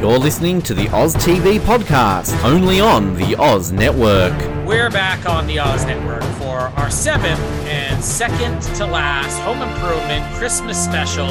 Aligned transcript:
You're 0.00 0.20
listening 0.20 0.62
to 0.62 0.74
the 0.74 0.88
Oz 0.90 1.16
TV 1.16 1.58
podcast, 1.58 2.44
only 2.44 2.78
on 2.78 3.16
the 3.16 3.34
Oz 3.34 3.72
Network. 3.72 4.32
We're 4.64 4.92
back 4.92 5.28
on 5.28 5.48
the 5.48 5.58
Oz 5.58 5.84
Network 5.86 6.22
for 6.38 6.58
our 6.78 6.88
seventh 6.88 7.40
and 7.66 8.02
second 8.02 8.62
to 8.76 8.86
last 8.86 9.40
home 9.40 9.60
improvement 9.60 10.24
Christmas 10.36 10.82
special 10.82 11.26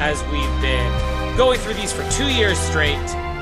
as 0.00 0.20
we've 0.32 0.60
been 0.60 1.36
going 1.36 1.60
through 1.60 1.74
these 1.74 1.92
for 1.92 2.02
two 2.10 2.26
years 2.26 2.58
straight. 2.58 2.96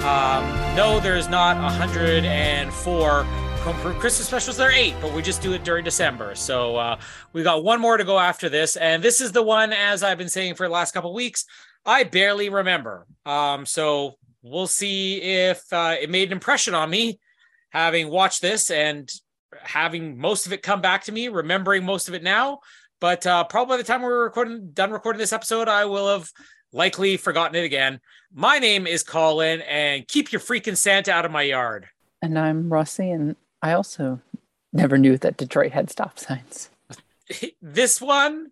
Um, 0.05 0.45
no, 0.77 1.01
there's 1.01 1.31
not 1.31 1.57
104 1.57 3.23
home 3.23 3.77
improvement 3.77 3.99
Christmas 3.99 4.27
specials. 4.27 4.59
There 4.59 4.69
are 4.69 4.73
eight, 4.73 4.95
but 5.01 5.15
we 5.15 5.23
just 5.23 5.41
do 5.41 5.55
it 5.55 5.65
during 5.65 5.85
December. 5.85 6.35
So 6.35 6.77
uh, 6.77 6.99
we 7.33 7.43
got 7.43 7.65
one 7.65 7.81
more 7.81 7.97
to 7.97 8.05
go 8.05 8.19
after 8.19 8.51
this. 8.51 8.77
And 8.77 9.03
this 9.03 9.23
is 9.23 9.33
the 9.33 9.43
one, 9.43 9.73
as 9.73 10.03
I've 10.03 10.19
been 10.19 10.29
saying 10.29 10.57
for 10.57 10.67
the 10.67 10.73
last 10.75 10.93
couple 10.93 11.15
weeks, 11.15 11.47
I 11.87 12.05
barely 12.05 12.51
remember. 12.51 13.07
Um, 13.25 13.65
so 13.65 14.19
we'll 14.49 14.67
see 14.67 15.21
if 15.21 15.63
uh, 15.73 15.97
it 16.01 16.11
made 16.11 16.29
an 16.29 16.33
impression 16.33 16.75
on 16.75 16.89
me 16.89 17.19
having 17.71 18.09
watched 18.09 18.41
this 18.41 18.71
and 18.71 19.11
having 19.61 20.19
most 20.19 20.47
of 20.47 20.53
it 20.53 20.63
come 20.63 20.81
back 20.81 21.05
to 21.05 21.13
me, 21.13 21.29
remembering 21.29 21.85
most 21.85 22.09
of 22.09 22.15
it 22.15 22.23
now. 22.23 22.61
But 23.01 23.27
uh, 23.27 23.45
probably 23.45 23.75
by 23.75 23.77
the 23.79 23.85
time 23.85 24.03
we're 24.03 24.25
recording, 24.25 24.71
done 24.73 24.91
recording 24.91 25.19
this 25.19 25.33
episode, 25.33 25.69
I 25.69 25.85
will 25.85 26.09
have 26.09 26.31
likely 26.73 27.17
forgotten 27.17 27.57
it 27.57 27.65
again. 27.65 28.01
My 28.33 28.59
name 28.59 28.87
is 28.87 29.03
Colin, 29.03 29.61
and 29.63 30.07
keep 30.09 30.33
your 30.33 30.41
freaking 30.41 30.77
Santa 30.77 31.13
out 31.13 31.25
of 31.25 31.31
my 31.31 31.43
yard. 31.43 31.87
And 32.23 32.39
I'm 32.39 32.73
Rossi, 32.73 33.11
and 33.11 33.37
I 33.63 33.73
also 33.73 34.21
never 34.73 34.97
knew 34.97 35.19
that 35.19 35.37
Detroit 35.37 35.73
had 35.73 35.91
stop 35.91 36.19
signs. 36.19 36.71
this 37.63 38.01
one 38.01 38.51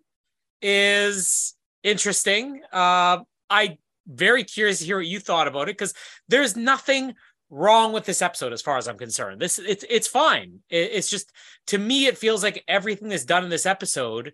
is 0.61 1.55
interesting. 1.83 2.61
Uh, 2.71 3.19
I 3.49 3.77
very 4.07 4.43
curious 4.43 4.79
to 4.79 4.85
hear 4.85 4.97
what 4.97 5.07
you 5.07 5.19
thought 5.19 5.47
about 5.47 5.69
it 5.69 5.77
because 5.77 5.93
there's 6.27 6.55
nothing 6.55 7.13
wrong 7.49 7.93
with 7.93 8.05
this 8.05 8.21
episode 8.21 8.53
as 8.53 8.61
far 8.61 8.77
as 8.77 8.87
I'm 8.87 8.97
concerned. 8.97 9.41
This 9.41 9.59
it's 9.59 9.85
it's 9.89 10.07
fine. 10.07 10.59
It, 10.69 10.91
it's 10.93 11.09
just 11.09 11.31
to 11.67 11.77
me 11.77 12.07
it 12.07 12.17
feels 12.17 12.43
like 12.43 12.63
everything 12.67 13.09
that's 13.09 13.25
done 13.25 13.43
in 13.43 13.49
this 13.49 13.65
episode 13.65 14.33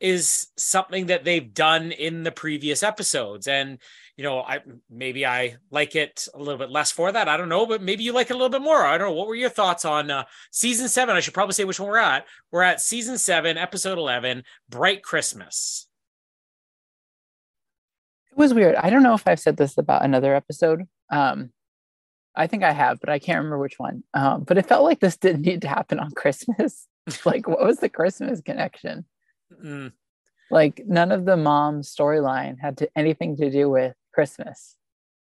is 0.00 0.48
something 0.56 1.06
that 1.06 1.24
they've 1.24 1.54
done 1.54 1.92
in 1.92 2.24
the 2.24 2.32
previous 2.32 2.82
episodes 2.82 3.46
and 3.46 3.78
you 4.16 4.24
know 4.24 4.40
I 4.40 4.58
maybe 4.90 5.24
I 5.24 5.56
like 5.70 5.94
it 5.94 6.26
a 6.34 6.38
little 6.38 6.58
bit 6.58 6.70
less 6.70 6.90
for 6.90 7.10
that. 7.12 7.28
I 7.28 7.36
don't 7.36 7.48
know, 7.48 7.66
but 7.66 7.82
maybe 7.82 8.04
you 8.04 8.12
like 8.12 8.30
it 8.30 8.34
a 8.34 8.36
little 8.36 8.48
bit 8.48 8.62
more. 8.62 8.84
I 8.84 8.98
don't 8.98 9.08
know. 9.08 9.14
What 9.14 9.28
were 9.28 9.34
your 9.34 9.48
thoughts 9.48 9.84
on 9.84 10.10
uh, 10.10 10.24
season 10.50 10.88
7? 10.88 11.14
I 11.14 11.20
should 11.20 11.34
probably 11.34 11.54
say 11.54 11.64
which 11.64 11.80
one 11.80 11.88
we're 11.88 11.98
at. 11.98 12.26
We're 12.50 12.62
at 12.62 12.80
season 12.80 13.16
7, 13.16 13.56
episode 13.56 13.98
11, 13.98 14.44
Bright 14.68 15.02
Christmas. 15.02 15.86
It 18.32 18.38
was 18.38 18.54
weird. 18.54 18.76
I 18.76 18.88
don't 18.88 19.02
know 19.02 19.14
if 19.14 19.28
I've 19.28 19.40
said 19.40 19.58
this 19.58 19.76
about 19.76 20.04
another 20.04 20.34
episode. 20.34 20.86
Um, 21.10 21.50
I 22.34 22.46
think 22.46 22.62
I 22.62 22.72
have, 22.72 22.98
but 22.98 23.10
I 23.10 23.18
can't 23.18 23.38
remember 23.38 23.58
which 23.58 23.78
one. 23.78 24.04
Um, 24.14 24.44
but 24.44 24.56
it 24.56 24.66
felt 24.66 24.84
like 24.84 25.00
this 25.00 25.18
didn't 25.18 25.42
need 25.42 25.62
to 25.62 25.68
happen 25.68 26.00
on 26.00 26.10
Christmas. 26.16 26.88
like, 27.24 27.46
what 27.46 27.64
was 27.64 27.78
the 27.78 27.90
Christmas 27.90 28.40
connection? 28.40 29.04
Mm. 29.62 29.92
Like, 30.50 30.82
none 30.86 31.12
of 31.12 31.26
the 31.26 31.36
mom 31.36 31.82
storyline 31.82 32.58
had 32.58 32.78
to, 32.78 32.88
anything 32.96 33.36
to 33.36 33.50
do 33.50 33.68
with 33.68 33.94
Christmas. 34.14 34.76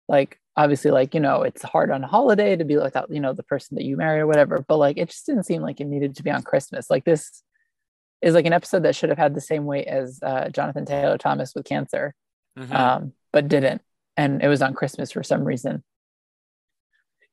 Like, 0.07 0.39
obviously, 0.55 0.89
like 0.89 1.13
you 1.13 1.19
know, 1.19 1.43
it's 1.43 1.61
hard 1.61 1.91
on 1.91 2.03
a 2.03 2.07
holiday 2.07 2.55
to 2.55 2.65
be 2.65 2.77
without 2.77 3.11
you 3.11 3.19
know 3.19 3.33
the 3.33 3.43
person 3.43 3.75
that 3.75 3.83
you 3.83 3.95
marry 3.95 4.21
or 4.21 4.27
whatever. 4.27 4.65
But 4.67 4.77
like, 4.77 4.97
it 4.97 5.09
just 5.09 5.25
didn't 5.25 5.45
seem 5.45 5.61
like 5.61 5.79
it 5.79 5.85
needed 5.85 6.15
to 6.15 6.23
be 6.23 6.31
on 6.31 6.41
Christmas. 6.41 6.89
Like 6.89 7.05
this 7.05 7.43
is 8.21 8.33
like 8.33 8.45
an 8.45 8.53
episode 8.53 8.83
that 8.83 8.95
should 8.95 9.09
have 9.09 9.17
had 9.17 9.35
the 9.35 9.41
same 9.41 9.65
weight 9.65 9.87
as 9.87 10.19
uh, 10.23 10.49
Jonathan 10.49 10.85
Taylor 10.85 11.17
Thomas 11.17 11.53
with 11.53 11.65
cancer 11.65 12.15
Mhm. 12.57 12.73
um, 12.73 13.13
but 13.31 13.47
didn't. 13.47 13.81
And 14.17 14.41
it 14.41 14.47
was 14.47 14.61
on 14.61 14.73
Christmas 14.73 15.11
for 15.11 15.23
some 15.23 15.43
reason. 15.43 15.83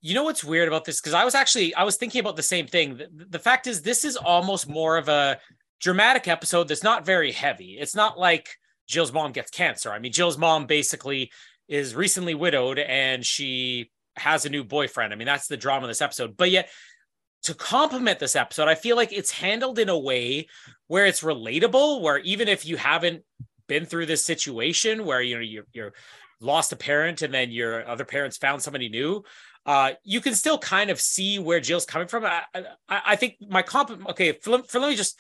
you 0.07 0.13
know 0.13 0.25
what's 0.25 0.45
weird 0.45 0.69
about 0.69 0.85
this 0.85 1.01
because 1.01 1.15
i 1.15 1.25
was 1.25 1.35
actually 1.35 1.75
i 1.77 1.83
was 1.83 1.97
thinking 1.97 2.21
about 2.21 2.37
the 2.37 2.43
same 2.43 2.67
thing 2.67 2.99
the, 2.99 3.09
the 3.31 3.39
fact 3.39 3.67
is 3.67 3.81
this 3.81 4.05
is 4.05 4.17
almost 4.19 4.69
more 4.69 4.99
of 4.99 5.09
a 5.09 5.39
dramatic 5.81 6.29
episode 6.29 6.69
that's 6.69 6.83
not 6.83 7.07
very 7.07 7.33
heavy 7.33 7.79
it's 7.81 7.95
not 7.97 8.19
like 8.19 8.51
jill's 8.87 9.15
mom 9.15 9.33
gets 9.33 9.51
cancer 9.51 9.91
i 9.91 9.99
mean 9.99 10.13
jill's 10.13 10.37
mom 10.37 10.67
basically 10.67 11.31
is 11.69 11.95
recently 11.95 12.35
widowed 12.35 12.79
and 12.79 13.25
she 13.25 13.91
has 14.17 14.45
a 14.45 14.51
new 14.51 14.63
boyfriend 14.63 15.11
i 15.11 15.17
mean 15.17 15.25
that's 15.27 15.47
the 15.49 15.57
drama 15.57 15.85
of 15.87 15.89
this 15.89 16.03
episode 16.03 16.37
but 16.37 16.51
yet 16.51 16.69
to 17.45 17.55
complement 17.55 18.19
this 18.19 18.37
episode 18.37 18.69
i 18.69 18.75
feel 18.75 18.97
like 18.97 19.11
it's 19.11 19.31
handled 19.31 19.79
in 19.79 19.89
a 19.89 19.99
way 19.99 20.47
where 20.87 21.07
it's 21.07 21.23
relatable 21.23 22.03
where 22.03 22.19
even 22.19 22.47
if 22.47 22.67
you 22.67 22.77
haven't 22.77 23.23
been 23.69 23.87
through 23.87 24.07
this 24.07 24.25
situation 24.25 25.05
where 25.05 25.23
you 25.23 25.35
know 25.37 25.41
you're, 25.41 25.67
you're 25.73 25.93
lost 26.41 26.73
a 26.73 26.77
parent 26.77 27.23
and 27.23 27.33
then 27.33 27.51
your 27.51 27.89
other 27.89 28.05
parents 28.05 28.37
found 28.37 28.61
somebody 28.61 28.89
new 28.89 29.25
uh, 29.67 29.93
you 30.05 30.21
can 30.21 30.35
still 30.35 30.59
kind 30.59 30.91
of 30.91 31.01
see 31.01 31.39
where 31.39 31.61
Jill's 31.61 31.87
coming 31.87 32.09
from. 32.09 32.25
I, 32.25 32.43
I, 32.55 32.65
I 32.89 33.17
think 33.17 33.37
my 33.49 33.63
comp. 33.63 33.91
Okay, 34.11 34.33
for, 34.33 34.63
for 34.63 34.79
let 34.79 34.91
me 34.91 34.97
just 34.97 35.19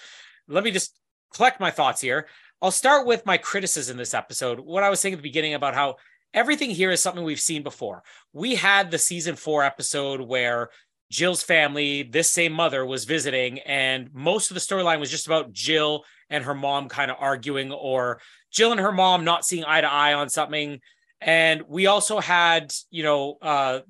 let 0.49 0.65
me 0.65 0.71
just 0.71 0.99
collect 1.35 1.61
my 1.61 1.71
thoughts 1.71 2.01
here. 2.01 2.27
I'll 2.61 2.71
start 2.71 3.07
with 3.07 3.27
my 3.27 3.39
criticism 3.39 3.97
this 3.97 4.15
episode. 4.15 4.61
What 4.61 4.83
I 4.83 4.91
was 4.91 5.01
saying 5.01 5.15
at 5.15 5.19
the 5.19 5.23
beginning 5.23 5.55
about 5.55 5.75
how 5.75 5.97
everything 6.33 6.71
here 6.71 6.91
is 6.91 7.01
something 7.01 7.25
we've 7.25 7.41
seen 7.41 7.63
before. 7.63 8.03
We 8.33 8.55
had 8.55 8.91
the 8.91 8.99
season 8.99 9.37
four 9.37 9.63
episode 9.63 10.21
where 10.21 10.71
Jill's 11.11 11.43
family, 11.43 12.03
this 12.03 12.31
same 12.31 12.53
mother, 12.53 12.85
was 12.85 13.05
visiting, 13.05 13.61
and 13.61 14.13
most 14.13 14.51
of 14.51 14.55
the 14.55 14.61
storyline 14.61 15.01
was 15.01 15.11
just 15.11 15.27
about 15.27 15.53
Jill 15.53 16.05
and 16.31 16.45
her 16.45 16.55
mom 16.55 16.89
kind 16.89 17.11
of 17.11 17.17
arguing, 17.21 17.71
or 17.73 18.21
Jill 18.51 18.73
and 18.73 18.81
her 18.81 18.93
mom 18.93 19.25
not 19.25 19.45
seeing 19.45 19.65
eye 19.65 19.81
to 19.81 19.93
eye 19.93 20.15
on 20.15 20.29
something. 20.29 20.81
And 21.21 21.63
we 21.69 21.87
also 21.87 22.21
had, 22.21 22.73
you 22.91 23.03
know, 23.03 23.37
uh, 23.41 23.81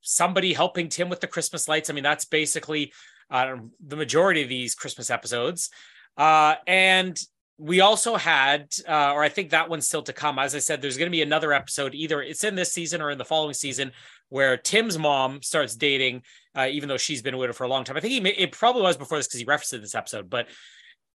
somebody 0.00 0.52
helping 0.52 0.88
Tim 0.88 1.08
with 1.08 1.20
the 1.20 1.26
Christmas 1.26 1.68
lights. 1.68 1.90
I 1.90 1.92
mean, 1.92 2.04
that's 2.04 2.24
basically 2.24 2.92
uh, 3.30 3.56
the 3.84 3.96
majority 3.96 4.42
of 4.42 4.48
these 4.48 4.74
Christmas 4.74 5.10
episodes. 5.10 5.70
Uh, 6.16 6.54
and 6.66 7.18
we 7.58 7.80
also 7.80 8.16
had, 8.16 8.72
uh, 8.88 9.12
or 9.12 9.22
I 9.22 9.28
think 9.28 9.50
that 9.50 9.70
one's 9.70 9.86
still 9.86 10.02
to 10.02 10.12
come. 10.12 10.38
As 10.38 10.54
I 10.54 10.58
said, 10.58 10.82
there's 10.82 10.96
going 10.96 11.10
to 11.10 11.16
be 11.16 11.22
another 11.22 11.52
episode, 11.52 11.94
either 11.94 12.20
it's 12.20 12.44
in 12.44 12.54
this 12.54 12.72
season 12.72 13.00
or 13.00 13.10
in 13.10 13.18
the 13.18 13.24
following 13.24 13.54
season, 13.54 13.92
where 14.28 14.56
Tim's 14.56 14.98
mom 14.98 15.42
starts 15.42 15.76
dating, 15.76 16.22
uh, 16.56 16.68
even 16.70 16.88
though 16.88 16.96
she's 16.96 17.22
been 17.22 17.34
a 17.34 17.38
widow 17.38 17.52
for 17.52 17.64
a 17.64 17.68
long 17.68 17.84
time. 17.84 17.96
I 17.96 18.00
think 18.00 18.12
he 18.12 18.30
it 18.30 18.52
probably 18.52 18.82
was 18.82 18.96
before 18.96 19.18
this 19.18 19.26
because 19.26 19.40
he 19.40 19.46
referenced 19.46 19.72
it 19.74 19.80
this 19.80 19.94
episode, 19.94 20.30
but 20.30 20.48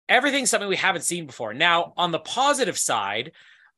everything's 0.08 0.50
something 0.50 0.68
we 0.68 0.76
haven't 0.76 1.02
seen 1.02 1.26
before. 1.26 1.54
Now, 1.54 1.92
on 1.96 2.10
the 2.10 2.18
positive 2.18 2.78
side, 2.78 3.32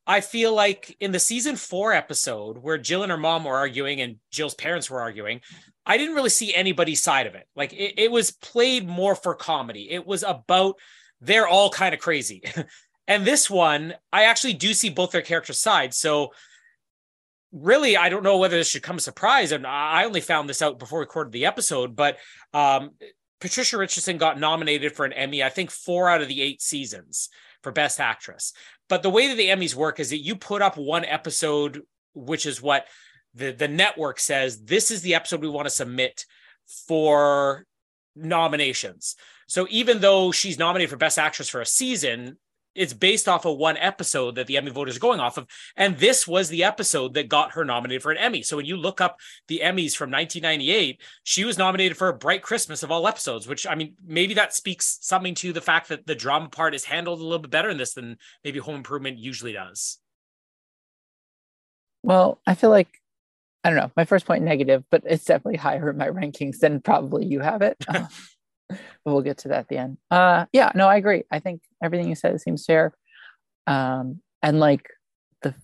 I 0.07 0.21
feel 0.21 0.53
like 0.53 0.95
in 0.99 1.11
the 1.11 1.19
season 1.19 1.55
four 1.55 1.93
episode 1.93 2.57
where 2.57 2.77
Jill 2.77 3.03
and 3.03 3.11
her 3.11 3.17
mom 3.17 3.43
were 3.43 3.55
arguing 3.55 4.01
and 4.01 4.17
Jill's 4.31 4.55
parents 4.55 4.89
were 4.89 5.01
arguing, 5.01 5.41
I 5.85 5.97
didn't 5.97 6.15
really 6.15 6.29
see 6.29 6.53
anybody's 6.53 7.03
side 7.03 7.27
of 7.27 7.35
it. 7.35 7.47
Like 7.55 7.73
it, 7.73 7.95
it 7.97 8.11
was 8.11 8.31
played 8.31 8.87
more 8.87 9.15
for 9.15 9.35
comedy. 9.35 9.89
It 9.91 10.05
was 10.05 10.23
about 10.23 10.75
they're 11.21 11.47
all 11.47 11.69
kind 11.69 11.93
of 11.93 11.99
crazy. 11.99 12.41
and 13.07 13.25
this 13.25 13.49
one, 13.49 13.93
I 14.11 14.23
actually 14.23 14.53
do 14.53 14.73
see 14.73 14.89
both 14.89 15.11
their 15.11 15.21
character 15.21 15.53
sides. 15.53 15.97
So 15.97 16.31
really, 17.51 17.97
I 17.97 18.09
don't 18.09 18.23
know 18.23 18.37
whether 18.37 18.57
this 18.57 18.69
should 18.69 18.83
come 18.83 18.97
a 18.97 19.01
surprise. 19.01 19.51
And 19.51 19.67
I 19.67 20.05
only 20.05 20.21
found 20.21 20.49
this 20.49 20.61
out 20.61 20.79
before 20.79 20.99
we 20.99 21.03
recorded 21.03 21.33
the 21.33 21.45
episode, 21.45 21.95
but 21.95 22.17
um, 22.53 22.91
Patricia 23.39 23.77
Richardson 23.77 24.17
got 24.17 24.39
nominated 24.39 24.93
for 24.93 25.05
an 25.05 25.13
Emmy, 25.13 25.43
I 25.43 25.49
think 25.49 25.71
four 25.71 26.09
out 26.09 26.21
of 26.21 26.27
the 26.27 26.41
eight 26.41 26.61
seasons 26.61 27.29
for 27.63 27.71
Best 27.71 27.99
Actress. 27.99 28.53
But 28.87 29.03
the 29.03 29.09
way 29.09 29.27
that 29.27 29.35
the 29.35 29.47
Emmys 29.47 29.75
work 29.75 29.99
is 29.99 30.09
that 30.09 30.19
you 30.19 30.35
put 30.35 30.61
up 30.61 30.77
one 30.77 31.05
episode, 31.05 31.81
which 32.13 32.45
is 32.45 32.61
what 32.61 32.87
the, 33.33 33.51
the 33.51 33.67
network 33.67 34.19
says 34.19 34.63
this 34.63 34.91
is 34.91 35.01
the 35.01 35.15
episode 35.15 35.41
we 35.41 35.49
want 35.49 35.65
to 35.65 35.73
submit 35.73 36.25
for 36.87 37.65
nominations. 38.15 39.15
So 39.47 39.67
even 39.69 39.99
though 39.99 40.31
she's 40.31 40.59
nominated 40.59 40.89
for 40.89 40.97
Best 40.97 41.19
Actress 41.19 41.49
for 41.49 41.61
a 41.61 41.65
season, 41.65 42.37
it's 42.75 42.93
based 42.93 43.27
off 43.27 43.45
of 43.45 43.57
one 43.57 43.77
episode 43.77 44.35
that 44.35 44.47
the 44.47 44.57
Emmy 44.57 44.71
voters 44.71 44.97
are 44.97 45.01
going 45.01 45.19
off 45.19 45.37
of. 45.37 45.47
And 45.75 45.97
this 45.97 46.27
was 46.27 46.49
the 46.49 46.63
episode 46.63 47.13
that 47.13 47.29
got 47.29 47.53
her 47.53 47.65
nominated 47.65 48.01
for 48.01 48.11
an 48.11 48.17
Emmy. 48.17 48.43
So 48.43 48.57
when 48.57 48.65
you 48.65 48.77
look 48.77 49.01
up 49.01 49.17
the 49.47 49.61
Emmys 49.63 49.95
from 49.95 50.11
1998, 50.11 51.01
she 51.23 51.43
was 51.43 51.57
nominated 51.57 51.97
for 51.97 52.07
a 52.07 52.17
Bright 52.17 52.41
Christmas 52.41 52.83
of 52.83 52.91
all 52.91 53.07
episodes, 53.07 53.47
which 53.47 53.67
I 53.67 53.75
mean, 53.75 53.95
maybe 54.05 54.33
that 54.35 54.53
speaks 54.53 54.97
something 55.01 55.35
to 55.35 55.53
the 55.53 55.61
fact 55.61 55.89
that 55.89 56.05
the 56.05 56.15
drama 56.15 56.49
part 56.49 56.75
is 56.75 56.85
handled 56.85 57.19
a 57.19 57.23
little 57.23 57.39
bit 57.39 57.51
better 57.51 57.69
in 57.69 57.77
this 57.77 57.93
than 57.93 58.17
maybe 58.43 58.59
Home 58.59 58.75
Improvement 58.75 59.17
usually 59.17 59.53
does. 59.53 59.97
Well, 62.03 62.39
I 62.47 62.55
feel 62.55 62.69
like 62.69 63.01
I 63.63 63.69
don't 63.69 63.77
know. 63.77 63.91
My 63.95 64.05
first 64.05 64.25
point 64.25 64.43
negative, 64.43 64.83
but 64.89 65.03
it's 65.05 65.25
definitely 65.25 65.57
higher 65.57 65.89
in 65.89 65.97
my 65.97 66.07
rankings 66.07 66.59
than 66.59 66.81
probably 66.81 67.25
you 67.25 67.41
have 67.41 67.61
it. 67.61 67.77
but 69.05 69.13
we'll 69.13 69.21
get 69.21 69.39
to 69.39 69.49
that 69.49 69.59
at 69.59 69.67
the 69.67 69.77
end. 69.77 69.97
Uh, 70.09 70.45
yeah, 70.51 70.71
no, 70.75 70.87
I 70.87 70.97
agree. 70.97 71.23
I 71.31 71.39
think 71.39 71.61
everything 71.83 72.09
you 72.09 72.15
said 72.15 72.39
seems 72.41 72.65
fair. 72.65 72.93
Um, 73.67 74.21
and 74.41 74.59
like 74.59 74.87
the 75.41 75.55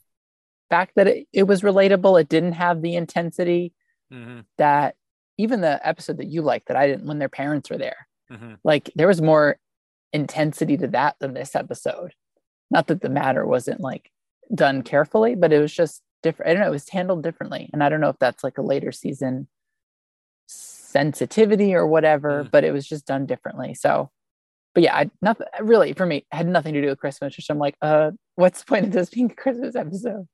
fact 0.70 0.94
that 0.96 1.08
it, 1.08 1.28
it 1.34 1.44
was 1.44 1.62
relatable, 1.62 2.20
it 2.20 2.30
didn't 2.30 2.54
have 2.54 2.82
the 2.82 2.96
intensity 2.96 3.74
mm-hmm. 4.12 4.42
that 4.58 4.96
even 5.38 5.62
the 5.62 5.86
episode 5.88 6.18
that 6.18 6.28
you 6.28 6.42
liked 6.42 6.68
that 6.68 6.78
I 6.78 6.88
didn't 6.88 7.08
when 7.08 7.20
their 7.20 7.30
parents 7.30 7.70
were 7.70 7.78
there. 7.78 8.08
Mm-hmm. 8.32 8.56
Like 8.64 8.92
there 8.96 9.08
was 9.08 9.22
more 9.22 9.58
intensity 10.14 10.78
to 10.78 10.88
that 10.88 11.16
than 11.20 11.34
this 11.34 11.56
episode. 11.56 12.14
Not 12.70 12.88
that 12.88 13.02
the 13.02 13.10
matter 13.10 13.46
wasn't 13.46 13.80
like 13.80 14.12
done 14.54 14.82
carefully, 14.82 15.36
but 15.36 15.54
it 15.54 15.60
was 15.60 15.74
just 15.74 16.02
different. 16.24 16.50
I 16.50 16.54
don't 16.54 16.62
know, 16.64 16.70
it 16.70 16.72
was 16.72 16.90
handled 16.90 17.24
differently. 17.24 17.70
And 17.72 17.84
I 17.84 17.90
don't 17.90 18.02
know 18.02 18.10
if 18.10 18.20
that's 18.20 18.44
like 18.44 18.58
a 18.58 18.64
later 18.64 18.92
season 18.92 19.48
sensitivity 20.98 21.76
or 21.76 21.86
whatever, 21.86 22.44
mm. 22.44 22.52
but 22.52 22.64
it 22.64 22.72
was 22.72 22.88
just 22.88 23.06
done 23.06 23.26
differently. 23.28 23.76
So, 23.76 24.10
but 24.74 24.84
yeah, 24.84 24.96
I, 24.96 25.12
nothing 25.22 25.48
really 25.60 25.94
for 25.94 26.06
me 26.06 26.26
had 26.32 26.48
nothing 26.48 26.74
to 26.74 26.82
do 26.82 26.88
with 26.88 27.00
Christmas. 27.00 27.38
Which 27.38 27.50
I'm 27.50 27.60
like, 27.60 27.76
uh, 27.82 28.12
what's 28.36 28.62
the 28.62 28.66
point 28.66 28.86
of 28.86 28.92
this 28.92 29.10
being 29.10 29.32
a 29.32 29.36
Christmas 29.36 29.76
episode? 29.76 30.28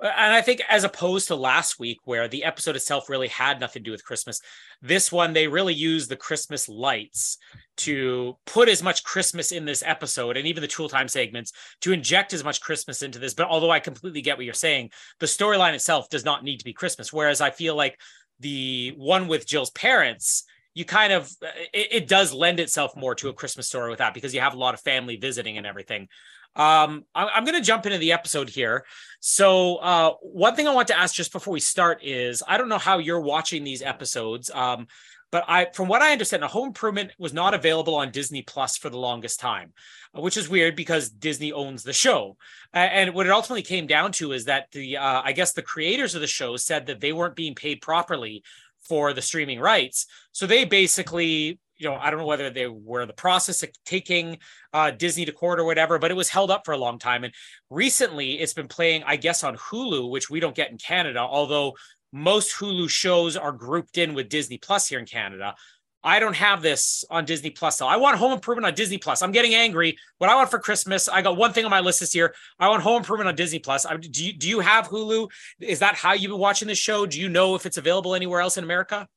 And 0.00 0.32
I 0.32 0.42
think, 0.42 0.62
as 0.68 0.84
opposed 0.84 1.26
to 1.26 1.34
last 1.34 1.80
week, 1.80 1.98
where 2.04 2.28
the 2.28 2.44
episode 2.44 2.76
itself 2.76 3.08
really 3.08 3.26
had 3.26 3.58
nothing 3.58 3.82
to 3.82 3.88
do 3.88 3.90
with 3.90 4.04
Christmas, 4.04 4.40
this 4.80 5.10
one 5.10 5.32
they 5.32 5.48
really 5.48 5.74
used 5.74 6.08
the 6.08 6.16
Christmas 6.16 6.68
lights 6.68 7.36
to 7.78 8.36
put 8.46 8.68
as 8.68 8.80
much 8.80 9.02
Christmas 9.02 9.50
in 9.50 9.64
this 9.64 9.82
episode, 9.84 10.36
and 10.36 10.46
even 10.46 10.60
the 10.60 10.68
tool 10.68 10.88
time 10.88 11.08
segments 11.08 11.52
to 11.80 11.92
inject 11.92 12.32
as 12.32 12.44
much 12.44 12.60
Christmas 12.60 13.02
into 13.02 13.18
this. 13.18 13.34
But 13.34 13.48
although 13.48 13.72
I 13.72 13.80
completely 13.80 14.22
get 14.22 14.36
what 14.36 14.44
you're 14.44 14.54
saying, 14.54 14.90
the 15.18 15.26
storyline 15.26 15.74
itself 15.74 16.08
does 16.08 16.24
not 16.24 16.44
need 16.44 16.58
to 16.58 16.64
be 16.64 16.72
Christmas. 16.72 17.12
Whereas 17.12 17.40
I 17.40 17.50
feel 17.50 17.74
like 17.74 17.98
the 18.40 18.94
one 18.96 19.28
with 19.28 19.46
Jill's 19.46 19.70
parents, 19.70 20.44
you 20.74 20.84
kind 20.84 21.12
of 21.12 21.30
it, 21.72 21.88
it, 21.90 22.08
does 22.08 22.32
lend 22.32 22.60
itself 22.60 22.96
more 22.96 23.14
to 23.16 23.28
a 23.28 23.32
Christmas 23.32 23.66
story 23.66 23.90
with 23.90 23.98
that 23.98 24.14
because 24.14 24.32
you 24.32 24.40
have 24.40 24.54
a 24.54 24.58
lot 24.58 24.74
of 24.74 24.80
family 24.80 25.16
visiting 25.16 25.58
and 25.58 25.66
everything. 25.66 26.08
Um, 26.54 27.04
I'm, 27.14 27.28
I'm 27.34 27.44
going 27.44 27.56
to 27.56 27.66
jump 27.66 27.86
into 27.86 27.98
the 27.98 28.12
episode 28.12 28.48
here. 28.48 28.84
So, 29.20 29.76
uh, 29.76 30.12
one 30.22 30.54
thing 30.54 30.68
I 30.68 30.74
want 30.74 30.88
to 30.88 30.98
ask 30.98 31.14
just 31.14 31.32
before 31.32 31.52
we 31.52 31.60
start 31.60 32.02
is 32.02 32.42
I 32.46 32.58
don't 32.58 32.68
know 32.68 32.78
how 32.78 32.98
you're 32.98 33.20
watching 33.20 33.64
these 33.64 33.82
episodes. 33.82 34.50
Um, 34.50 34.86
but 35.30 35.44
I, 35.46 35.66
from 35.74 35.88
what 35.88 36.02
I 36.02 36.12
understand, 36.12 36.42
a 36.42 36.48
Home 36.48 36.68
Improvement 36.68 37.12
was 37.18 37.32
not 37.32 37.54
available 37.54 37.94
on 37.94 38.10
Disney 38.10 38.42
Plus 38.42 38.76
for 38.76 38.88
the 38.88 38.98
longest 38.98 39.40
time, 39.40 39.72
uh, 40.16 40.20
which 40.20 40.36
is 40.36 40.48
weird 40.48 40.74
because 40.74 41.10
Disney 41.10 41.52
owns 41.52 41.82
the 41.82 41.92
show. 41.92 42.36
And 42.72 43.14
what 43.14 43.26
it 43.26 43.32
ultimately 43.32 43.62
came 43.62 43.86
down 43.86 44.12
to 44.12 44.32
is 44.32 44.46
that 44.46 44.70
the, 44.72 44.96
uh, 44.96 45.22
I 45.24 45.32
guess, 45.32 45.52
the 45.52 45.62
creators 45.62 46.14
of 46.14 46.20
the 46.20 46.26
show 46.26 46.56
said 46.56 46.86
that 46.86 47.00
they 47.00 47.12
weren't 47.12 47.36
being 47.36 47.54
paid 47.54 47.82
properly 47.82 48.42
for 48.80 49.12
the 49.12 49.22
streaming 49.22 49.60
rights, 49.60 50.06
so 50.32 50.46
they 50.46 50.64
basically 50.64 51.58
you 51.78 51.88
know, 51.88 51.96
I 51.96 52.10
don't 52.10 52.18
know 52.18 52.26
whether 52.26 52.50
they 52.50 52.66
were 52.66 53.06
the 53.06 53.12
process 53.12 53.62
of 53.62 53.70
taking 53.84 54.38
uh, 54.72 54.90
Disney 54.90 55.24
to 55.24 55.32
court 55.32 55.60
or 55.60 55.64
whatever, 55.64 55.98
but 55.98 56.10
it 56.10 56.14
was 56.14 56.28
held 56.28 56.50
up 56.50 56.64
for 56.64 56.72
a 56.72 56.78
long 56.78 56.98
time. 56.98 57.24
And 57.24 57.32
recently 57.70 58.40
it's 58.40 58.52
been 58.52 58.68
playing, 58.68 59.04
I 59.06 59.16
guess, 59.16 59.44
on 59.44 59.56
Hulu, 59.56 60.10
which 60.10 60.28
we 60.28 60.40
don't 60.40 60.56
get 60.56 60.70
in 60.70 60.78
Canada, 60.78 61.20
although 61.20 61.76
most 62.12 62.56
Hulu 62.56 62.88
shows 62.88 63.36
are 63.36 63.52
grouped 63.52 63.98
in 63.98 64.14
with 64.14 64.28
Disney 64.28 64.58
Plus 64.58 64.88
here 64.88 64.98
in 64.98 65.06
Canada. 65.06 65.54
I 66.02 66.20
don't 66.20 66.36
have 66.36 66.62
this 66.62 67.04
on 67.10 67.24
Disney 67.24 67.50
Plus. 67.50 67.76
So 67.76 67.86
I 67.86 67.96
want 67.96 68.18
Home 68.18 68.32
Improvement 68.32 68.66
on 68.66 68.74
Disney 68.74 68.98
Plus. 68.98 69.20
I'm 69.20 69.32
getting 69.32 69.54
angry. 69.54 69.96
What 70.18 70.30
I 70.30 70.36
want 70.36 70.50
for 70.50 70.58
Christmas, 70.58 71.08
I 71.08 71.22
got 71.22 71.36
one 71.36 71.52
thing 71.52 71.64
on 71.64 71.70
my 71.70 71.80
list 71.80 72.00
this 72.00 72.14
year. 72.14 72.34
I 72.58 72.68
want 72.68 72.82
Home 72.82 72.98
Improvement 72.98 73.28
on 73.28 73.34
Disney 73.34 73.58
Plus. 73.58 73.84
do 73.84 74.24
you 74.24 74.32
do 74.32 74.48
you 74.48 74.60
have 74.60 74.88
Hulu? 74.88 75.28
Is 75.60 75.80
that 75.80 75.96
how 75.96 76.12
you've 76.12 76.30
been 76.30 76.38
watching 76.38 76.68
this 76.68 76.78
show? 76.78 77.04
Do 77.04 77.20
you 77.20 77.28
know 77.28 77.56
if 77.56 77.66
it's 77.66 77.76
available 77.76 78.14
anywhere 78.14 78.40
else 78.40 78.56
in 78.56 78.64
America? 78.64 79.08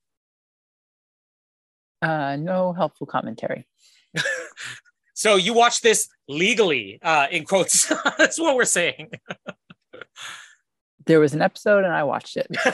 Uh, 2.02 2.36
no 2.36 2.72
helpful 2.72 3.06
commentary. 3.06 3.68
so 5.14 5.36
you 5.36 5.54
watch 5.54 5.82
this 5.82 6.08
legally, 6.28 6.98
uh, 7.00 7.28
in 7.30 7.44
quotes. 7.44 7.86
That's 8.18 8.40
what 8.40 8.56
we're 8.56 8.64
saying. 8.64 9.12
there 11.06 11.20
was 11.20 11.34
an 11.34 11.42
episode 11.42 11.84
and 11.84 11.92
I 11.92 12.02
watched 12.04 12.36
it. 12.36 12.46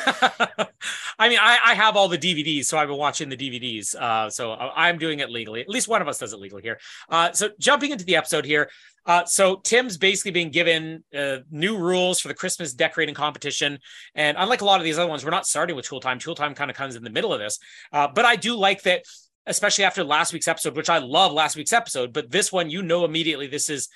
I 1.19 1.29
mean, 1.29 1.39
I, 1.41 1.59
I, 1.65 1.75
have 1.75 1.97
all 1.97 2.09
the 2.09 2.19
DVDs, 2.19 2.67
so 2.67 2.79
I've 2.79 2.89
been 2.89 2.97
watching 2.97 3.29
the 3.29 3.37
DVDs. 3.37 3.95
Uh, 3.95 4.31
so 4.31 4.53
I'm 4.53 4.99
doing 4.99 5.21
it 5.21 5.31
legally. 5.31 5.61
At 5.61 5.69
least 5.69 5.89
one 5.89 6.01
of 6.03 6.09
us 6.09 6.19
does 6.19 6.33
it 6.33 6.39
legally 6.39 6.63
here. 6.63 6.79
Uh, 7.09 7.33
so 7.33 7.51
jumping 7.59 7.91
into 7.91 8.05
the 8.05 8.17
episode 8.17 8.45
here. 8.45 8.71
Uh, 9.07 9.25
so 9.25 9.57
Tim's 9.57 9.97
basically 9.97 10.33
being 10.33 10.51
given 10.51 11.03
uh, 11.17 11.39
new 11.51 11.79
rules 11.79 12.21
for 12.21 12.29
the 12.29 12.35
Christmas 12.35 12.75
decorating 12.75 13.15
competition, 13.15 13.79
and 14.15 14.37
unlike 14.39 14.61
a 14.61 14.67
lot 14.67 14.81
of 14.81 14.85
these 14.85 14.99
other 14.99 15.09
ones, 15.09 15.25
we're 15.25 15.31
not 15.31 15.47
starting 15.47 15.75
with 15.75 15.87
Tool 15.87 16.01
Time. 16.01 16.19
Tool 16.19 16.35
Time 16.35 16.55
kind 16.55 16.71
of 16.71 16.77
comes 16.77 16.95
in 16.95 17.03
the 17.03 17.11
middle 17.11 17.33
of 17.33 17.41
this, 17.41 17.59
uh, 17.93 18.07
but 18.15 18.27
I 18.27 18.37
do 18.37 18.55
like 18.55 18.83
that 18.83 19.05
especially 19.49 19.85
after 19.85 20.05
last 20.05 20.33
week's 20.33 20.47
episode, 20.47 20.77
which 20.77 20.91
I 20.91 20.99
love 20.99 21.33
last 21.33 21.57
week's 21.57 21.73
episode, 21.73 22.13
but 22.13 22.31
this 22.31 22.53
one, 22.53 22.71
you 22.71 22.83
know, 22.83 23.05
immediately 23.05 23.47
this 23.47 23.71
is 23.71 23.89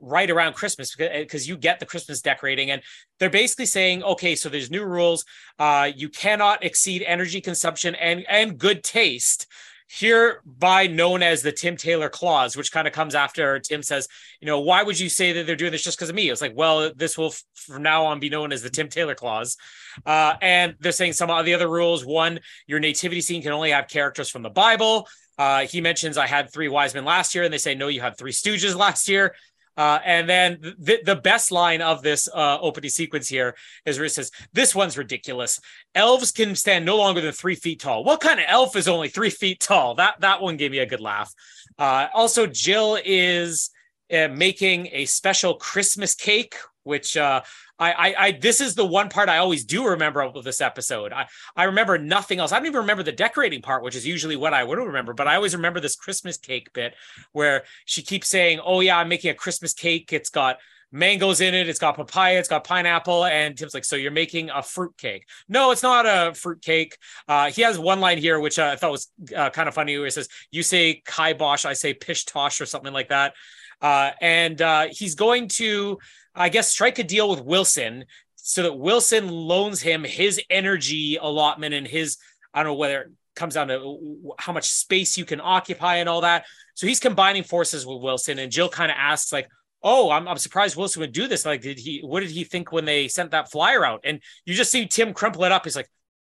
right 0.00 0.30
around 0.30 0.54
Christmas 0.54 0.94
because 0.94 1.48
you 1.48 1.56
get 1.56 1.80
the 1.80 1.86
Christmas 1.86 2.20
decorating. 2.20 2.70
And 2.70 2.82
they're 3.18 3.30
basically 3.30 3.66
saying, 3.66 4.02
okay, 4.02 4.34
so 4.34 4.48
there's 4.48 4.70
new 4.70 4.84
rules. 4.84 5.24
Uh, 5.58 5.90
you 5.94 6.08
cannot 6.08 6.64
exceed 6.64 7.02
energy 7.02 7.40
consumption 7.40 7.94
and, 7.94 8.24
and 8.28 8.58
good 8.58 8.82
taste 8.84 9.46
hereby 9.88 10.86
known 10.86 11.22
as 11.22 11.42
the 11.42 11.52
Tim 11.52 11.76
Taylor 11.76 12.08
clause, 12.08 12.56
which 12.56 12.72
kind 12.72 12.88
of 12.88 12.92
comes 12.92 13.14
after 13.14 13.58
Tim 13.60 13.82
says, 13.82 14.08
you 14.40 14.46
know, 14.46 14.60
why 14.60 14.82
would 14.82 14.98
you 14.98 15.08
say 15.08 15.32
that 15.32 15.46
they're 15.46 15.56
doing 15.56 15.72
this 15.72 15.84
just 15.84 15.96
because 15.96 16.08
of 16.08 16.16
me? 16.16 16.28
It's 16.28 16.40
like, 16.40 16.56
well, 16.56 16.92
this 16.94 17.16
will 17.16 17.32
from 17.54 17.82
now 17.82 18.06
on 18.06 18.18
be 18.18 18.28
known 18.28 18.52
as 18.52 18.62
the 18.62 18.70
Tim 18.70 18.88
Taylor 18.88 19.14
clause. 19.14 19.56
Uh, 20.04 20.34
and 20.42 20.74
they're 20.80 20.92
saying 20.92 21.12
some 21.12 21.30
of 21.30 21.44
the 21.44 21.54
other 21.54 21.68
rules. 21.68 22.04
One, 22.04 22.40
your 22.66 22.80
nativity 22.80 23.20
scene 23.20 23.42
can 23.42 23.52
only 23.52 23.70
have 23.70 23.88
characters 23.88 24.28
from 24.28 24.42
the 24.42 24.50
Bible. 24.50 25.06
Uh, 25.38 25.66
he 25.66 25.80
mentions 25.80 26.16
I 26.16 26.26
had 26.26 26.52
three 26.52 26.68
wise 26.68 26.94
men 26.94 27.04
last 27.04 27.34
year, 27.34 27.44
and 27.44 27.52
they 27.52 27.58
say 27.58 27.74
no, 27.74 27.88
you 27.88 28.00
had 28.00 28.16
three 28.16 28.32
stooges 28.32 28.74
last 28.78 29.08
year. 29.08 29.34
Uh, 29.76 29.98
and 30.04 30.28
then 30.28 30.58
the, 30.78 31.00
the 31.04 31.16
best 31.16 31.52
line 31.52 31.82
of 31.82 32.02
this 32.02 32.28
uh, 32.32 32.58
opening 32.60 32.90
sequence 32.90 33.28
here 33.28 33.54
is 33.84 33.98
where 33.98 34.06
it 34.06 34.10
says, 34.10 34.30
This 34.52 34.74
one's 34.74 34.96
ridiculous. 34.96 35.60
Elves 35.94 36.32
can 36.32 36.54
stand 36.54 36.84
no 36.84 36.96
longer 36.96 37.20
than 37.20 37.32
three 37.32 37.54
feet 37.54 37.80
tall. 37.80 38.02
What 38.04 38.20
kind 38.20 38.40
of 38.40 38.46
elf 38.48 38.76
is 38.76 38.88
only 38.88 39.08
three 39.08 39.30
feet 39.30 39.60
tall? 39.60 39.94
That, 39.96 40.20
that 40.20 40.40
one 40.40 40.56
gave 40.56 40.70
me 40.70 40.78
a 40.78 40.86
good 40.86 41.00
laugh. 41.00 41.32
Uh, 41.78 42.06
also, 42.14 42.46
Jill 42.46 42.98
is 43.04 43.70
uh, 44.12 44.28
making 44.28 44.88
a 44.92 45.04
special 45.04 45.54
Christmas 45.54 46.14
cake, 46.14 46.54
which 46.86 47.16
uh, 47.16 47.42
I, 47.78 47.92
I, 47.92 48.14
I, 48.18 48.32
this 48.32 48.60
is 48.60 48.74
the 48.74 48.86
one 48.86 49.08
part 49.08 49.28
I 49.28 49.38
always 49.38 49.64
do 49.64 49.86
remember 49.88 50.22
of 50.22 50.44
this 50.44 50.60
episode. 50.60 51.12
I, 51.12 51.26
I 51.54 51.64
remember 51.64 51.98
nothing 51.98 52.38
else. 52.38 52.52
I 52.52 52.58
don't 52.58 52.66
even 52.66 52.80
remember 52.80 53.02
the 53.02 53.12
decorating 53.12 53.62
part, 53.62 53.82
which 53.82 53.96
is 53.96 54.06
usually 54.06 54.36
what 54.36 54.54
I 54.54 54.64
would 54.64 54.78
remember. 54.78 55.12
But 55.12 55.28
I 55.28 55.34
always 55.34 55.54
remember 55.54 55.80
this 55.80 55.96
Christmas 55.96 56.36
cake 56.38 56.72
bit 56.72 56.94
where 57.32 57.64
she 57.84 58.02
keeps 58.02 58.28
saying, 58.28 58.60
"Oh 58.64 58.80
yeah, 58.80 58.98
I'm 58.98 59.08
making 59.08 59.30
a 59.30 59.34
Christmas 59.34 59.74
cake. 59.74 60.12
It's 60.12 60.30
got." 60.30 60.58
mangoes 60.92 61.40
in 61.40 61.54
it. 61.54 61.68
It's 61.68 61.78
got 61.78 61.96
papaya. 61.96 62.38
It's 62.38 62.48
got 62.48 62.64
pineapple. 62.64 63.24
And 63.24 63.56
Tim's 63.56 63.74
like, 63.74 63.84
so 63.84 63.96
you're 63.96 64.10
making 64.10 64.50
a 64.50 64.62
fruit 64.62 64.96
cake? 64.96 65.26
No, 65.48 65.70
it's 65.70 65.82
not 65.82 66.06
a 66.06 66.34
fruit 66.34 66.62
cake. 66.62 66.96
Uh, 67.28 67.50
he 67.50 67.62
has 67.62 67.78
one 67.78 68.00
line 68.00 68.18
here, 68.18 68.40
which 68.40 68.58
uh, 68.58 68.70
I 68.72 68.76
thought 68.76 68.92
was 68.92 69.10
uh, 69.34 69.50
kind 69.50 69.68
of 69.68 69.74
funny, 69.74 69.96
where 69.96 70.06
he 70.06 70.10
says, 70.10 70.28
"You 70.50 70.62
say 70.62 71.02
kibosh, 71.04 71.64
I 71.64 71.72
say 71.72 71.94
pish 71.94 72.24
tosh, 72.24 72.60
or 72.60 72.66
something 72.66 72.92
like 72.92 73.08
that." 73.08 73.34
Uh, 73.80 74.10
and 74.20 74.60
uh, 74.62 74.86
he's 74.90 75.14
going 75.14 75.48
to 75.48 75.98
I 76.36 76.50
guess, 76.50 76.68
strike 76.68 76.98
a 76.98 77.04
deal 77.04 77.30
with 77.30 77.40
Wilson 77.40 78.04
so 78.36 78.62
that 78.62 78.78
Wilson 78.78 79.28
loans 79.28 79.80
him 79.80 80.04
his 80.04 80.40
energy 80.50 81.16
allotment 81.16 81.74
and 81.74 81.86
his, 81.86 82.18
I 82.52 82.62
don't 82.62 82.72
know 82.72 82.78
whether 82.78 83.00
it 83.02 83.12
comes 83.34 83.54
down 83.54 83.68
to 83.68 84.34
how 84.38 84.52
much 84.52 84.70
space 84.70 85.16
you 85.16 85.24
can 85.24 85.40
occupy 85.40 85.96
and 85.96 86.08
all 86.08 86.20
that. 86.20 86.44
So 86.74 86.86
he's 86.86 87.00
combining 87.00 87.42
forces 87.42 87.86
with 87.86 88.02
Wilson. 88.02 88.38
And 88.38 88.52
Jill 88.52 88.68
kind 88.68 88.90
of 88.90 88.98
asks, 89.00 89.32
like, 89.32 89.48
oh, 89.82 90.10
I'm, 90.10 90.28
I'm 90.28 90.38
surprised 90.38 90.76
Wilson 90.76 91.00
would 91.00 91.12
do 91.12 91.26
this. 91.26 91.46
Like, 91.46 91.62
did 91.62 91.78
he, 91.78 92.00
what 92.00 92.20
did 92.20 92.30
he 92.30 92.44
think 92.44 92.70
when 92.70 92.84
they 92.84 93.08
sent 93.08 93.30
that 93.30 93.50
flyer 93.50 93.84
out? 93.84 94.02
And 94.04 94.20
you 94.44 94.54
just 94.54 94.70
see 94.70 94.86
Tim 94.86 95.14
crumple 95.14 95.44
it 95.44 95.52
up. 95.52 95.64
He's 95.64 95.76
like, 95.76 95.90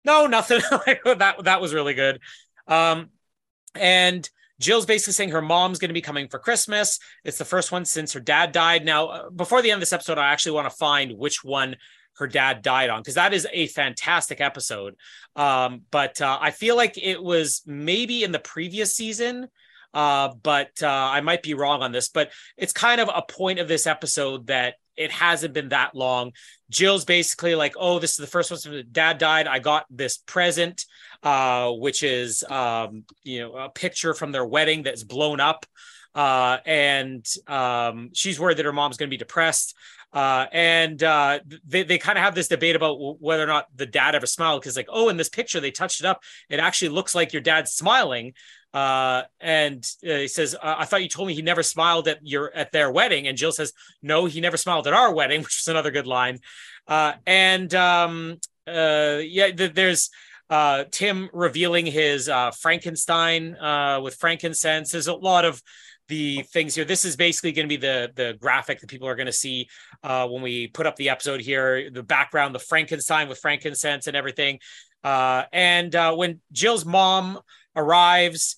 no, 0.05 0.27
nothing. 0.29 0.61
that, 1.05 1.37
that 1.43 1.61
was 1.61 1.75
really 1.75 1.95
good. 1.95 2.21
Um, 2.69 3.11
and 3.75 4.29
Jill's 4.61 4.87
basically 4.87 5.13
saying 5.13 5.31
her 5.31 5.43
mom's 5.43 5.79
going 5.79 5.91
to 5.91 5.95
be 5.95 6.01
coming 6.01 6.29
for 6.29 6.39
Christmas. 6.39 6.99
It's 7.25 7.39
the 7.39 7.45
first 7.45 7.71
one 7.73 7.85
since 7.85 8.13
her 8.13 8.21
dad 8.21 8.53
died. 8.53 8.85
Now, 8.85 9.07
uh, 9.07 9.31
before 9.31 9.63
the 9.63 9.71
end 9.71 9.79
of 9.79 9.83
this 9.83 9.93
episode, 9.93 10.19
I 10.19 10.33
actually 10.33 10.53
want 10.53 10.71
to 10.71 10.77
find 10.77 11.17
which 11.17 11.45
one 11.45 11.77
her 12.17 12.27
dad 12.27 12.63
died 12.63 12.91
on 12.91 13.01
because 13.01 13.15
that 13.15 13.33
is 13.33 13.47
a 13.53 13.69
fantastic 13.69 14.41
episode. 14.41 14.97
Um, 15.37 15.83
but 15.91 16.21
uh, 16.21 16.39
I 16.41 16.51
feel 16.51 16.77
like 16.77 16.99
it 16.99 17.23
was 17.23 17.63
maybe 17.65 18.25
in 18.25 18.33
the 18.33 18.41
previous 18.41 18.95
season 18.95 19.49
uh, 19.95 20.35
but 20.43 20.71
uh, 20.83 20.89
I 20.89 21.21
might 21.21 21.43
be 21.43 21.55
wrong 21.55 21.83
on 21.83 21.93
this. 21.93 22.09
But 22.09 22.31
it's 22.57 22.73
kind 22.73 23.01
of 23.01 23.11
a 23.13 23.23
point 23.23 23.59
of 23.59 23.69
this 23.69 23.87
episode 23.87 24.49
that 24.49 24.75
it 24.99 25.11
hasn't 25.11 25.55
been 25.55 25.71
that 25.71 25.95
long. 25.95 26.33
Jill's 26.71 27.05
basically 27.05 27.55
like, 27.55 27.75
"Oh, 27.79 27.99
this 27.99 28.13
is 28.13 28.17
the 28.17 28.27
first 28.27 28.51
one 28.51 28.85
dad 28.93 29.19
died. 29.19 29.47
I 29.47 29.59
got 29.59 29.87
this 29.91 30.19
present, 30.19 30.85
uh, 31.23 31.71
which 31.73 32.03
is 32.03 32.45
um, 32.45 33.05
you 33.23 33.41
know 33.41 33.55
a 33.55 33.69
picture 33.69 34.15
from 34.15 34.33
their 34.33 34.45
wedding 34.45 34.83
that's 34.83 35.05
blown 35.05 35.41
up." 35.41 35.67
Uh, 36.15 36.59
and 36.67 37.25
um, 37.47 38.11
she's 38.13 38.41
worried 38.41 38.57
that 38.57 38.65
her 38.65 38.73
mom's 38.73 38.97
going 38.97 39.09
to 39.09 39.15
be 39.15 39.19
depressed. 39.19 39.77
Uh, 40.13 40.47
and 40.53 41.03
uh, 41.03 41.39
they, 41.67 41.83
they 41.83 41.99
kind 41.99 42.17
of 42.17 42.25
have 42.25 42.35
this 42.35 42.49
debate 42.49 42.75
about 42.75 42.97
whether 43.21 43.45
or 43.45 43.47
not 43.47 43.67
the 43.77 43.85
dad 43.85 44.15
ever 44.15 44.27
smiled 44.27 44.63
because 44.63 44.75
like 44.75 44.89
oh 44.89 45.11
in 45.11 45.19
this 45.19 45.29
picture 45.29 45.61
they 45.61 45.71
touched 45.71 46.01
it 46.01 46.07
up 46.07 46.23
it 46.49 46.59
actually 46.59 46.89
looks 46.89 47.15
like 47.15 47.35
your 47.35 47.43
dad's 47.43 47.73
smiling 47.73 48.33
uh, 48.75 49.23
and 49.41 49.85
uh, 50.05 50.17
he 50.17 50.29
says 50.29 50.55
i 50.63 50.85
thought 50.85 51.03
you 51.03 51.09
told 51.09 51.27
me 51.27 51.35
he 51.35 51.43
never 51.43 51.63
smiled 51.63 52.07
at 52.07 52.19
your 52.23 52.55
at 52.55 52.71
their 52.73 52.91
wedding 52.91 53.27
and 53.27 53.39
jill 53.39 53.53
says 53.53 53.73
no 54.03 54.27
he 54.27 54.41
never 54.41 54.57
smiled 54.57 54.87
at 54.87 54.93
our 54.93 55.13
wedding 55.15 55.41
which 55.43 55.61
is 55.61 55.69
another 55.69 55.91
good 55.91 56.07
line 56.07 56.39
uh, 56.87 57.13
and 57.27 57.75
um, 57.75 58.37
uh, 58.67 59.19
yeah 59.23 59.51
th- 59.51 59.75
there's 59.75 60.11
uh, 60.51 60.85
Tim 60.91 61.29
revealing 61.33 61.87
his 61.87 62.29
uh, 62.29 62.51
Frankenstein 62.53 63.55
uh, 63.57 64.01
with 64.03 64.15
frankincense. 64.15 64.93
There's 64.93 65.07
a 65.07 65.15
lot 65.15 65.45
of 65.45 65.63
the 66.09 66.43
things 66.53 66.75
here. 66.75 66.85
This 66.85 67.05
is 67.05 67.17
basically 67.17 67.53
going 67.53 67.69
to 67.69 67.69
be 67.69 67.77
the 67.77 68.11
the 68.15 68.37
graphic 68.41 68.81
that 68.81 68.89
people 68.89 69.07
are 69.09 69.15
going 69.15 69.27
to 69.27 69.33
see 69.33 69.69
uh, 70.03 70.27
when 70.27 70.43
we 70.43 70.67
put 70.69 70.87
up 70.87 70.97
the 70.97 71.11
episode 71.11 71.41
here. 71.41 71.91
The 71.91 72.03
background, 72.03 72.55
the 72.55 72.61
Frankenstein 72.61 73.29
with 73.29 73.39
frankincense 73.39 74.07
and 74.07 74.17
everything. 74.17 74.59
Uh, 75.05 75.45
and 75.53 75.95
uh, 75.95 76.15
when 76.15 76.41
Jill's 76.51 76.85
mom 76.85 77.39
arrives, 77.79 78.57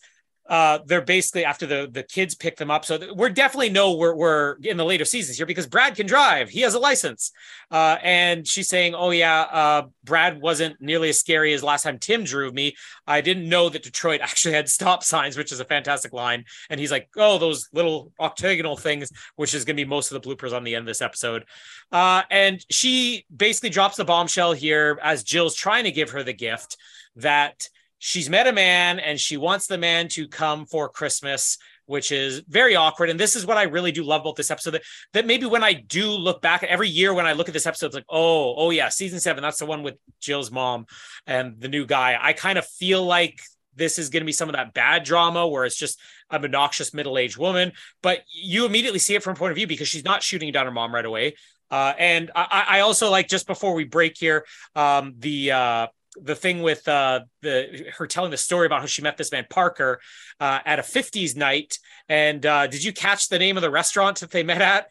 uh, 0.51 0.81
they're 0.85 1.01
basically 1.01 1.45
after 1.45 1.65
the 1.65 1.89
the 1.93 2.03
kids 2.03 2.35
pick 2.35 2.57
them 2.57 2.73
up. 2.73 2.85
So 2.85 2.99
th- 2.99 3.13
we're 3.15 3.31
definitely 3.31 3.71
know 3.71 3.95
we're 3.95 4.17
we're 4.17 4.57
in 4.63 4.77
the 4.77 4.85
later 4.85 5.05
seasons 5.05 5.37
here 5.37 5.47
because 5.47 5.69
Brad 5.69 5.95
can 5.95 6.09
drive. 6.09 6.49
He 6.51 6.63
has 6.63 6.75
a 6.75 6.81
license. 6.81 7.31
Uh, 7.71 7.99
and 8.03 8.45
she's 8.45 8.69
saying, 8.69 8.97
"Oh 8.97 9.11
yeah, 9.11 9.43
uh, 9.43 9.83
Brad 10.03 10.41
wasn't 10.41 10.81
nearly 10.81 11.11
as 11.11 11.21
scary 11.21 11.55
as 11.55 11.63
last 11.63 11.85
time 11.85 12.01
Tim 12.01 12.25
drove 12.25 12.53
me. 12.53 12.75
I 13.07 13.21
didn't 13.21 13.49
know 13.49 13.69
that 13.69 13.85
Detroit 13.85 14.21
actually 14.25 14.55
had 14.55 14.69
stop 14.69 15.05
signs, 15.05 15.37
which 15.37 15.53
is 15.53 15.61
a 15.61 15.65
fantastic 15.65 16.13
line." 16.13 16.45
And 16.69 16.81
he's 16.81 16.91
like, 16.91 17.09
"Oh, 17.17 17.39
those 17.39 17.69
little 17.73 18.13
octagonal 18.19 18.77
things," 18.77 19.13
which 19.37 19.55
is 19.55 19.65
going 19.65 19.77
to 19.77 19.85
be 19.85 19.89
most 19.89 20.11
of 20.11 20.21
the 20.21 20.29
bloopers 20.29 20.53
on 20.53 20.65
the 20.65 20.75
end 20.75 20.83
of 20.83 20.87
this 20.87 21.01
episode. 21.01 21.45
Uh, 21.93 22.23
and 22.29 22.65
she 22.69 23.25
basically 23.35 23.71
drops 23.71 23.99
the 23.99 24.05
bombshell 24.05 24.53
here 24.53 24.99
as 25.01 25.23
Jill's 25.23 25.55
trying 25.55 25.85
to 25.85 25.93
give 25.93 26.11
her 26.11 26.25
the 26.25 26.33
gift 26.33 26.77
that 27.15 27.69
she's 28.01 28.31
met 28.31 28.49
a 28.49 28.53
man 28.53 28.99
and 28.99 29.21
she 29.21 29.37
wants 29.37 29.69
the 29.69 29.79
man 29.79 30.09
to 30.09 30.27
come 30.27 30.65
for 30.65 30.89
Christmas, 30.89 31.59
which 31.85 32.11
is 32.11 32.43
very 32.49 32.75
awkward. 32.75 33.11
And 33.11 33.21
this 33.21 33.37
is 33.37 33.47
what 33.47 33.59
I 33.59 33.65
really 33.65 33.93
do 33.93 34.03
love 34.03 34.23
about 34.23 34.37
this 34.37 34.51
episode 34.51 34.71
that, 34.73 34.83
that 35.13 35.27
maybe 35.27 35.45
when 35.47 35.63
I 35.63 35.75
do 35.75 36.11
look 36.11 36.41
back 36.41 36.63
every 36.63 36.89
year 36.89 37.13
when 37.15 37.27
I 37.27 37.35
look 37.35 37.49
at 37.49 37.53
this 37.53 37.67
episode, 37.67 37.87
it's 37.87 37.95
like, 37.95 38.07
oh, 38.09 38.55
oh 38.57 38.71
yeah, 38.71 38.89
season 38.89 39.21
seven, 39.21 39.43
that's 39.43 39.59
the 39.59 39.67
one 39.67 39.83
with 39.83 39.97
Jill's 40.19 40.51
mom 40.51 40.87
and 41.27 41.61
the 41.61 41.69
new 41.69 41.85
guy. 41.85 42.19
I 42.21 42.33
kind 42.33 42.59
of 42.59 42.67
feel 42.67 43.05
like 43.05 43.39
this 43.77 43.99
is 43.99 44.09
going 44.09 44.23
to 44.23 44.27
be 44.27 44.33
some 44.33 44.49
of 44.49 44.55
that 44.55 44.73
bad 44.73 45.05
drama 45.05 45.47
where 45.47 45.67
it's 45.67 45.77
just 45.77 46.01
an 46.31 46.43
obnoxious 46.43 46.95
middle-aged 46.95 47.37
woman, 47.37 47.73
but 48.03 48.21
you 48.33 48.65
immediately 48.65 48.99
see 48.99 49.15
it 49.15 49.23
from 49.23 49.35
a 49.35 49.37
point 49.37 49.53
of 49.53 49.57
view 49.57 49.67
because 49.67 49.89
she's 49.89 50.05
not 50.05 50.23
shooting 50.23 50.51
down 50.53 50.65
her 50.65 50.73
mom 50.73 50.95
right 50.95 51.05
away. 51.05 51.35
Uh, 51.71 51.93
and 51.99 52.31
I, 52.35 52.65
I, 52.69 52.81
also 52.81 53.11
like 53.11 53.29
just 53.29 53.47
before 53.47 53.75
we 53.75 53.85
break 53.85 54.19
here, 54.19 54.45
um, 54.75 55.15
the 55.19 55.53
uh, 55.53 55.87
the 56.23 56.35
thing 56.35 56.63
with 56.63 56.87
uh, 56.89 57.21
the 57.43 57.87
her 57.97 58.07
telling 58.07 58.31
the 58.31 58.37
story 58.37 58.67
about 58.67 58.81
how 58.81 58.87
she 58.87 59.03
met 59.03 59.17
this 59.17 59.33
man 59.33 59.47
Parker 59.49 60.01
uh, 60.39 60.61
at 60.65 60.79
a 60.79 60.83
50s 60.83 61.37
night. 61.37 61.79
And 62.09 62.45
uh, 62.45 62.67
did 62.67 62.85
you 62.85 62.93
catch 62.93 63.29
the 63.29 63.39
name 63.39 63.57
of 63.57 63.63
the 63.63 63.71
restaurant 63.71 64.21
that 64.21 64.31
they 64.31 64.43
met 64.43 64.63
at? 64.63 64.89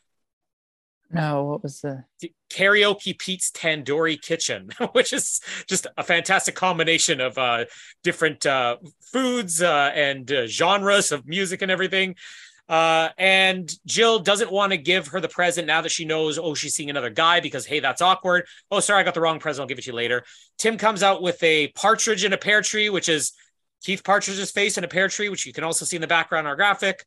No, 1.12 1.44
what 1.46 1.64
was 1.64 1.82
the 1.82 2.04
Karaoke 2.52 3.18
Pete's 3.18 3.50
Tandoori 3.52 4.22
Kitchen, 4.22 4.70
which 4.92 5.12
is 5.12 5.42
just 5.68 5.88
a 5.98 6.04
fantastic 6.04 6.56
combination 6.56 7.20
of 7.20 7.38
uh, 7.38 7.66
different 8.04 8.46
uh, 8.46 8.78
foods 9.02 9.62
uh, 9.62 9.92
and 9.96 10.32
uh, 10.32 10.46
genres 10.46 11.12
of 11.12 11.28
music 11.28 11.62
and 11.62 11.72
everything. 11.72 12.16
Uh, 12.70 13.10
and 13.18 13.74
Jill 13.88 14.20
doesn't 14.20 14.52
want 14.52 14.72
to 14.72 14.78
give 14.78 15.08
her 15.08 15.20
the 15.20 15.28
present 15.28 15.66
now 15.66 15.82
that 15.82 15.92
she 15.92 16.06
knows, 16.06 16.38
oh, 16.38 16.54
she's 16.54 16.76
seeing 16.76 16.92
another 16.92 17.10
guy 17.10 17.40
because, 17.40 17.66
hey, 17.66 17.80
that's 17.80 18.02
awkward. 18.02 18.46
Oh, 18.70 18.80
sorry, 18.80 19.02
I 19.02 19.04
got 19.04 19.16
the 19.16 19.22
wrong 19.22 19.40
present. 19.40 19.64
I'll 19.64 19.68
give 19.68 19.80
it 19.80 19.86
to 19.86 19.90
you 19.90 19.96
later. 19.96 20.24
Tim 20.60 20.78
comes 20.78 21.02
out 21.02 21.24
with 21.24 21.42
a 21.42 21.70
partridge 21.70 22.24
in 22.24 22.32
a 22.32 22.38
pear 22.38 22.62
tree, 22.62 22.90
which 22.90 23.10
is 23.10 23.34
Keith 23.84 24.04
Partridge's 24.04 24.52
face 24.52 24.78
in 24.78 24.84
a 24.84 24.88
pear 24.88 25.08
tree, 25.08 25.30
which 25.30 25.48
you 25.48 25.54
can 25.54 25.64
also 25.64 25.84
see 25.84 25.98
in 25.98 26.02
the 26.02 26.08
background 26.08 26.48
our 26.48 26.56
graphic. 26.56 27.04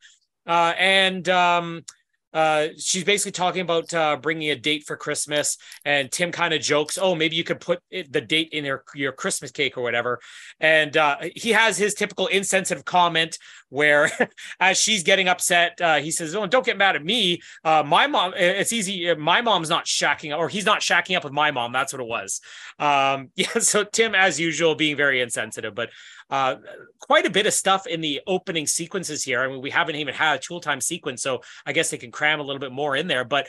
Uh, 0.47 0.73
and 0.77 1.29
um, 1.29 1.85
uh, 2.33 2.69
she's 2.79 3.05
basically 3.05 3.33
talking 3.33 3.61
about 3.61 3.93
uh, 3.93 4.17
bringing 4.17 4.51
a 4.51 4.57
date 4.57 4.85
for 4.87 4.97
Christmas, 4.97 5.59
and 5.85 6.11
Tim 6.11 6.33
kind 6.33 6.55
of 6.55 6.61
jokes, 6.61 6.99
"Oh, 7.01 7.15
maybe 7.15 7.37
you 7.37 7.45
could 7.45 7.61
put 7.61 7.81
it, 7.91 8.13
the 8.13 8.21
date 8.21 8.51
in 8.53 8.65
your 8.65 8.85
your 8.95 9.13
Christmas 9.13 9.51
cake 9.51 9.77
or 9.77 9.83
whatever." 9.83 10.21
And 10.61 10.97
uh, 10.97 11.17
he 11.35 11.51
has 11.51 11.77
his 11.77 11.95
typical 11.95 12.27
insensitive 12.29 12.85
comment 12.85 13.39
where, 13.69 14.11
as 14.61 14.79
she's 14.79 15.03
getting 15.03 15.29
upset, 15.29 15.81
uh, 15.81 15.97
he 15.97 16.11
says, 16.11 16.35
"Oh, 16.35 16.47
don't 16.47 16.65
get 16.65 16.79
mad 16.79 16.97
at 16.97 17.05
me. 17.05 17.43
Uh, 17.65 17.83
my 17.87 18.07
mom. 18.07 18.33
It's 18.37 18.73
easy. 18.73 19.15
My 19.15 19.43
mom's 19.43 19.69
not 19.69 19.85
shacking, 19.85 20.37
or 20.37 20.49
he's 20.49 20.67
not 20.67 20.81
shacking 20.81 21.17
up 21.17 21.25
with 21.25 21.33
my 21.33 21.51
mom. 21.51 21.73
That's 21.73 21.93
what 21.93 22.01
it 22.01 22.09
was." 22.09 22.41
Um, 22.79 23.31
yeah. 23.37 23.59
So 23.59 23.85
Tim, 23.85 24.15
as 24.15 24.41
usual, 24.41 24.75
being 24.75 24.97
very 24.97 25.21
insensitive, 25.21 25.75
but 25.75 25.91
uh, 26.33 26.57
quite 26.99 27.27
a 27.27 27.31
bit 27.31 27.47
of 27.47 27.53
stuff 27.53 27.87
in 27.87 28.01
the 28.01 28.23
opening 28.27 28.67
sequences 28.67 29.23
here. 29.23 29.43
I 29.43 29.49
mean, 29.49 29.61
we 29.61 29.69
haven't 29.69 29.97
even 29.97 30.15
had 30.15 30.37
a 30.37 30.39
tool 30.39 30.61
time 30.61 30.81
sequence, 30.81 31.23
so 31.23 31.43
I 31.67 31.75
guess 31.75 31.91
they 31.91 31.99
can 31.99 32.11
cram 32.11 32.41
a 32.41 32.43
little 32.43 32.59
bit 32.59 32.73
more 32.73 32.97
in 32.97 33.07
there. 33.07 33.23
But 33.23 33.49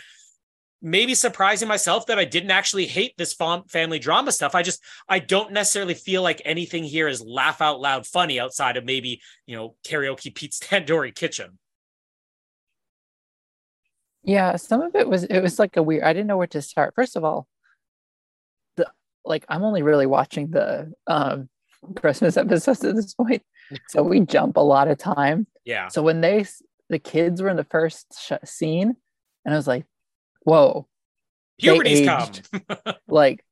maybe 0.81 1.15
surprising 1.15 1.69
myself 1.69 2.07
that 2.07 2.19
I 2.19 2.25
didn't 2.25 2.51
actually 2.51 2.85
hate 2.85 3.13
this 3.17 3.33
family 3.33 3.99
drama 3.99 4.33
stuff. 4.33 4.53
I 4.53 4.63
just 4.63 4.83
I 5.07 5.19
don't 5.19 5.53
necessarily 5.53 5.93
feel 5.93 6.23
like 6.23 6.41
anything 6.43 6.83
here 6.83 7.07
is 7.07 7.21
laugh 7.21 7.61
out 7.61 7.79
loud 7.79 8.05
funny 8.05 8.37
outside 8.37 8.75
of 8.75 8.83
maybe 8.83 9.21
you 9.45 9.55
know 9.55 9.75
karaoke 9.87 10.35
Pete's 10.35 10.59
Tandoori 10.67 11.15
Kitchen. 11.15 11.57
Yeah, 14.25 14.57
some 14.57 14.81
of 14.81 14.93
it 14.93 15.07
was 15.07 15.23
it 15.23 15.39
was 15.39 15.57
like 15.57 15.77
a 15.77 15.83
weird. 15.83 16.03
I 16.03 16.11
didn't 16.11 16.27
know 16.27 16.37
where 16.37 16.47
to 16.47 16.61
start. 16.61 16.95
First 16.95 17.15
of 17.15 17.23
all, 17.23 17.47
the 18.75 18.91
like 19.23 19.45
I'm 19.47 19.63
only 19.63 19.83
really 19.83 20.05
watching 20.05 20.51
the 20.51 20.93
um 21.07 21.47
Christmas 21.95 22.37
episodes 22.37 22.83
at 22.83 22.95
this 22.95 23.13
point. 23.13 23.41
So 23.89 24.03
we 24.03 24.21
jump 24.21 24.57
a 24.57 24.61
lot 24.61 24.87
of 24.87 24.97
time. 24.97 25.47
Yeah. 25.65 25.87
So 25.87 26.01
when 26.01 26.21
they, 26.21 26.45
the 26.89 26.99
kids 26.99 27.41
were 27.41 27.49
in 27.49 27.57
the 27.57 27.63
first 27.63 28.07
sh- 28.19 28.33
scene, 28.43 28.95
and 29.45 29.53
I 29.53 29.57
was 29.57 29.67
like, 29.67 29.85
whoa. 30.41 30.87
Puberty's 31.59 32.05
come. 32.05 32.29
like 33.07 33.45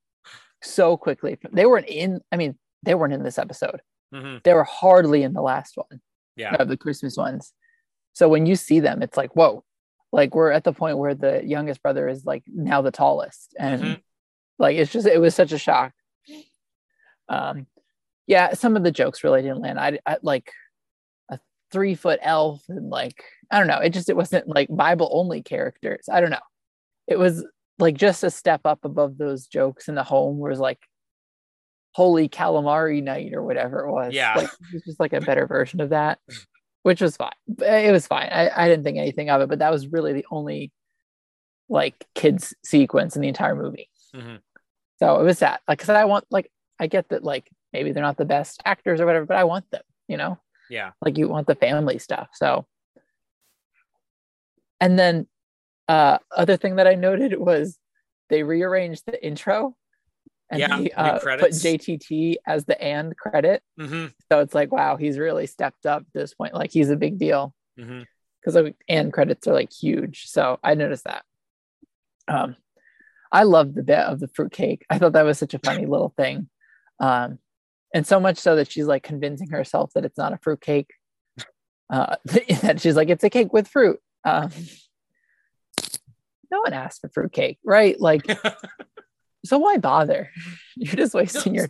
so 0.61 0.97
quickly. 0.97 1.37
They 1.51 1.65
weren't 1.65 1.87
in, 1.87 2.21
I 2.31 2.37
mean, 2.37 2.57
they 2.83 2.95
weren't 2.95 3.13
in 3.13 3.23
this 3.23 3.37
episode. 3.37 3.81
Mm-hmm. 4.13 4.39
They 4.43 4.53
were 4.53 4.63
hardly 4.63 5.23
in 5.23 5.33
the 5.33 5.41
last 5.41 5.77
one. 5.77 6.01
Yeah. 6.35 6.55
Of 6.55 6.69
the 6.69 6.77
Christmas 6.77 7.17
ones. 7.17 7.53
So 8.13 8.27
when 8.27 8.45
you 8.45 8.55
see 8.55 8.79
them, 8.79 9.01
it's 9.01 9.17
like, 9.17 9.35
whoa. 9.35 9.63
Like 10.11 10.35
we're 10.35 10.51
at 10.51 10.63
the 10.63 10.73
point 10.73 10.97
where 10.97 11.15
the 11.15 11.41
youngest 11.45 11.81
brother 11.81 12.09
is 12.09 12.25
like 12.25 12.43
now 12.47 12.81
the 12.81 12.91
tallest. 12.91 13.55
And 13.57 13.81
mm-hmm. 13.81 13.93
like 14.59 14.77
it's 14.77 14.91
just, 14.91 15.07
it 15.07 15.19
was 15.19 15.35
such 15.35 15.51
a 15.51 15.57
shock. 15.57 15.93
Um, 17.29 17.67
yeah, 18.27 18.53
some 18.53 18.75
of 18.75 18.83
the 18.83 18.91
jokes 18.91 19.23
really 19.23 19.41
didn't 19.41 19.61
land. 19.61 19.79
I, 19.79 19.99
I 20.05 20.17
like 20.21 20.51
a 21.29 21.39
three 21.71 21.95
foot 21.95 22.19
elf 22.21 22.63
and 22.69 22.89
like 22.89 23.23
I 23.51 23.59
don't 23.59 23.67
know. 23.67 23.79
It 23.79 23.89
just 23.91 24.09
it 24.09 24.15
wasn't 24.15 24.47
like 24.47 24.67
Bible 24.69 25.09
only 25.11 25.41
characters. 25.41 26.05
I 26.11 26.21
don't 26.21 26.29
know. 26.29 26.37
It 27.07 27.19
was 27.19 27.45
like 27.79 27.95
just 27.95 28.23
a 28.23 28.29
step 28.29 28.61
up 28.65 28.85
above 28.85 29.17
those 29.17 29.47
jokes 29.47 29.89
in 29.89 29.95
the 29.95 30.03
home 30.03 30.37
was 30.37 30.59
like 30.59 30.79
holy 31.93 32.29
calamari 32.29 33.03
night 33.03 33.33
or 33.33 33.43
whatever 33.43 33.85
it 33.85 33.91
was. 33.91 34.13
Yeah. 34.13 34.35
Like, 34.35 34.45
it 34.45 34.73
was 34.73 34.83
just 34.83 34.99
like 34.99 35.13
a 35.13 35.21
better 35.21 35.45
version 35.45 35.81
of 35.81 35.89
that, 35.89 36.19
which 36.83 37.01
was 37.01 37.17
fine. 37.17 37.31
It 37.59 37.91
was 37.91 38.07
fine. 38.07 38.29
I, 38.31 38.49
I 38.55 38.67
didn't 38.69 38.85
think 38.85 38.97
anything 38.97 39.29
of 39.29 39.41
it, 39.41 39.49
but 39.49 39.59
that 39.59 39.71
was 39.71 39.87
really 39.87 40.13
the 40.13 40.25
only 40.31 40.71
like 41.67 42.05
kids 42.15 42.53
sequence 42.63 43.15
in 43.15 43.21
the 43.21 43.27
entire 43.27 43.55
movie. 43.55 43.89
Mm-hmm. 44.15 44.37
So 44.99 45.19
it 45.19 45.23
was 45.23 45.39
that. 45.39 45.61
Like, 45.67 45.79
cause 45.79 45.89
I 45.89 46.05
want 46.05 46.25
like 46.29 46.49
I 46.79 46.87
get 46.87 47.09
that 47.09 47.23
like 47.23 47.49
maybe 47.73 47.91
they're 47.91 48.03
not 48.03 48.17
the 48.17 48.25
best 48.25 48.61
actors 48.65 49.01
or 49.01 49.05
whatever, 49.05 49.25
but 49.25 49.37
I 49.37 49.43
want 49.43 49.69
them, 49.71 49.83
you 50.07 50.17
know? 50.17 50.37
Yeah. 50.69 50.91
Like 51.01 51.17
you 51.17 51.27
want 51.27 51.47
the 51.47 51.55
family 51.55 51.99
stuff. 51.99 52.29
So, 52.33 52.65
and 54.79 54.97
then 54.97 55.27
uh 55.87 56.17
other 56.35 56.57
thing 56.57 56.77
that 56.77 56.87
I 56.87 56.95
noted 56.95 57.37
was 57.37 57.77
they 58.29 58.43
rearranged 58.43 59.03
the 59.05 59.23
intro 59.23 59.75
and 60.51 60.59
yeah, 60.59 60.77
they 60.77 60.91
uh, 60.91 61.19
put 61.19 61.51
JTT 61.51 62.35
as 62.45 62.65
the 62.65 62.81
and 62.81 63.15
credit. 63.15 63.63
Mm-hmm. 63.79 64.07
So 64.29 64.39
it's 64.41 64.53
like, 64.53 64.71
wow, 64.71 64.97
he's 64.97 65.17
really 65.17 65.47
stepped 65.47 65.85
up 65.85 66.01
at 66.01 66.13
this 66.13 66.33
point. 66.33 66.53
Like 66.53 66.71
he's 66.71 66.89
a 66.89 66.97
big 66.97 67.17
deal 67.17 67.53
because 67.75 68.55
mm-hmm. 68.55 68.69
and 68.89 69.13
credits 69.13 69.47
are 69.47 69.53
like 69.53 69.71
huge. 69.71 70.25
So 70.27 70.59
I 70.61 70.75
noticed 70.75 71.05
that. 71.05 71.23
Um, 72.27 72.57
I 73.31 73.43
loved 73.43 73.75
the 73.75 73.83
bit 73.83 73.99
of 73.99 74.19
the 74.19 74.27
fruitcake. 74.27 74.85
I 74.89 74.97
thought 74.97 75.13
that 75.13 75.23
was 75.23 75.39
such 75.39 75.53
a 75.53 75.59
funny 75.59 75.85
little 75.85 76.13
thing. 76.17 76.49
Um, 76.99 77.39
and 77.93 78.05
so 78.07 78.19
much 78.19 78.37
so 78.37 78.55
that 78.55 78.71
she's 78.71 78.85
like 78.85 79.03
convincing 79.03 79.49
herself 79.49 79.91
that 79.93 80.05
it's 80.05 80.17
not 80.17 80.33
a 80.33 80.37
fruitcake 80.37 80.91
Uh, 81.89 82.15
that 82.61 82.79
she's 82.79 82.95
like, 82.95 83.09
it's 83.09 83.23
a 83.23 83.29
cake 83.29 83.51
with 83.51 83.67
fruit. 83.67 83.99
Um, 84.23 84.49
no 86.49 86.61
one 86.61 86.73
asked 86.73 87.01
for 87.01 87.09
fruit 87.09 87.33
cake, 87.33 87.59
right? 87.65 87.99
Like, 87.99 88.25
so 89.45 89.57
why 89.57 89.77
bother? 89.77 90.29
You're 90.77 90.95
just 90.95 91.13
wasting 91.13 91.55
your. 91.55 91.67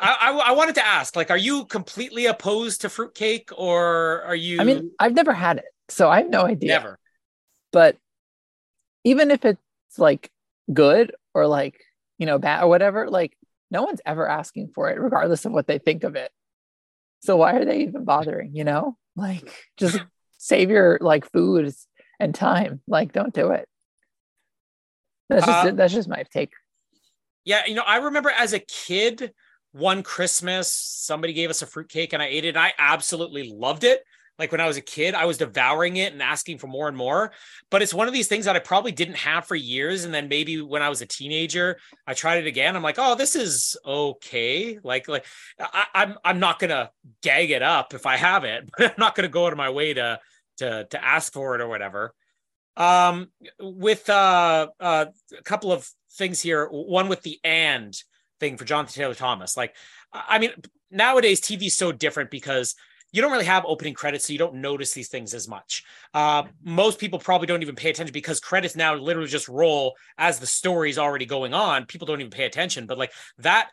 I, 0.00 0.16
I, 0.20 0.30
I 0.48 0.52
wanted 0.52 0.74
to 0.76 0.86
ask, 0.86 1.14
like, 1.14 1.30
are 1.30 1.36
you 1.36 1.66
completely 1.66 2.26
opposed 2.26 2.80
to 2.80 2.88
fruitcake, 2.88 3.50
or 3.56 4.22
are 4.22 4.34
you? 4.34 4.60
I 4.60 4.64
mean, 4.64 4.90
I've 4.98 5.14
never 5.14 5.32
had 5.32 5.58
it, 5.58 5.66
so 5.88 6.10
I 6.10 6.22
have 6.22 6.30
no 6.30 6.42
idea. 6.42 6.70
never. 6.70 6.98
But 7.72 7.96
even 9.04 9.30
if 9.30 9.44
it's 9.44 9.60
like 9.98 10.30
good 10.72 11.14
or 11.32 11.46
like 11.46 11.80
you 12.18 12.26
know 12.26 12.38
bad 12.38 12.64
or 12.64 12.68
whatever, 12.68 13.08
like 13.08 13.36
no 13.70 13.82
one's 13.82 14.00
ever 14.04 14.28
asking 14.28 14.72
for 14.74 14.90
it, 14.90 15.00
regardless 15.00 15.44
of 15.44 15.52
what 15.52 15.66
they 15.66 15.78
think 15.78 16.04
of 16.04 16.16
it. 16.16 16.30
So 17.22 17.36
why 17.36 17.54
are 17.54 17.64
they 17.64 17.82
even 17.82 18.04
bothering? 18.04 18.54
You 18.54 18.64
know, 18.64 18.96
like 19.16 19.52
just 19.76 20.00
save 20.38 20.70
your 20.70 20.98
like 21.00 21.30
food 21.30 21.72
and 22.18 22.34
time. 22.34 22.80
Like, 22.86 23.12
don't 23.12 23.34
do 23.34 23.50
it. 23.50 23.68
That's 25.28 25.46
just 25.46 25.66
Uh, 25.66 25.70
that's 25.72 25.94
just 25.94 26.08
my 26.08 26.24
take. 26.32 26.52
Yeah, 27.44 27.62
you 27.66 27.74
know, 27.74 27.84
I 27.86 27.96
remember 27.96 28.30
as 28.30 28.52
a 28.52 28.58
kid, 28.58 29.32
one 29.72 30.02
Christmas, 30.02 30.72
somebody 30.72 31.32
gave 31.32 31.50
us 31.50 31.62
a 31.62 31.66
fruitcake 31.66 32.12
and 32.12 32.22
I 32.22 32.26
ate 32.26 32.44
it. 32.44 32.50
And 32.50 32.58
I 32.58 32.72
absolutely 32.78 33.52
loved 33.52 33.84
it. 33.84 34.02
Like 34.40 34.50
when 34.52 34.60
I 34.60 34.66
was 34.66 34.78
a 34.78 34.80
kid, 34.82 35.14
I 35.14 35.26
was 35.26 35.36
devouring 35.36 35.96
it 35.96 36.14
and 36.14 36.22
asking 36.22 36.58
for 36.58 36.66
more 36.66 36.88
and 36.88 36.96
more. 36.96 37.32
But 37.70 37.82
it's 37.82 37.92
one 37.92 38.08
of 38.08 38.14
these 38.14 38.26
things 38.26 38.46
that 38.46 38.56
I 38.56 38.58
probably 38.58 38.90
didn't 38.90 39.18
have 39.18 39.46
for 39.46 39.54
years. 39.54 40.04
And 40.04 40.14
then 40.14 40.28
maybe 40.28 40.62
when 40.62 40.82
I 40.82 40.88
was 40.88 41.02
a 41.02 41.06
teenager, 41.06 41.78
I 42.06 42.14
tried 42.14 42.38
it 42.38 42.46
again. 42.46 42.74
I'm 42.74 42.82
like, 42.82 42.98
oh, 42.98 43.14
this 43.14 43.36
is 43.36 43.76
okay. 43.84 44.78
Like, 44.82 45.06
like 45.08 45.26
I, 45.60 45.84
I'm 45.94 46.14
I'm 46.24 46.40
not 46.40 46.58
gonna 46.58 46.90
gag 47.22 47.50
it 47.50 47.62
up 47.62 47.92
if 47.92 48.06
I 48.06 48.16
have 48.16 48.44
it, 48.44 48.68
but 48.78 48.86
I'm 48.92 48.94
not 48.98 49.14
gonna 49.14 49.28
go 49.28 49.46
out 49.46 49.52
of 49.52 49.58
my 49.58 49.70
way 49.70 49.94
to 49.94 50.18
to 50.56 50.86
to 50.90 51.04
ask 51.04 51.32
for 51.32 51.54
it 51.54 51.60
or 51.60 51.68
whatever. 51.68 52.14
Um, 52.76 53.28
with 53.60 54.08
uh, 54.08 54.68
uh, 54.80 55.06
a 55.38 55.42
couple 55.42 55.70
of 55.70 55.86
things 56.12 56.40
here. 56.40 56.66
One 56.66 57.08
with 57.08 57.22
the 57.22 57.38
and 57.44 57.94
thing 58.38 58.56
for 58.56 58.64
Jonathan 58.64 58.94
Taylor 58.94 59.14
Thomas. 59.14 59.56
Like, 59.56 59.76
I 60.12 60.38
mean, 60.38 60.50
nowadays 60.90 61.40
TV 61.40 61.66
is 61.66 61.76
so 61.76 61.92
different 61.92 62.30
because 62.30 62.74
you 63.12 63.22
don't 63.22 63.32
really 63.32 63.44
have 63.44 63.64
opening 63.66 63.94
credits, 63.94 64.26
so 64.26 64.32
you 64.32 64.38
don't 64.38 64.56
notice 64.56 64.92
these 64.92 65.08
things 65.08 65.34
as 65.34 65.48
much. 65.48 65.84
Uh, 66.14 66.44
most 66.62 66.98
people 66.98 67.18
probably 67.18 67.46
don't 67.46 67.62
even 67.62 67.74
pay 67.74 67.90
attention 67.90 68.12
because 68.12 68.40
credits 68.40 68.76
now 68.76 68.94
literally 68.94 69.28
just 69.28 69.48
roll 69.48 69.94
as 70.18 70.38
the 70.38 70.46
story's 70.46 70.98
already 70.98 71.26
going 71.26 71.54
on. 71.54 71.86
People 71.86 72.06
don't 72.06 72.20
even 72.20 72.30
pay 72.30 72.44
attention, 72.44 72.86
but 72.86 72.98
like 72.98 73.12
that 73.38 73.70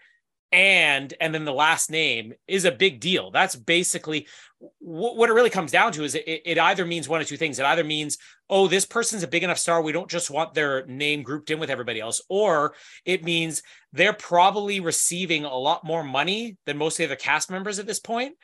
and 0.52 1.14
and 1.20 1.34
then 1.34 1.46
the 1.46 1.54
last 1.54 1.92
name 1.92 2.34
is 2.48 2.66
a 2.66 2.72
big 2.72 3.00
deal. 3.00 3.32
That's 3.32 3.56
basically 3.56 4.28
wh- 4.60 5.16
what 5.16 5.30
it 5.30 5.34
really 5.34 5.50
comes 5.50 5.72
down 5.72 5.92
to. 5.94 6.04
Is 6.04 6.16
it, 6.16 6.24
it 6.26 6.58
either 6.58 6.86
means 6.86 7.10
one 7.10 7.20
of 7.20 7.28
two 7.28 7.38
things. 7.38 7.60
It 7.60 7.66
either 7.66 7.84
means 7.84 8.18
oh, 8.50 8.68
this 8.68 8.86
person's 8.86 9.24
a 9.24 9.28
big 9.28 9.44
enough 9.44 9.58
star. 9.58 9.82
We 9.82 9.92
don't 9.92 10.10
just 10.10 10.32
want 10.32 10.54
their 10.54 10.86
name 10.86 11.22
grouped 11.22 11.52
in 11.52 11.60
with 11.60 11.70
everybody 11.70 12.00
else, 12.00 12.22
or 12.30 12.76
it 13.04 13.24
means 13.24 13.62
they're 13.92 14.14
probably 14.14 14.80
receiving 14.80 15.44
a 15.44 15.54
lot 15.54 15.84
more 15.84 16.04
money 16.04 16.56
than 16.66 16.78
most 16.78 16.94
of 16.94 16.98
the 17.00 17.06
other 17.06 17.16
cast 17.18 17.52
members 17.52 17.78
at 17.78 17.88
this 17.88 18.00
point, 18.00 18.36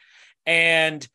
and 0.45 1.07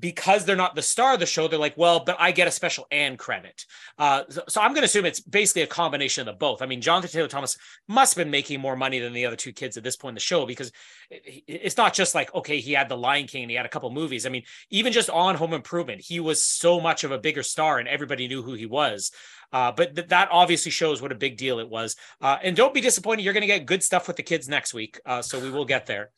because 0.00 0.44
they're 0.44 0.56
not 0.56 0.74
the 0.74 0.82
star 0.82 1.14
of 1.14 1.20
the 1.20 1.26
show, 1.26 1.46
they're 1.46 1.56
like, 1.58 1.76
well, 1.76 2.00
but 2.04 2.16
I 2.18 2.32
get 2.32 2.48
a 2.48 2.50
special 2.50 2.88
and 2.90 3.16
credit. 3.16 3.64
Uh, 3.98 4.24
so, 4.28 4.42
so 4.48 4.60
I'm 4.60 4.72
going 4.72 4.80
to 4.82 4.86
assume 4.86 5.04
it's 5.04 5.20
basically 5.20 5.62
a 5.62 5.68
combination 5.68 6.22
of 6.22 6.26
the 6.26 6.36
both. 6.38 6.60
I 6.60 6.66
mean, 6.66 6.80
Jonathan 6.80 7.08
Taylor 7.08 7.28
Thomas 7.28 7.56
must 7.86 8.14
have 8.14 8.24
been 8.24 8.32
making 8.32 8.58
more 8.60 8.74
money 8.74 8.98
than 8.98 9.12
the 9.12 9.26
other 9.26 9.36
two 9.36 9.52
kids 9.52 9.76
at 9.76 9.84
this 9.84 9.94
point 9.94 10.10
in 10.10 10.14
the 10.16 10.20
show 10.20 10.44
because 10.44 10.72
it- 11.08 11.44
it's 11.46 11.76
not 11.76 11.94
just 11.94 12.16
like, 12.16 12.34
okay, 12.34 12.58
he 12.58 12.72
had 12.72 12.88
The 12.88 12.96
Lion 12.96 13.28
King 13.28 13.44
and 13.44 13.50
he 13.50 13.56
had 13.56 13.64
a 13.64 13.68
couple 13.68 13.88
movies. 13.90 14.26
I 14.26 14.30
mean, 14.30 14.42
even 14.70 14.92
just 14.92 15.08
on 15.08 15.36
Home 15.36 15.54
Improvement, 15.54 16.00
he 16.00 16.18
was 16.18 16.42
so 16.42 16.80
much 16.80 17.04
of 17.04 17.12
a 17.12 17.18
bigger 17.18 17.44
star 17.44 17.78
and 17.78 17.86
everybody 17.86 18.26
knew 18.26 18.42
who 18.42 18.54
he 18.54 18.66
was. 18.66 19.12
Uh, 19.52 19.70
but 19.70 19.94
th- 19.94 20.08
that 20.08 20.28
obviously 20.32 20.72
shows 20.72 21.00
what 21.00 21.12
a 21.12 21.16
big 21.16 21.36
deal 21.36 21.60
it 21.60 21.68
was. 21.68 21.94
Uh, 22.20 22.38
and 22.42 22.56
don't 22.56 22.74
be 22.74 22.80
disappointed. 22.80 23.22
You're 23.22 23.34
going 23.34 23.42
to 23.42 23.46
get 23.46 23.66
good 23.66 23.84
stuff 23.84 24.08
with 24.08 24.16
the 24.16 24.24
kids 24.24 24.48
next 24.48 24.74
week. 24.74 25.00
Uh, 25.06 25.22
so 25.22 25.38
we 25.38 25.50
will 25.50 25.64
get 25.64 25.86
there. 25.86 26.10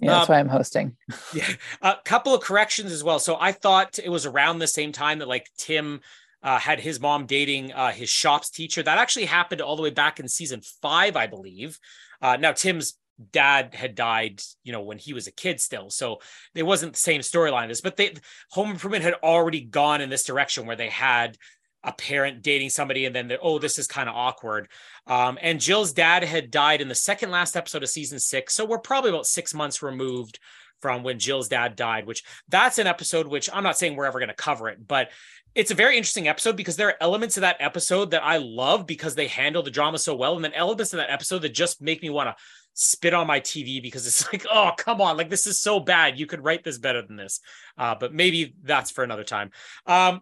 Yeah, 0.00 0.12
that's 0.12 0.28
um, 0.28 0.34
why 0.34 0.40
I'm 0.40 0.48
hosting. 0.48 0.96
Yeah, 1.34 1.48
a 1.82 1.96
couple 2.04 2.34
of 2.34 2.42
corrections 2.42 2.92
as 2.92 3.04
well. 3.04 3.18
So 3.18 3.36
I 3.38 3.52
thought 3.52 3.98
it 3.98 4.08
was 4.08 4.26
around 4.26 4.58
the 4.58 4.66
same 4.66 4.92
time 4.92 5.20
that 5.20 5.28
like 5.28 5.48
Tim 5.56 6.00
uh, 6.42 6.58
had 6.58 6.80
his 6.80 7.00
mom 7.00 7.26
dating 7.26 7.72
uh, 7.72 7.90
his 7.90 8.10
shops 8.10 8.50
teacher. 8.50 8.82
That 8.82 8.98
actually 8.98 9.24
happened 9.24 9.60
all 9.60 9.76
the 9.76 9.82
way 9.82 9.90
back 9.90 10.20
in 10.20 10.28
season 10.28 10.60
five, 10.82 11.16
I 11.16 11.26
believe. 11.26 11.78
Uh, 12.20 12.36
now 12.36 12.52
Tim's 12.52 12.94
dad 13.32 13.74
had 13.74 13.94
died, 13.94 14.42
you 14.62 14.72
know, 14.72 14.82
when 14.82 14.98
he 14.98 15.12
was 15.12 15.26
a 15.26 15.32
kid 15.32 15.60
still, 15.60 15.90
so 15.90 16.20
it 16.54 16.64
wasn't 16.64 16.92
the 16.92 16.98
same 16.98 17.20
storyline. 17.20 17.68
This, 17.68 17.80
but 17.80 17.96
they 17.96 18.14
Home 18.50 18.70
Improvement 18.70 19.04
had 19.04 19.14
already 19.22 19.60
gone 19.60 20.00
in 20.00 20.10
this 20.10 20.24
direction 20.24 20.66
where 20.66 20.76
they 20.76 20.88
had 20.88 21.38
a 21.84 21.92
parent 21.92 22.42
dating 22.42 22.70
somebody 22.70 23.04
and 23.06 23.14
then 23.14 23.32
oh 23.42 23.58
this 23.58 23.78
is 23.78 23.86
kind 23.86 24.08
of 24.08 24.16
awkward. 24.16 24.68
Um, 25.06 25.38
and 25.40 25.60
jill's 25.60 25.92
dad 25.92 26.24
had 26.24 26.50
died 26.50 26.80
in 26.80 26.88
the 26.88 26.94
second 26.94 27.30
last 27.30 27.56
episode 27.56 27.82
of 27.82 27.90
season 27.90 28.18
six 28.18 28.54
so 28.54 28.64
we're 28.64 28.78
probably 28.78 29.10
about 29.10 29.26
six 29.26 29.52
months 29.54 29.82
removed 29.82 30.38
from 30.80 31.02
when 31.02 31.18
jill's 31.18 31.48
dad 31.48 31.76
died 31.76 32.06
which 32.06 32.24
that's 32.48 32.78
an 32.78 32.86
episode 32.86 33.26
which 33.26 33.50
i'm 33.52 33.62
not 33.62 33.76
saying 33.76 33.96
we're 33.96 34.06
ever 34.06 34.18
going 34.18 34.28
to 34.28 34.34
cover 34.34 34.68
it 34.68 34.86
but 34.86 35.10
it's 35.54 35.70
a 35.70 35.74
very 35.74 35.96
interesting 35.96 36.26
episode 36.26 36.56
because 36.56 36.76
there 36.76 36.88
are 36.88 36.96
elements 37.00 37.36
of 37.36 37.42
that 37.42 37.56
episode 37.60 38.10
that 38.12 38.24
i 38.24 38.38
love 38.38 38.86
because 38.86 39.14
they 39.14 39.26
handle 39.26 39.62
the 39.62 39.70
drama 39.70 39.98
so 39.98 40.14
well 40.14 40.36
and 40.36 40.44
then 40.44 40.54
elements 40.54 40.92
of 40.94 40.98
that 40.98 41.10
episode 41.10 41.40
that 41.40 41.50
just 41.50 41.82
make 41.82 42.02
me 42.02 42.08
want 42.08 42.28
to 42.28 42.36
spit 42.72 43.14
on 43.14 43.26
my 43.26 43.40
tv 43.40 43.80
because 43.82 44.06
it's 44.06 44.26
like 44.32 44.46
oh 44.50 44.72
come 44.76 45.00
on 45.00 45.16
like 45.16 45.30
this 45.30 45.46
is 45.46 45.58
so 45.58 45.80
bad. 45.80 46.18
You 46.18 46.26
could 46.26 46.44
write 46.44 46.62
this 46.62 46.78
better 46.78 47.02
than 47.02 47.16
this. 47.16 47.40
Uh, 47.76 47.96
but 47.98 48.14
maybe 48.14 48.54
that's 48.62 48.90
for 48.90 49.02
another 49.02 49.24
time. 49.24 49.50
Um, 49.86 50.20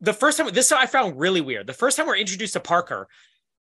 the 0.00 0.12
first 0.12 0.38
time 0.38 0.48
this 0.52 0.72
I 0.72 0.86
found 0.86 1.18
really 1.18 1.40
weird. 1.40 1.66
The 1.66 1.72
first 1.72 1.96
time 1.96 2.06
we're 2.06 2.16
introduced 2.16 2.54
to 2.54 2.60
Parker, 2.60 3.08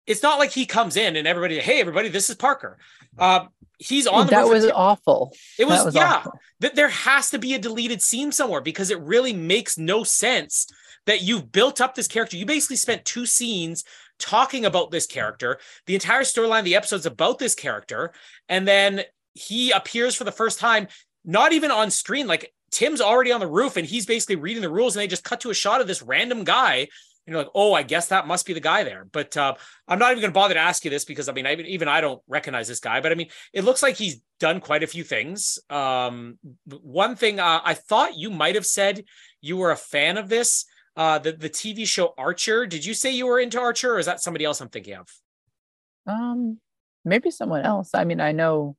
it's 0.08 0.24
not 0.24 0.40
like 0.40 0.52
he 0.52 0.66
comes 0.66 0.98
in 0.98 1.16
and 1.16 1.28
everybody, 1.28 1.60
hey 1.60 1.80
everybody, 1.80 2.10
this 2.10 2.30
is 2.30 2.36
Parker. 2.36 2.78
Uh, 3.18 3.46
he's 3.78 4.08
on 4.08 4.28
the 4.28 4.32
that 4.32 4.48
was 4.48 4.64
with- 4.64 4.74
awful. 4.74 5.34
it 5.60 5.66
was, 5.66 5.86
was 5.86 5.96
yeah. 5.96 6.24
That 6.60 6.76
there 6.76 6.90
has 6.90 7.30
to 7.32 7.40
be 7.40 7.54
a 7.54 7.60
deleted 7.60 8.02
scene 8.02 8.32
somewhere 8.32 8.62
because 8.62 8.92
it 8.92 9.00
really 9.02 9.34
makes 9.34 9.78
no 9.78 10.04
sense 10.04 10.68
that 11.06 11.22
you've 11.22 11.52
built 11.52 11.82
up 11.82 11.96
this 11.96 12.08
character. 12.08 12.38
You 12.38 12.46
basically 12.46 12.76
spent 12.76 13.06
two 13.06 13.26
scenes 13.26 13.84
talking 14.20 14.66
about 14.66 14.92
this 14.92 15.08
character. 15.08 15.60
The 15.88 15.96
entire 15.96 16.22
storyline 16.22 16.64
the 16.64 16.76
episode's 16.76 17.08
about 17.08 17.40
this 17.40 17.56
character, 17.56 18.14
and 18.48 18.68
then 18.68 19.02
he 19.34 19.72
appears 19.72 20.16
for 20.16 20.24
the 20.24 20.32
first 20.32 20.60
time, 20.60 20.88
not 21.26 21.54
even 21.54 21.72
on 21.72 21.90
screen. 21.90 22.28
Like 22.28 22.54
Tim's 22.72 23.02
already 23.02 23.32
on 23.32 23.40
the 23.40 23.48
roof 23.48 23.78
and 23.78 23.86
he's 23.86 24.06
basically 24.06 24.38
reading 24.38 24.62
the 24.62 24.70
rules, 24.70 24.96
and 24.96 25.02
they 25.02 25.08
just 25.08 25.24
cut 25.24 25.42
to 25.42 25.50
a 25.50 25.54
shot 25.54 25.82
of 25.82 25.88
this 25.88 26.02
random 26.02 26.44
guy. 26.44 26.88
And 27.26 27.34
you're 27.34 27.44
like, 27.44 27.52
oh, 27.54 27.74
I 27.74 27.84
guess 27.84 28.08
that 28.08 28.26
must 28.26 28.48
be 28.48 28.54
the 28.54 28.60
guy 28.60 28.84
there. 28.84 29.06
But 29.12 29.38
uh, 29.38 29.54
I'm 29.88 30.00
not 30.00 30.12
even 30.12 30.22
going 30.22 30.32
to 30.32 30.40
bother 30.40 30.56
to 30.56 30.60
ask 30.60 30.84
you 30.84 30.90
this 30.90 31.06
because 31.06 31.30
I 31.30 31.34
mean, 31.34 31.46
I, 31.46 31.54
even 31.54 31.88
I 31.88 32.02
don't 32.02 32.22
recognize 32.28 32.68
this 32.68 32.80
guy. 32.80 33.00
But 33.00 33.12
I 33.12 33.16
mean, 33.16 33.28
it 33.54 33.64
looks 33.64 33.84
like 33.84 33.96
he's 33.96 34.22
done 34.40 34.60
quite 34.60 34.82
a 34.82 34.88
few 34.88 35.04
things. 35.04 35.60
Um, 35.70 36.40
one 36.66 37.16
thing 37.16 37.40
uh, 37.40 37.62
I 37.64 37.76
thought 37.76 38.18
you 38.18 38.32
might 38.32 38.56
have 38.56 38.66
said 38.66 39.04
you 39.40 39.58
were 39.58 39.70
a 39.70 39.78
fan 39.78 40.18
of 40.18 40.30
this, 40.30 40.66
uh, 40.96 41.20
the 41.20 41.34
the 41.34 41.50
TV 41.50 41.86
show 41.86 42.14
Archer. 42.18 42.66
Did 42.66 42.86
you 42.86 42.96
say 42.96 43.12
you 43.12 43.28
were 43.28 43.40
into 43.40 43.60
Archer, 43.60 43.94
or 43.94 44.00
is 44.00 44.08
that 44.08 44.22
somebody 44.22 44.46
else 44.46 44.60
I'm 44.60 44.70
thinking 44.70 44.96
of? 44.96 45.08
Um, 46.08 46.60
maybe 47.06 47.30
someone 47.30 47.62
else. 47.62 47.92
I 47.94 48.04
mean, 48.04 48.20
I 48.20 48.32
know 48.32 48.76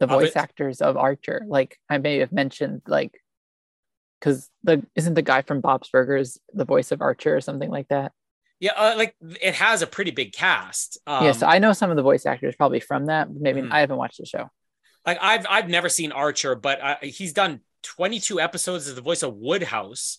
the 0.00 0.06
voice 0.06 0.36
actors 0.36 0.80
of 0.80 0.96
Archer. 0.96 1.42
Like 1.46 1.78
I 1.90 1.98
may 1.98 2.18
have 2.18 2.32
mentioned, 2.32 2.82
like, 2.86 3.20
because 4.20 4.50
the 4.64 4.84
isn't 4.94 5.14
the 5.14 5.22
guy 5.22 5.42
from 5.42 5.60
Bob's 5.60 5.88
Burgers 5.90 6.38
the 6.52 6.64
voice 6.64 6.90
of 6.92 7.00
Archer 7.02 7.36
or 7.36 7.40
something 7.40 7.70
like 7.70 7.88
that? 7.88 8.12
Yeah, 8.60 8.72
uh, 8.76 8.94
like 8.96 9.14
it 9.20 9.54
has 9.54 9.82
a 9.82 9.86
pretty 9.86 10.10
big 10.10 10.32
cast. 10.32 10.98
Um, 11.06 11.24
yes, 11.24 11.42
I 11.42 11.58
know 11.58 11.72
some 11.72 11.90
of 11.90 11.96
the 11.96 12.02
voice 12.02 12.26
actors 12.26 12.56
probably 12.56 12.80
from 12.80 13.06
that. 13.06 13.28
Maybe 13.30 13.62
Mhm. 13.62 13.70
I 13.72 13.80
haven't 13.80 13.96
watched 13.98 14.18
the 14.18 14.26
show. 14.26 14.48
like 15.06 15.18
I've 15.22 15.46
I've 15.48 15.68
never 15.68 15.88
seen 15.88 16.10
Archer, 16.12 16.54
but 16.56 16.80
uh, 16.80 16.96
he's 17.02 17.32
done 17.32 17.60
22 17.84 18.40
episodes 18.40 18.88
as 18.88 18.94
the 18.96 19.00
voice 19.00 19.22
of 19.22 19.34
Woodhouse, 19.36 20.18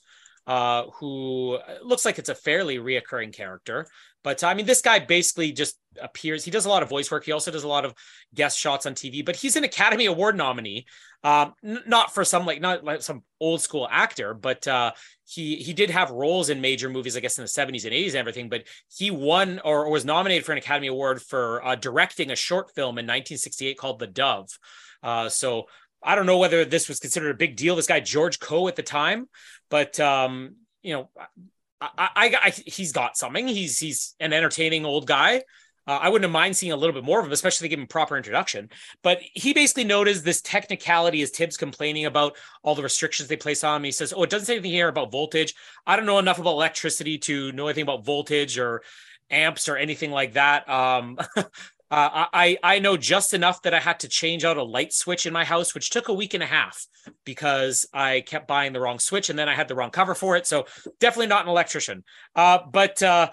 uh, 0.49 0.89
who 0.95 1.59
looks 1.83 2.05
like 2.05 2.17
it's 2.17 2.27
a 2.27 2.33
fairly 2.33 2.79
reoccurring 2.79 3.31
character. 3.31 3.85
But 4.23 4.43
I 4.43 4.55
mean, 4.55 4.65
this 4.65 4.81
guy 4.81 4.97
basically 4.97 5.51
just 5.51 5.77
appears. 6.01 6.43
He 6.43 6.49
does 6.49 6.65
a 6.65 6.69
lot 6.69 6.81
of 6.81 6.89
voice 6.89 7.11
work. 7.11 7.23
He 7.23 7.31
also 7.31 7.51
does 7.51 7.63
a 7.63 7.67
lot 7.67 7.85
of 7.85 7.93
guest 8.33 8.57
shots 8.57 8.87
on 8.87 8.95
TV. 8.95 9.23
But 9.23 9.35
he's 9.35 9.55
an 9.55 9.63
Academy 9.63 10.07
Award 10.07 10.35
nominee, 10.35 10.87
um, 11.23 11.53
n- 11.63 11.83
not 11.85 12.15
for 12.15 12.25
some 12.25 12.47
like 12.47 12.61
not 12.61 12.83
like 12.83 13.03
some 13.03 13.21
old 13.39 13.61
school 13.61 13.87
actor, 13.91 14.33
but 14.33 14.67
uh, 14.67 14.91
he 15.23 15.57
he 15.57 15.71
did 15.71 15.91
have 15.91 16.09
roles 16.09 16.49
in 16.49 16.61
major 16.61 16.89
movies, 16.89 17.15
I 17.15 17.19
guess, 17.19 17.37
in 17.37 17.43
the 17.43 17.47
70s 17.47 17.85
and 17.85 17.93
80s 17.93 18.07
and 18.07 18.15
everything. 18.15 18.49
But 18.49 18.63
he 18.87 19.11
won 19.11 19.61
or, 19.63 19.85
or 19.85 19.91
was 19.91 20.03
nominated 20.03 20.45
for 20.45 20.51
an 20.53 20.57
Academy 20.57 20.87
Award 20.87 21.21
for 21.21 21.63
uh, 21.63 21.75
directing 21.75 22.31
a 22.31 22.35
short 22.35 22.73
film 22.73 22.97
in 22.97 23.05
1968 23.05 23.77
called 23.77 23.99
The 23.99 24.07
Dove. 24.07 24.49
Uh, 25.03 25.29
so 25.29 25.67
I 26.03 26.15
don't 26.15 26.25
know 26.25 26.37
whether 26.37 26.65
this 26.65 26.87
was 26.87 26.99
considered 26.99 27.31
a 27.31 27.37
big 27.37 27.55
deal. 27.55 27.75
This 27.75 27.87
guy 27.87 27.99
George 27.99 28.39
Coe 28.39 28.67
at 28.67 28.75
the 28.75 28.83
time, 28.83 29.27
but 29.69 29.99
um, 29.99 30.55
you 30.81 30.93
know, 30.93 31.09
I, 31.81 31.89
I, 31.97 32.35
I 32.43 32.49
he's 32.49 32.91
got 32.91 33.17
something. 33.17 33.47
He's 33.47 33.77
he's 33.77 34.15
an 34.19 34.33
entertaining 34.33 34.85
old 34.85 35.07
guy. 35.07 35.43
Uh, 35.87 35.97
I 36.03 36.09
wouldn't 36.09 36.31
mind 36.31 36.55
seeing 36.55 36.71
a 36.71 36.75
little 36.75 36.93
bit 36.93 37.03
more 37.03 37.19
of 37.19 37.25
him, 37.25 37.31
especially 37.31 37.65
to 37.65 37.69
give 37.69 37.79
him 37.79 37.87
proper 37.87 38.15
introduction. 38.15 38.69
But 39.01 39.21
he 39.33 39.53
basically 39.53 39.85
noticed 39.85 40.23
this 40.23 40.39
technicality 40.39 41.23
as 41.23 41.31
Tim's 41.31 41.57
complaining 41.57 42.05
about 42.05 42.37
all 42.61 42.75
the 42.75 42.83
restrictions 42.83 43.27
they 43.27 43.37
place 43.37 43.63
on 43.63 43.77
him. 43.77 43.85
He 43.85 43.91
says, 43.91 44.13
"Oh, 44.15 44.23
it 44.23 44.29
doesn't 44.29 44.45
say 44.45 44.53
anything 44.53 44.71
here 44.71 44.87
about 44.87 45.11
voltage. 45.11 45.55
I 45.87 45.95
don't 45.95 46.05
know 46.05 46.19
enough 46.19 46.37
about 46.37 46.51
electricity 46.51 47.17
to 47.19 47.51
know 47.53 47.67
anything 47.67 47.83
about 47.83 48.05
voltage 48.05 48.59
or 48.59 48.83
amps 49.31 49.67
or 49.67 49.77
anything 49.77 50.11
like 50.11 50.33
that." 50.33 50.69
Um, 50.69 51.17
Uh, 51.91 52.25
I 52.31 52.57
I 52.63 52.79
know 52.79 52.97
just 52.97 53.33
enough 53.33 53.63
that 53.63 53.73
I 53.73 53.79
had 53.79 53.99
to 54.01 54.07
change 54.07 54.45
out 54.45 54.57
a 54.57 54.63
light 54.63 54.93
switch 54.93 55.25
in 55.25 55.33
my 55.33 55.43
house, 55.43 55.73
which 55.73 55.89
took 55.89 56.07
a 56.07 56.13
week 56.13 56.33
and 56.33 56.43
a 56.43 56.47
half 56.47 56.85
because 57.25 57.87
I 57.93 58.21
kept 58.21 58.47
buying 58.47 58.73
the 58.73 58.79
wrong 58.79 58.99
switch 58.99 59.29
and 59.29 59.39
then 59.39 59.49
I 59.49 59.55
had 59.55 59.67
the 59.67 59.75
wrong 59.75 59.89
cover 59.89 60.13
for 60.13 60.35
it. 60.35 60.45
So 60.45 60.65
definitely 60.99 61.27
not 61.27 61.43
an 61.43 61.49
electrician. 61.49 62.03
Uh, 62.35 62.59
but 62.71 63.01
uh, 63.01 63.31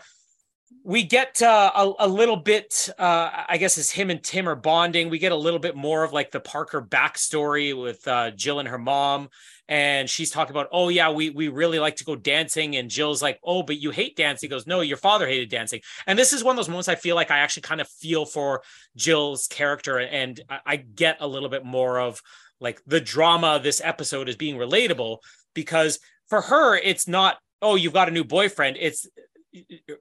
we 0.82 1.02
get 1.02 1.42
uh, 1.42 1.72
a, 1.74 2.06
a, 2.06 2.08
little 2.08 2.36
bit, 2.36 2.88
uh, 2.98 3.44
I 3.48 3.56
guess, 3.58 3.76
as 3.76 3.90
him 3.90 4.10
and 4.10 4.22
Tim 4.22 4.48
are 4.48 4.56
bonding, 4.56 5.10
we 5.10 5.18
get 5.18 5.32
a 5.32 5.36
little 5.36 5.58
bit 5.58 5.76
more 5.76 6.04
of 6.04 6.12
like 6.12 6.30
the 6.30 6.40
Parker 6.40 6.80
backstory 6.80 7.78
with 7.80 8.06
uh, 8.06 8.30
Jill 8.30 8.60
and 8.60 8.68
her 8.68 8.78
mom. 8.78 9.28
And 9.68 10.09
she's 10.09 10.31
talking 10.31 10.52
about, 10.52 10.68
oh, 10.70 10.88
yeah, 10.88 11.11
we, 11.11 11.31
we 11.31 11.48
really 11.48 11.79
like 11.79 11.96
to 11.96 12.05
go 12.05 12.14
dancing. 12.14 12.76
And 12.76 12.88
Jill's 12.88 13.22
like, 13.22 13.40
oh, 13.42 13.62
but 13.62 13.79
you 13.79 13.90
hate 13.90 14.16
dancing. 14.16 14.48
He 14.48 14.50
goes, 14.50 14.66
no, 14.66 14.81
your 14.81 14.96
father 14.96 15.26
hated 15.26 15.48
dancing. 15.48 15.81
And 16.07 16.18
this 16.18 16.33
is 16.33 16.44
one 16.44 16.52
of 16.52 16.57
those 16.57 16.68
moments 16.68 16.88
I 16.88 16.94
feel 16.94 17.16
like 17.16 17.31
I 17.31 17.38
actually 17.38 17.62
kind 17.62 17.81
of 17.81 17.88
feel 17.88 18.24
for 18.24 18.62
Jill's 18.96 19.48
character. 19.48 19.98
And 19.98 20.40
I, 20.48 20.61
I 20.66 20.76
get 20.76 21.16
a 21.20 21.26
little 21.26 21.48
bit 21.48 21.64
more 21.64 21.98
of 21.98 22.22
like 22.61 22.81
the 22.87 23.00
drama 23.00 23.48
of 23.48 23.62
this 23.62 23.81
episode 23.83 24.29
is 24.29 24.37
being 24.37 24.57
relatable 24.57 25.18
because 25.52 25.98
for 26.29 26.42
her, 26.42 26.76
it's 26.76 27.09
not, 27.09 27.38
oh, 27.61 27.74
you've 27.74 27.92
got 27.92 28.09
a 28.09 28.12
new 28.12 28.24
boyfriend. 28.24 28.76
It's 28.79 29.07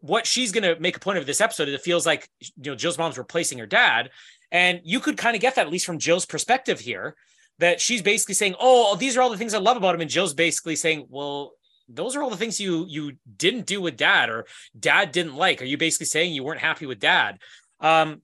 what 0.02 0.26
she's 0.26 0.52
going 0.52 0.64
to 0.64 0.80
make 0.82 0.98
a 0.98 1.00
point 1.00 1.18
of 1.18 1.26
this 1.26 1.42
episode 1.42 1.68
is 1.68 1.74
it 1.74 1.82
feels 1.82 2.06
like 2.06 2.30
you 2.40 2.72
know 2.72 2.76
Jill's 2.76 2.98
mom's 2.98 3.18
replacing 3.18 3.58
her 3.60 3.66
dad, 3.66 4.10
and 4.52 4.82
you 4.84 5.00
could 5.00 5.18
kind 5.18 5.36
of 5.36 5.42
get 5.42 5.56
that 5.56 5.66
at 5.66 5.72
least 5.72 5.86
from 5.86 6.00
Jill's 6.00 6.26
perspective 6.26 6.80
here, 6.80 7.16
that 7.60 7.80
she's 7.80 8.02
basically 8.02 8.36
saying, 8.36 8.56
"Oh, 8.60 8.96
these 8.96 9.18
are 9.18 9.22
all 9.22 9.30
the 9.30 9.38
things 9.38 9.54
I 9.54 9.60
love 9.60 9.78
about 9.78 9.96
him," 9.96 10.02
and 10.02 10.10
Jill's 10.10 10.34
basically 10.34 10.76
saying, 10.76 11.08
"Well." 11.10 11.54
Those 11.88 12.16
are 12.16 12.24
all 12.24 12.32
the 12.32 12.36
things 12.36 12.60
you 12.60 12.88
you 12.90 13.12
didn't 13.38 13.68
do 13.68 13.80
with 13.80 13.96
dad, 13.96 14.28
or 14.28 14.48
dad 14.80 15.12
didn't 15.12 15.36
like. 15.36 15.62
Are 15.62 15.66
you 15.66 15.78
basically 15.78 16.08
saying 16.08 16.34
you 16.34 16.44
weren't 16.44 16.60
happy 16.60 16.88
with 16.88 17.00
dad? 17.00 17.38
Um, 17.80 18.24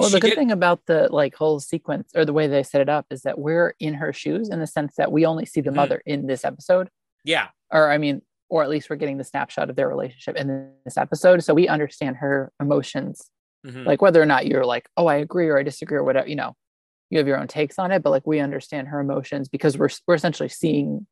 well, 0.00 0.10
the 0.10 0.20
good 0.20 0.30
did... 0.30 0.38
thing 0.38 0.50
about 0.50 0.86
the 0.86 1.08
like 1.10 1.34
whole 1.34 1.60
sequence 1.60 2.10
or 2.14 2.24
the 2.24 2.32
way 2.32 2.46
they 2.46 2.62
set 2.62 2.80
it 2.80 2.88
up 2.88 3.06
is 3.10 3.22
that 3.22 3.38
we're 3.38 3.74
in 3.80 3.94
her 3.94 4.12
shoes 4.12 4.48
in 4.48 4.60
the 4.60 4.66
sense 4.66 4.94
that 4.96 5.12
we 5.12 5.26
only 5.26 5.46
see 5.46 5.60
the 5.60 5.70
mm-hmm. 5.70 5.76
mother 5.76 6.02
in 6.06 6.26
this 6.26 6.44
episode. 6.44 6.88
Yeah. 7.24 7.48
Or 7.70 7.90
I 7.90 7.98
mean, 7.98 8.22
or 8.48 8.62
at 8.62 8.70
least 8.70 8.90
we're 8.90 8.96
getting 8.96 9.18
the 9.18 9.24
snapshot 9.24 9.70
of 9.70 9.76
their 9.76 9.88
relationship 9.88 10.36
in 10.36 10.72
this 10.84 10.96
episode. 10.96 11.42
So 11.44 11.54
we 11.54 11.68
understand 11.68 12.16
her 12.16 12.50
emotions, 12.60 13.30
mm-hmm. 13.66 13.84
like 13.84 14.02
whether 14.02 14.20
or 14.20 14.26
not 14.26 14.46
you're 14.46 14.64
like, 14.64 14.88
oh, 14.96 15.06
I 15.06 15.16
agree 15.16 15.48
or 15.48 15.58
I 15.58 15.62
disagree 15.62 15.98
or 15.98 16.04
whatever, 16.04 16.28
you 16.28 16.36
know, 16.36 16.56
you 17.10 17.18
have 17.18 17.26
your 17.26 17.38
own 17.38 17.48
takes 17.48 17.78
on 17.78 17.92
it, 17.92 18.02
but 18.02 18.10
like 18.10 18.26
we 18.26 18.40
understand 18.40 18.88
her 18.88 19.00
emotions 19.00 19.48
because 19.48 19.76
we're 19.76 19.90
we're 20.06 20.14
essentially 20.14 20.48
seeing 20.48 21.06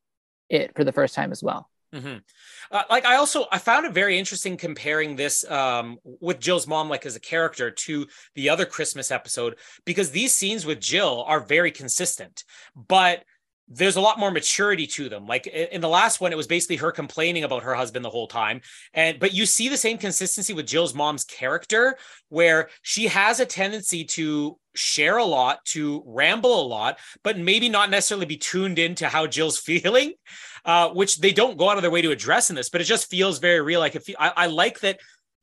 it 0.48 0.74
for 0.74 0.84
the 0.84 0.92
first 0.92 1.14
time 1.14 1.32
as 1.32 1.42
well. 1.42 1.68
Mm-hmm. 1.94 2.18
Uh, 2.70 2.82
like 2.90 3.06
I 3.06 3.16
also 3.16 3.46
I 3.50 3.58
found 3.58 3.86
it 3.86 3.92
very 3.92 4.18
interesting 4.18 4.56
comparing 4.56 5.16
this 5.16 5.48
um, 5.50 5.98
with 6.02 6.38
Jill's 6.38 6.66
mom, 6.66 6.88
like 6.88 7.06
as 7.06 7.16
a 7.16 7.20
character, 7.20 7.70
to 7.70 8.06
the 8.34 8.50
other 8.50 8.66
Christmas 8.66 9.10
episode 9.10 9.56
because 9.86 10.10
these 10.10 10.34
scenes 10.34 10.66
with 10.66 10.80
Jill 10.80 11.24
are 11.26 11.40
very 11.40 11.70
consistent, 11.70 12.44
but 12.76 13.24
there's 13.70 13.96
a 13.96 14.00
lot 14.00 14.18
more 14.18 14.30
maturity 14.30 14.86
to 14.86 15.08
them. 15.08 15.26
Like 15.26 15.46
in 15.46 15.80
the 15.80 15.88
last 15.88 16.20
one, 16.20 16.32
it 16.32 16.36
was 16.36 16.46
basically 16.46 16.76
her 16.76 16.90
complaining 16.90 17.44
about 17.44 17.62
her 17.62 17.74
husband 17.74 18.04
the 18.04 18.10
whole 18.10 18.26
time. 18.26 18.62
And 18.94 19.18
but 19.18 19.34
you 19.34 19.44
see 19.44 19.68
the 19.68 19.76
same 19.76 19.98
consistency 19.98 20.54
with 20.54 20.66
Jill's 20.66 20.94
mom's 20.94 21.24
character, 21.24 21.98
where 22.28 22.70
she 22.82 23.08
has 23.08 23.40
a 23.40 23.46
tendency 23.46 24.04
to 24.04 24.58
share 24.74 25.18
a 25.18 25.24
lot, 25.24 25.64
to 25.66 26.02
ramble 26.06 26.62
a 26.62 26.66
lot, 26.66 26.98
but 27.22 27.38
maybe 27.38 27.68
not 27.68 27.90
necessarily 27.90 28.26
be 28.26 28.36
tuned 28.36 28.78
into 28.78 29.08
how 29.08 29.26
Jill's 29.26 29.58
feeling, 29.68 30.14
uh, 30.64 30.88
which 30.90 31.18
they 31.18 31.32
don't 31.32 31.58
go 31.58 31.68
out 31.68 31.76
of 31.76 31.82
their 31.82 31.90
way 31.90 32.02
to 32.02 32.10
address 32.10 32.50
in 32.50 32.56
this. 32.56 32.70
But 32.70 32.80
it 32.80 32.84
just 32.84 33.10
feels 33.10 33.38
very 33.38 33.60
real. 33.60 33.80
Like 33.80 33.96
if 33.96 34.08
I, 34.18 34.32
I 34.34 34.46
like 34.46 34.80
that 34.80 34.98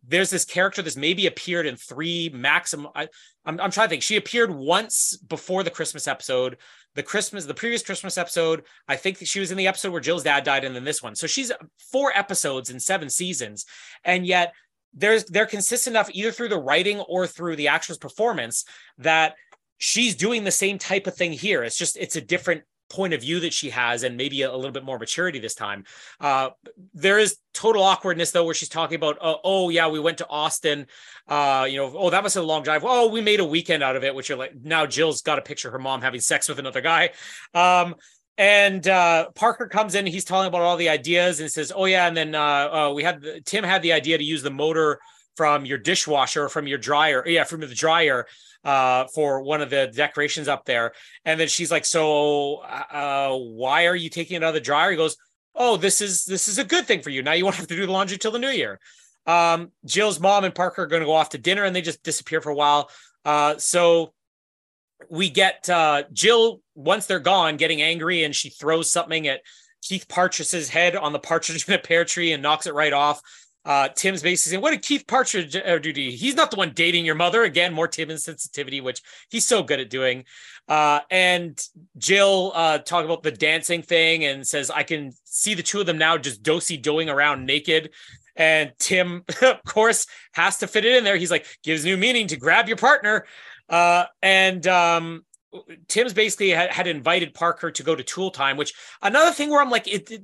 there's 0.08 0.30
this 0.30 0.46
character 0.46 0.82
that's 0.82 0.96
maybe 0.96 1.26
appeared 1.26 1.66
in 1.66 1.76
three 1.76 2.30
maximum. 2.34 2.92
I, 2.96 3.08
I'm, 3.44 3.60
I'm 3.60 3.72
trying 3.72 3.88
to 3.88 3.90
think. 3.90 4.04
She 4.04 4.18
appeared 4.18 4.54
once 4.54 5.18
before 5.18 5.64
the 5.64 5.72
Christmas 5.72 6.08
episode 6.08 6.58
the 6.96 7.04
Christmas, 7.04 7.46
the 7.46 7.54
previous 7.54 7.84
Christmas 7.84 8.18
episode. 8.18 8.64
I 8.88 8.96
think 8.96 9.18
she 9.20 9.40
was 9.40 9.52
in 9.52 9.58
the 9.58 9.68
episode 9.68 9.92
where 9.92 10.02
Jill's 10.02 10.24
dad 10.24 10.44
died, 10.44 10.64
and 10.64 10.76
then 10.76 10.84
this 10.84 11.04
one. 11.04 11.16
So 11.16 11.28
she's 11.28 11.52
four 11.92 12.12
episodes 12.16 12.70
in 12.70 12.80
seven 12.80 13.10
seasons, 13.10 13.66
and 14.04 14.26
yet 14.26 14.54
there's 14.94 15.26
they're 15.26 15.46
consistent 15.46 15.96
enough 15.96 16.10
either 16.14 16.32
through 16.32 16.50
the 16.50 16.58
writing 16.58 17.00
or 17.02 17.28
through 17.28 17.58
the 17.58 17.68
actress 17.68 17.98
performance 17.98 18.66
that 18.98 19.36
she's 19.78 20.16
doing 20.16 20.44
the 20.44 20.52
same 20.52 20.78
type 20.80 21.06
of 21.06 21.16
thing 21.16 21.34
here. 21.34 21.64
It's 21.64 21.78
just 21.78 21.98
it's 21.98 22.16
a 22.16 22.22
different 22.22 22.64
point 22.90 23.14
of 23.14 23.22
view 23.22 23.40
that 23.42 23.54
she 23.54 23.70
has 23.70 24.04
and 24.04 24.18
maybe 24.18 24.42
a, 24.42 24.52
a 24.52 24.56
little 24.56 24.72
bit 24.72 24.84
more 24.84 25.00
maturity 25.00 25.40
this 25.40 25.56
time. 25.56 25.84
Uh, 26.20 26.50
there 26.94 27.20
is 27.20 27.38
total 27.54 27.84
awkwardness 27.84 28.32
though, 28.32 28.46
where 28.46 28.54
she's 28.54 28.70
talking 28.70 28.96
about, 28.96 29.18
uh, 29.22 29.36
oh 29.44 29.70
yeah, 29.70 29.88
we 29.88 30.00
went 30.00 30.20
to 30.20 30.28
Austin. 30.28 30.88
Uh, 31.28 31.68
you 31.70 31.78
know, 31.78 31.94
oh 31.96 32.10
that 32.10 32.24
was 32.24 32.36
a 32.36 32.42
long 32.42 32.64
drive. 32.64 32.84
Oh, 32.86 33.10
we 33.10 33.22
made 33.22 33.40
a 33.40 33.46
weekend 33.46 33.84
out 33.84 33.96
of 33.96 34.04
it. 34.04 34.14
Which 34.14 34.30
are 34.30 34.36
like 34.36 34.54
now 34.62 34.86
Jill's 34.86 35.22
got 35.22 35.40
a 35.40 35.42
picture 35.42 35.68
of 35.68 35.74
her 35.74 35.80
mom 35.80 36.02
having 36.02 36.22
sex 36.22 36.48
with 36.48 36.60
another 36.60 36.82
guy. 36.82 37.12
Um, 37.54 37.96
and 38.38 38.86
uh, 38.88 39.30
Parker 39.34 39.68
comes 39.68 39.96
in. 39.96 40.06
He's 40.06 40.26
telling 40.26 40.48
about 40.48 40.62
all 40.62 40.78
the 40.78 40.90
ideas 40.90 41.40
and 41.40 41.50
says, 41.50 41.72
"Oh 41.74 41.86
yeah." 41.86 42.08
And 42.08 42.18
then 42.18 42.36
uh, 42.36 42.40
uh, 42.90 42.94
we 42.94 43.04
had 43.04 43.24
Tim 43.46 43.64
had 43.64 43.82
the 43.82 43.94
idea 43.94 44.18
to 44.18 44.24
use 44.24 44.44
the 44.44 44.52
motor 44.52 45.00
from 45.36 45.66
your 45.66 45.78
dishwasher, 45.78 46.50
from 46.50 46.68
your 46.68 46.78
dryer. 46.78 47.24
Yeah, 47.28 47.44
from 47.44 47.62
the 47.62 47.68
dryer 47.68 48.26
uh, 48.64 49.06
for 49.14 49.42
one 49.42 49.62
of 49.62 49.70
the 49.70 49.92
decorations 49.94 50.48
up 50.48 50.66
there. 50.66 50.94
And 51.24 51.40
then 51.40 51.48
she's 51.48 51.72
like, 51.72 51.86
"So, 51.86 52.58
uh, 52.58 53.36
why 53.38 53.86
are 53.88 53.96
you 53.96 54.10
taking 54.10 54.38
it 54.38 54.44
out 54.44 54.50
of 54.50 54.54
the 54.56 54.62
dryer?" 54.62 54.92
He 54.92 54.98
goes, 54.98 55.18
"Oh, 55.54 55.78
this 55.78 56.02
is 56.02 56.26
this 56.26 56.48
is 56.48 56.58
a 56.58 56.64
good 56.64 56.86
thing 56.86 57.02
for 57.02 57.10
you. 57.10 57.22
Now 57.22 57.34
you 57.34 57.44
won't 57.44 57.56
have 57.58 57.68
to 57.68 57.76
do 57.76 57.86
the 57.86 57.92
laundry 57.92 58.18
till 58.18 58.32
the 58.32 58.40
new 58.40 58.50
year." 58.50 58.80
Um, 59.28 59.72
Jill's 59.86 60.20
mom 60.20 60.44
and 60.44 60.54
Parker 60.54 60.84
are 60.84 60.88
going 60.88 61.02
to 61.02 61.08
go 61.08 61.14
off 61.14 61.30
to 61.30 61.38
dinner, 61.38 61.64
and 61.64 61.76
they 61.76 61.82
just 61.82 62.04
disappear 62.04 62.42
for 62.42 62.50
a 62.50 62.56
while. 62.56 62.90
Uh, 63.24 63.58
so 63.58 64.14
we 65.10 65.30
get 65.30 65.70
uh, 65.70 66.04
Jill 66.14 66.62
once 66.74 67.06
they're 67.06 67.20
gone, 67.20 67.58
getting 67.58 67.82
angry, 67.82 68.24
and 68.24 68.36
she 68.36 68.50
throws 68.50 68.90
something 68.90 69.28
at 69.28 69.42
Keith 69.82 70.08
Partridge's 70.08 70.70
head 70.70 70.96
on 70.96 71.14
the 71.14 71.20
partridge 71.32 71.68
in 71.68 71.74
a 71.74 71.80
pear 71.80 72.06
tree 72.06 72.32
and 72.32 72.42
knocks 72.42 72.66
it 72.66 72.74
right 72.74 72.94
off. 72.94 73.22
Uh, 73.66 73.90
Tim's 73.90 74.22
basically 74.22 74.52
saying, 74.52 74.62
"What 74.62 74.72
did 74.72 74.84
Keith 74.84 75.08
Partridge 75.08 75.54
do 75.54 75.94
to 75.94 76.02
you? 76.02 76.12
He's 76.12 76.36
not 76.36 76.52
the 76.52 76.58
one 76.58 76.72
dating 76.74 77.06
your 77.06 77.16
mother." 77.16 77.44
Again, 77.44 77.74
more 77.74 77.88
Tim 77.88 78.10
insensitivity, 78.10 78.82
which 78.82 79.02
he's 79.30 79.46
so 79.46 79.64
good 79.64 79.80
at 79.80 79.90
doing. 79.90 80.26
Uh, 80.68 81.00
and 81.10 81.60
Jill 81.98 82.52
uh, 82.54 82.78
talk 82.80 83.06
about 83.06 83.24
the 83.24 83.32
dancing 83.32 83.82
thing 83.82 84.26
and 84.26 84.46
says, 84.46 84.70
"I 84.70 84.84
can 84.84 85.12
see 85.24 85.56
the 85.56 85.64
two 85.64 85.80
of 85.80 85.88
them 85.88 85.98
now 85.98 86.18
just 86.18 86.44
dosy 86.44 86.78
doing 86.78 87.10
around 87.10 87.46
naked." 87.46 87.92
And 88.36 88.74
Tim, 88.80 89.24
of 89.42 89.64
course, 89.66 90.08
has 90.34 90.58
to 90.58 90.68
fit 90.68 90.86
it 90.86 90.96
in 90.96 91.04
there. 91.04 91.18
He's 91.18 91.32
like, 91.32 91.46
gives 91.64 91.86
new 91.86 91.98
meaning 91.98 92.28
to 92.28 92.38
grab 92.38 92.68
your 92.68 92.78
partner. 92.78 93.26
Uh, 93.70 94.06
and 94.22 94.68
um, 94.68 95.26
Tim's 95.88 96.14
basically 96.14 96.50
had, 96.50 96.72
had, 96.72 96.88
invited 96.88 97.34
Parker 97.34 97.72
to 97.72 97.84
go 97.84 97.96
to 97.96 98.04
Tool 98.04 98.32
Time, 98.32 98.58
which 98.58 98.74
another 99.02 99.32
thing 99.32 99.50
where 99.50 99.62
I'm 99.62 99.70
like, 99.70 99.88
it, 99.88 100.12
it 100.12 100.24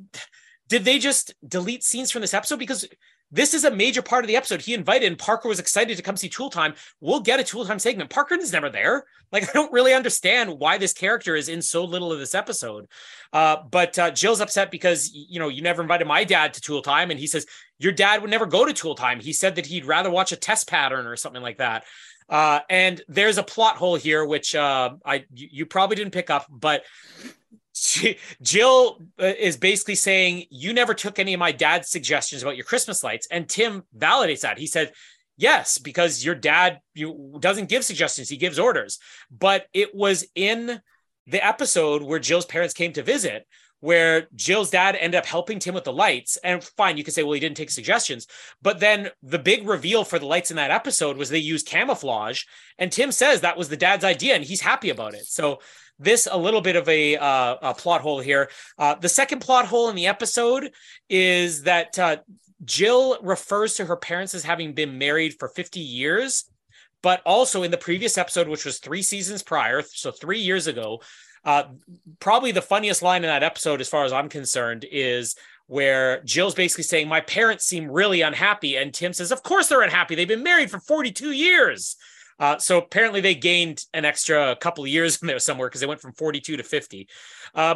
did 0.67 0.85
they 0.85 0.99
just 0.99 1.33
delete 1.47 1.83
scenes 1.83 2.11
from 2.11 2.21
this 2.21 2.33
episode 2.33 2.59
because 2.59 2.87
this 3.31 3.53
is 3.53 3.63
a 3.63 3.71
major 3.71 4.01
part 4.01 4.23
of 4.23 4.27
the 4.27 4.35
episode. 4.35 4.61
He 4.61 4.73
invited, 4.73 5.07
and 5.07 5.17
Parker 5.17 5.47
was 5.47 5.59
excited 5.59 5.95
to 5.97 6.03
come 6.03 6.17
see 6.17 6.29
Tool 6.29 6.49
Time. 6.49 6.73
We'll 6.99 7.21
get 7.21 7.39
a 7.39 7.43
Tool 7.43 7.65
Time 7.65 7.79
segment. 7.79 8.09
Parker 8.09 8.35
is 8.35 8.51
never 8.51 8.69
there. 8.69 9.05
Like, 9.31 9.43
I 9.49 9.53
don't 9.53 9.71
really 9.71 9.93
understand 9.93 10.59
why 10.59 10.77
this 10.77 10.93
character 10.93 11.35
is 11.35 11.49
in 11.49 11.61
so 11.61 11.85
little 11.85 12.11
of 12.11 12.19
this 12.19 12.35
episode. 12.35 12.87
Uh, 13.31 13.57
but 13.69 13.97
uh, 13.97 14.11
Jill's 14.11 14.41
upset 14.41 14.71
because, 14.71 15.11
you 15.13 15.39
know, 15.39 15.47
you 15.47 15.61
never 15.61 15.81
invited 15.81 16.07
my 16.07 16.23
dad 16.23 16.53
to 16.53 16.61
Tool 16.61 16.81
Time. 16.81 17.11
And 17.11 17.19
he 17.19 17.27
says, 17.27 17.45
Your 17.79 17.93
dad 17.93 18.21
would 18.21 18.31
never 18.31 18.45
go 18.45 18.65
to 18.65 18.73
Tool 18.73 18.95
Time. 18.95 19.19
He 19.19 19.33
said 19.33 19.55
that 19.55 19.65
he'd 19.65 19.85
rather 19.85 20.09
watch 20.09 20.31
a 20.31 20.37
test 20.37 20.67
pattern 20.67 21.07
or 21.07 21.15
something 21.15 21.41
like 21.41 21.57
that. 21.59 21.85
Uh, 22.29 22.61
and 22.69 23.01
there's 23.09 23.37
a 23.37 23.43
plot 23.43 23.75
hole 23.75 23.95
here, 23.95 24.25
which 24.25 24.55
uh, 24.55 24.91
I 25.05 25.25
you 25.33 25.65
probably 25.65 25.97
didn't 25.97 26.13
pick 26.13 26.29
up, 26.29 26.47
but 26.49 26.83
Jill 28.41 28.99
uh, 29.19 29.25
is 29.25 29.57
basically 29.57 29.95
saying, 29.95 30.45
You 30.49 30.73
never 30.73 30.93
took 30.93 31.19
any 31.19 31.33
of 31.33 31.39
my 31.39 31.51
dad's 31.51 31.89
suggestions 31.89 32.43
about 32.43 32.55
your 32.55 32.65
Christmas 32.65 33.03
lights. 33.03 33.27
And 33.31 33.47
Tim 33.47 33.83
validates 33.97 34.41
that. 34.41 34.57
He 34.57 34.67
said, 34.67 34.91
Yes, 35.37 35.77
because 35.77 36.23
your 36.23 36.35
dad 36.35 36.79
you, 36.93 37.37
doesn't 37.39 37.69
give 37.69 37.83
suggestions, 37.83 38.29
he 38.29 38.37
gives 38.37 38.59
orders. 38.59 38.99
But 39.31 39.67
it 39.73 39.95
was 39.95 40.25
in 40.35 40.81
the 41.27 41.45
episode 41.45 42.03
where 42.03 42.19
Jill's 42.19 42.45
parents 42.45 42.73
came 42.73 42.93
to 42.93 43.03
visit 43.03 43.45
where 43.81 44.27
Jill's 44.35 44.69
dad 44.69 44.95
ended 44.95 45.17
up 45.17 45.25
helping 45.25 45.59
Tim 45.59 45.73
with 45.73 45.83
the 45.83 45.91
lights. 45.91 46.37
And 46.37 46.63
fine, 46.63 46.97
you 46.97 47.03
could 47.03 47.13
say, 47.13 47.23
well, 47.23 47.33
he 47.33 47.39
didn't 47.39 47.57
take 47.57 47.71
suggestions. 47.71 48.27
But 48.61 48.79
then 48.79 49.09
the 49.23 49.39
big 49.39 49.67
reveal 49.67 50.03
for 50.03 50.19
the 50.19 50.27
lights 50.27 50.51
in 50.51 50.57
that 50.57 50.71
episode 50.71 51.17
was 51.17 51.29
they 51.29 51.39
used 51.39 51.67
camouflage. 51.67 52.43
And 52.77 52.91
Tim 52.91 53.11
says 53.11 53.41
that 53.41 53.57
was 53.57 53.69
the 53.69 53.77
dad's 53.77 54.05
idea 54.05 54.35
and 54.35 54.43
he's 54.43 54.61
happy 54.61 54.91
about 54.91 55.15
it. 55.15 55.25
So 55.25 55.59
this 56.01 56.27
a 56.29 56.37
little 56.37 56.61
bit 56.61 56.75
of 56.75 56.87
a, 56.89 57.15
uh, 57.17 57.57
a 57.61 57.73
plot 57.73 58.01
hole 58.01 58.19
here. 58.19 58.49
Uh, 58.77 58.95
the 58.95 59.09
second 59.09 59.39
plot 59.39 59.65
hole 59.65 59.89
in 59.89 59.95
the 59.95 60.07
episode 60.07 60.71
is 61.09 61.63
that 61.63 61.97
uh, 61.99 62.17
Jill 62.65 63.17
refers 63.21 63.75
to 63.75 63.85
her 63.85 63.95
parents 63.95 64.33
as 64.33 64.43
having 64.43 64.73
been 64.73 64.97
married 64.97 65.35
for 65.39 65.47
50 65.47 65.79
years. 65.79 66.45
but 67.03 67.21
also 67.25 67.63
in 67.63 67.71
the 67.71 67.77
previous 67.77 68.15
episode, 68.17 68.47
which 68.47 68.63
was 68.63 68.77
three 68.77 69.01
seasons 69.01 69.41
prior, 69.41 69.81
so 69.81 70.11
three 70.11 70.39
years 70.39 70.67
ago, 70.67 71.01
uh, 71.43 71.63
probably 72.19 72.51
the 72.51 72.61
funniest 72.61 73.01
line 73.01 73.23
in 73.23 73.29
that 73.29 73.41
episode, 73.43 73.81
as 73.81 73.89
far 73.89 74.05
as 74.05 74.13
I'm 74.13 74.29
concerned, 74.29 74.85
is 74.91 75.35
where 75.65 76.21
Jill's 76.23 76.53
basically 76.53 76.83
saying, 76.83 77.07
My 77.07 77.21
parents 77.21 77.65
seem 77.65 77.89
really 77.89 78.21
unhappy. 78.21 78.75
And 78.75 78.93
Tim 78.93 79.13
says, 79.13 79.31
Of 79.31 79.41
course 79.41 79.67
they're 79.67 79.81
unhappy. 79.81 80.15
They've 80.15 80.27
been 80.27 80.43
married 80.43 80.69
for 80.69 80.79
42 80.79 81.31
years. 81.31 81.95
Uh, 82.41 82.57
so 82.57 82.79
apparently 82.79 83.21
they 83.21 83.35
gained 83.35 83.85
an 83.93 84.03
extra 84.03 84.55
couple 84.57 84.83
of 84.83 84.89
years 84.89 85.17
in 85.21 85.27
there 85.27 85.39
somewhere 85.39 85.69
because 85.69 85.79
they 85.79 85.87
went 85.87 86.01
from 86.01 86.11
42 86.13 86.57
to 86.57 86.63
50. 86.63 87.07
Uh, 87.53 87.75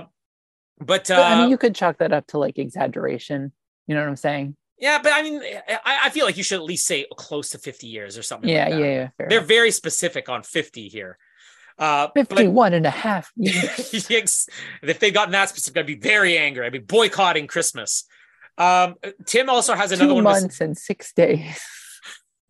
but, 0.79 1.09
uh, 1.09 1.21
I 1.21 1.39
mean, 1.41 1.51
you 1.51 1.57
could 1.57 1.75
chalk 1.75 1.99
that 1.99 2.11
up 2.11 2.27
to 2.27 2.39
like 2.39 2.57
exaggeration. 2.57 3.53
You 3.87 3.95
know 3.95 4.01
what 4.01 4.09
I'm 4.09 4.15
saying? 4.17 4.57
yeah, 4.77 4.99
but 5.01 5.13
I 5.13 5.21
mean, 5.21 5.41
I, 5.69 5.99
I 6.05 6.09
feel 6.09 6.25
like 6.25 6.35
you 6.35 6.43
should 6.43 6.57
at 6.57 6.65
least 6.65 6.85
say 6.85 7.05
close 7.15 7.49
to 7.51 7.57
50 7.59 7.87
years 7.87 8.17
or 8.17 8.23
something. 8.23 8.49
Yeah, 8.49 8.65
like 8.69 8.79
yeah, 8.79 8.85
yeah. 8.85 9.09
fair 9.17 9.27
They're 9.29 9.41
very 9.41 9.71
specific 9.71 10.27
on 10.27 10.43
50 10.43 10.89
here. 10.89 11.17
Uh, 11.77 12.07
but- 12.13 12.27
51 12.27 12.73
and 12.73 12.85
a 12.85 12.89
half 12.89 13.31
if 13.37 14.99
they'd 14.99 15.11
gotten 15.11 15.31
that 15.31 15.49
specific, 15.49 15.77
I'd 15.77 15.85
be 15.85 15.95
very 15.95 16.37
angry. 16.37 16.65
I'd 16.65 16.71
be 16.73 16.79
boycotting 16.79 17.47
Christmas. 17.47 18.05
Um, 18.57 18.95
Tim 19.25 19.49
also 19.49 19.75
has 19.75 19.91
another 19.91 20.09
Two 20.09 20.15
one. 20.15 20.23
with- 20.23 20.41
months 20.41 20.59
and 20.59 20.77
six 20.77 21.13
days. 21.13 21.61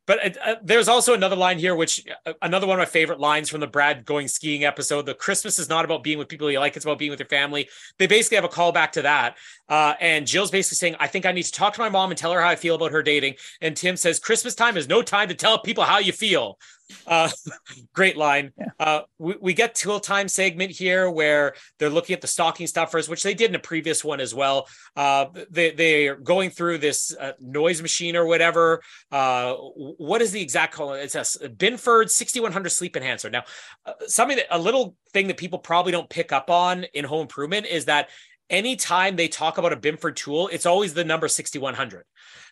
But 0.05 0.25
uh, 0.25 0.51
uh, 0.51 0.55
there's 0.61 0.87
also 0.87 1.13
another 1.13 1.35
line 1.35 1.57
here, 1.57 1.75
which 1.75 2.03
uh, 2.25 2.33
another 2.41 2.67
one 2.67 2.79
of 2.79 2.81
my 2.81 2.89
favorite 2.89 3.19
lines 3.19 3.49
from 3.49 3.59
the 3.59 3.67
Brad 3.67 4.05
going 4.05 4.27
skiing 4.27 4.63
episode. 4.63 5.05
The 5.05 5.13
Christmas 5.13 5.57
is 5.59 5.69
not 5.69 5.85
about 5.85 6.03
being 6.03 6.17
with 6.17 6.27
people 6.27 6.51
you 6.51 6.59
like; 6.59 6.75
it's 6.75 6.85
about 6.85 6.99
being 6.99 7.11
with 7.11 7.19
your 7.19 7.27
family. 7.27 7.69
They 7.97 8.07
basically 8.07 8.35
have 8.35 8.45
a 8.45 8.49
callback 8.49 8.91
to 8.93 9.01
that. 9.03 9.37
Uh, 9.67 9.93
and 9.99 10.27
Jill's 10.27 10.51
basically 10.51 10.75
saying, 10.75 10.95
"I 10.99 11.07
think 11.07 11.25
I 11.25 11.31
need 11.31 11.43
to 11.43 11.51
talk 11.51 11.73
to 11.73 11.81
my 11.81 11.89
mom 11.89 12.11
and 12.11 12.17
tell 12.17 12.31
her 12.31 12.41
how 12.41 12.49
I 12.49 12.55
feel 12.55 12.75
about 12.75 12.91
her 12.91 13.01
dating." 13.01 13.35
And 13.61 13.75
Tim 13.75 13.97
says, 13.97 14.19
"Christmas 14.19 14.55
time 14.55 14.77
is 14.77 14.87
no 14.87 15.01
time 15.01 15.29
to 15.29 15.35
tell 15.35 15.59
people 15.59 15.83
how 15.83 15.99
you 15.99 16.11
feel." 16.11 16.59
Uh, 17.07 17.29
great 17.93 18.17
line. 18.17 18.51
Yeah. 18.57 18.65
Uh, 18.79 19.01
we, 19.17 19.35
we 19.41 19.53
get 19.53 19.75
tool 19.75 19.99
time 19.99 20.27
segment 20.27 20.71
here 20.71 21.09
where 21.09 21.55
they're 21.79 21.89
looking 21.89 22.13
at 22.13 22.21
the 22.21 22.27
stocking 22.27 22.67
stuffers, 22.67 23.09
which 23.09 23.23
they 23.23 23.33
did 23.33 23.49
in 23.49 23.55
a 23.55 23.59
previous 23.59 24.03
one 24.03 24.19
as 24.19 24.33
well. 24.33 24.67
Uh, 24.95 25.25
they 25.49 25.71
they're 25.71 26.15
going 26.15 26.49
through 26.49 26.77
this 26.79 27.15
uh, 27.19 27.33
noise 27.39 27.81
machine 27.81 28.15
or 28.15 28.25
whatever. 28.25 28.81
Uh, 29.11 29.53
what 29.55 30.21
is 30.21 30.31
the 30.31 30.41
exact 30.41 30.73
call? 30.73 30.93
It's 30.93 31.15
a 31.15 31.49
Binford 31.49 32.11
6100 32.11 32.69
sleep 32.69 32.95
enhancer. 32.95 33.29
Now, 33.29 33.43
uh, 33.85 33.93
something 34.07 34.37
that 34.37 34.47
a 34.51 34.59
little 34.59 34.95
thing 35.13 35.27
that 35.27 35.37
people 35.37 35.59
probably 35.59 35.91
don't 35.91 36.09
pick 36.09 36.31
up 36.31 36.49
on 36.49 36.85
in 36.93 37.05
home 37.05 37.21
improvement 37.21 37.65
is 37.65 37.85
that 37.85 38.09
anytime 38.49 39.15
they 39.15 39.27
talk 39.27 39.57
about 39.57 39.73
a 39.73 39.77
Binford 39.77 40.15
tool, 40.15 40.49
it's 40.51 40.65
always 40.65 40.93
the 40.93 41.03
number 41.03 41.27
6100. 41.27 42.05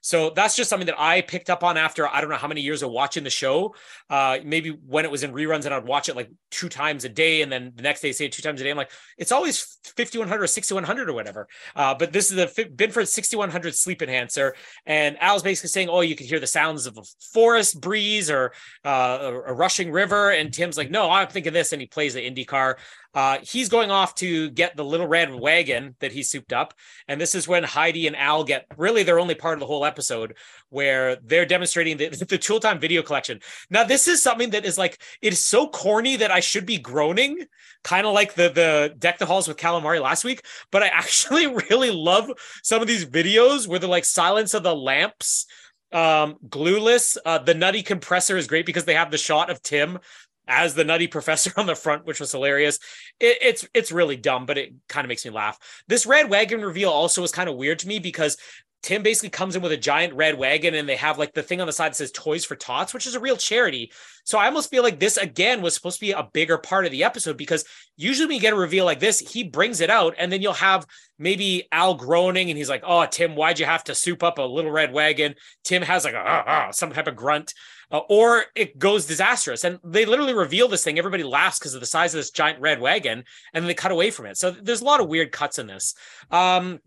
So 0.04 0.32
that's 0.32 0.58
just 0.58 0.70
something 0.70 0.88
that 0.88 1.00
I 1.00 1.22
picked 1.22 1.50
up 1.50 1.64
on 1.64 1.78
after 1.78 2.06
I 2.06 2.20
don't 2.20 2.30
know 2.30 2.36
how 2.36 2.50
many 2.50 2.60
years 2.60 2.84
of 2.84 2.92
watching 2.92 3.24
the 3.24 3.30
show. 3.30 3.74
Uh, 4.10 4.40
maybe 4.44 4.70
when 4.70 5.06
it 5.06 5.12
was 5.12 5.24
in 5.24 5.32
reruns 5.32 5.64
and 5.64 5.74
I'd 5.74 5.86
watch 5.86 6.10
it 6.10 6.16
like 6.18 6.30
two 6.52 6.68
times 6.68 7.06
a 7.06 7.10
day, 7.10 7.42
and 7.42 7.50
then 7.50 7.72
the 7.74 7.84
next 7.84 8.02
day 8.02 8.12
say 8.12 8.26
it 8.26 8.34
two 8.34 8.42
times 8.42 8.60
a 8.60 8.66
day. 8.66 8.70
I'm 8.70 8.76
like, 8.76 8.92
it's 9.18 9.32
always 9.32 9.80
5100 9.96 10.44
or 10.44 10.48
6100 10.48 11.10
or 11.10 11.14
whatever. 11.14 11.48
Uh, 11.74 11.96
but 11.96 12.12
this 12.12 12.32
is 12.32 12.36
the 12.36 12.70
Binford 12.76 13.08
6100 13.08 13.76
sleep 13.76 14.02
enhancer, 14.02 14.56
and 14.86 15.18
Al's 15.22 15.42
basically 15.42 15.70
saying, 15.70 15.88
oh, 15.88 16.02
you 16.02 16.18
can 16.18 16.28
hear 16.28 16.42
the 16.42 16.48
sounds 16.48 16.86
of 16.86 16.98
a 16.98 17.04
forest 17.32 17.80
breeze 17.80 18.30
or 18.30 18.52
uh, 18.84 19.20
a, 19.22 19.42
a 19.52 19.54
rushing 19.54 19.90
river, 19.90 20.32
and 20.32 20.54
Tim's 20.54 20.78
like, 20.78 20.92
no, 20.92 21.10
I'm 21.10 21.30
thinking 21.30 21.54
this, 21.54 21.72
and 21.72 21.82
he 21.82 21.88
plays 21.88 22.14
the 22.14 22.30
IndyCar. 22.30 22.76
Uh, 23.14 23.38
he's 23.44 23.70
going 23.70 23.92
off 23.92 24.16
to 24.16 24.50
get 24.52 24.76
the 24.76 24.84
little 24.84 25.08
red 25.08 25.34
wagon 25.34 25.96
that 26.00 26.12
he 26.12 26.24
souped 26.24 26.52
up. 26.52 26.74
And 27.08 27.22
this 27.22 27.36
is 27.36 27.48
when 27.48 27.64
Heidi 27.64 28.08
and 28.08 28.16
Al 28.16 28.44
get 28.44 28.66
really 28.76 29.04
their 29.04 29.20
only 29.20 29.36
part 29.36 29.54
of 29.54 29.60
the 29.60 29.68
whole 29.68 29.86
episode 29.86 30.36
where 30.70 31.18
they're 31.18 31.46
demonstrating 31.46 31.98
the, 31.98 32.10
the 32.30 32.38
Tool 32.38 32.60
Time 32.60 32.80
video 32.80 33.04
collection. 33.04 33.40
Now, 33.70 33.84
this 33.84 34.08
is 34.08 34.22
something 34.22 34.50
that 34.52 34.66
is 34.66 34.78
like, 34.78 35.02
it 35.22 35.34
is 35.34 35.44
so 35.44 35.68
corny 35.68 36.16
that 36.16 36.32
I 36.32 36.40
should 36.40 36.66
be 36.66 36.80
groaning, 36.80 37.46
kind 37.84 38.08
of 38.08 38.14
like 38.14 38.34
the, 38.34 38.50
the 38.50 38.96
Deck 38.98 39.20
the 39.20 39.26
Halls 39.26 39.48
with 39.48 39.58
Calamari 39.58 40.02
last 40.02 40.24
week. 40.24 40.44
But 40.72 40.82
I 40.84 40.88
actually 40.94 41.48
really 41.70 41.92
love 41.92 42.32
some 42.64 42.82
of 42.82 42.88
these 42.88 43.06
videos 43.06 43.68
where 43.68 43.78
they're 43.80 43.90
like 43.90 44.06
Silence 44.06 44.54
of 44.54 44.64
the 44.64 44.76
Lamps 44.76 45.46
um 45.92 46.38
glueless 46.50 47.18
uh 47.24 47.38
the 47.38 47.54
nutty 47.54 47.84
compressor 47.84 48.36
is 48.36 48.48
great 48.48 48.66
because 48.66 48.84
they 48.84 48.96
have 48.96 49.12
the 49.12 49.18
shot 49.18 49.52
of 49.52 49.62
tim 49.62 50.00
as 50.48 50.76
the 50.76 50.84
nutty 50.84 51.08
professor 51.18 51.52
on 51.58 51.66
the 51.66 51.76
front, 51.76 52.06
which 52.06 52.20
was 52.20 52.32
hilarious. 52.32 52.80
It, 53.20 53.38
it's 53.42 53.68
it's 53.74 53.92
really 53.92 54.18
dumb, 54.18 54.46
but 54.46 54.58
it 54.58 54.74
kind 54.90 55.06
of 55.06 55.10
makes 55.10 55.26
me 55.26 55.32
laugh. 55.32 55.58
This 55.88 56.06
red 56.06 56.30
wagon 56.30 56.62
reveal 56.62 56.90
also 56.90 57.22
was 57.22 57.32
kind 57.32 57.50
of 57.50 57.56
weird 57.56 57.80
to 57.80 57.88
me 57.88 58.00
because 58.00 58.38
Tim 58.84 59.02
basically 59.02 59.30
comes 59.30 59.56
in 59.56 59.62
with 59.62 59.72
a 59.72 59.78
giant 59.78 60.14
red 60.14 60.38
wagon 60.38 60.76
and 60.76 60.88
they 60.88 60.98
have 60.98 61.18
like 61.18 61.34
the 61.34 61.42
thing 61.42 61.62
on 61.62 61.68
the 61.68 61.74
side 61.74 61.92
that 61.92 61.96
says 61.96 62.12
Toys 62.12 62.44
for 62.44 62.58
Tots, 62.58 62.94
which 62.94 63.08
is 63.08 63.16
a 63.16 63.20
real 63.20 63.38
charity. 63.38 63.94
So 64.26 64.38
I 64.38 64.46
almost 64.46 64.70
feel 64.70 64.84
like 64.84 65.00
this 65.00 65.16
again 65.16 65.62
was 65.62 65.74
supposed 65.74 66.00
to 66.00 66.06
be 66.06 66.12
a 66.12 66.28
bigger 66.34 66.58
part 66.58 66.86
of 66.86 66.92
the 66.92 67.06
episode 67.06 67.38
because 67.38 67.64
usually 67.96 68.28
when 68.28 68.36
you 68.36 68.42
get 68.42 68.52
a 68.52 68.58
reveal 68.58 68.84
like 68.84 69.00
this, 69.00 69.20
he 69.20 69.46
brings 69.46 69.80
it 69.80 69.90
out 69.90 70.16
and 70.20 70.30
then 70.30 70.42
you'll 70.42 70.52
have 70.52 70.86
maybe 71.18 71.66
Al 71.72 71.96
groaning 71.96 72.50
and 72.50 72.58
he's 72.58 72.70
like, 72.70 72.84
Oh, 72.86 73.06
Tim, 73.06 73.36
why'd 73.36 73.58
you 73.58 73.66
have 73.66 73.86
to 73.86 73.96
soup 73.96 74.22
up 74.22 74.38
a 74.38 74.42
little 74.42 74.72
red 74.72 74.92
wagon? 74.92 75.36
Tim 75.64 75.82
has 75.82 76.04
like 76.04 76.14
a 76.14 76.24
ah, 76.24 76.44
ah, 76.46 76.72
some 76.72 76.92
type 76.92 77.08
of 77.08 77.16
grunt. 77.16 77.54
Uh, 77.94 78.02
or 78.10 78.46
it 78.56 78.80
goes 78.80 79.06
disastrous. 79.06 79.64
And 79.64 79.80
they 79.84 80.06
literally 80.06 80.34
reveal 80.34 80.68
this 80.68 80.84
thing. 80.84 80.98
Everybody 80.98 81.24
laughs 81.24 81.60
because 81.60 81.76
of 81.76 81.80
the 81.80 81.86
size 81.86 82.14
of 82.14 82.18
this 82.18 82.32
giant 82.32 82.60
red 82.60 82.82
wagon, 82.82 83.24
and 83.54 83.64
then 83.64 83.68
they 83.68 83.76
cut 83.76 83.92
away 83.92 84.10
from 84.10 84.26
it. 84.26 84.36
So 84.38 84.52
there's 84.52 84.82
a 84.82 84.86
lot 84.86 85.00
of 85.00 85.08
weird 85.08 85.32
cuts 85.32 85.60
in 85.60 85.68
this. 85.68 85.94
Um, 86.32 86.80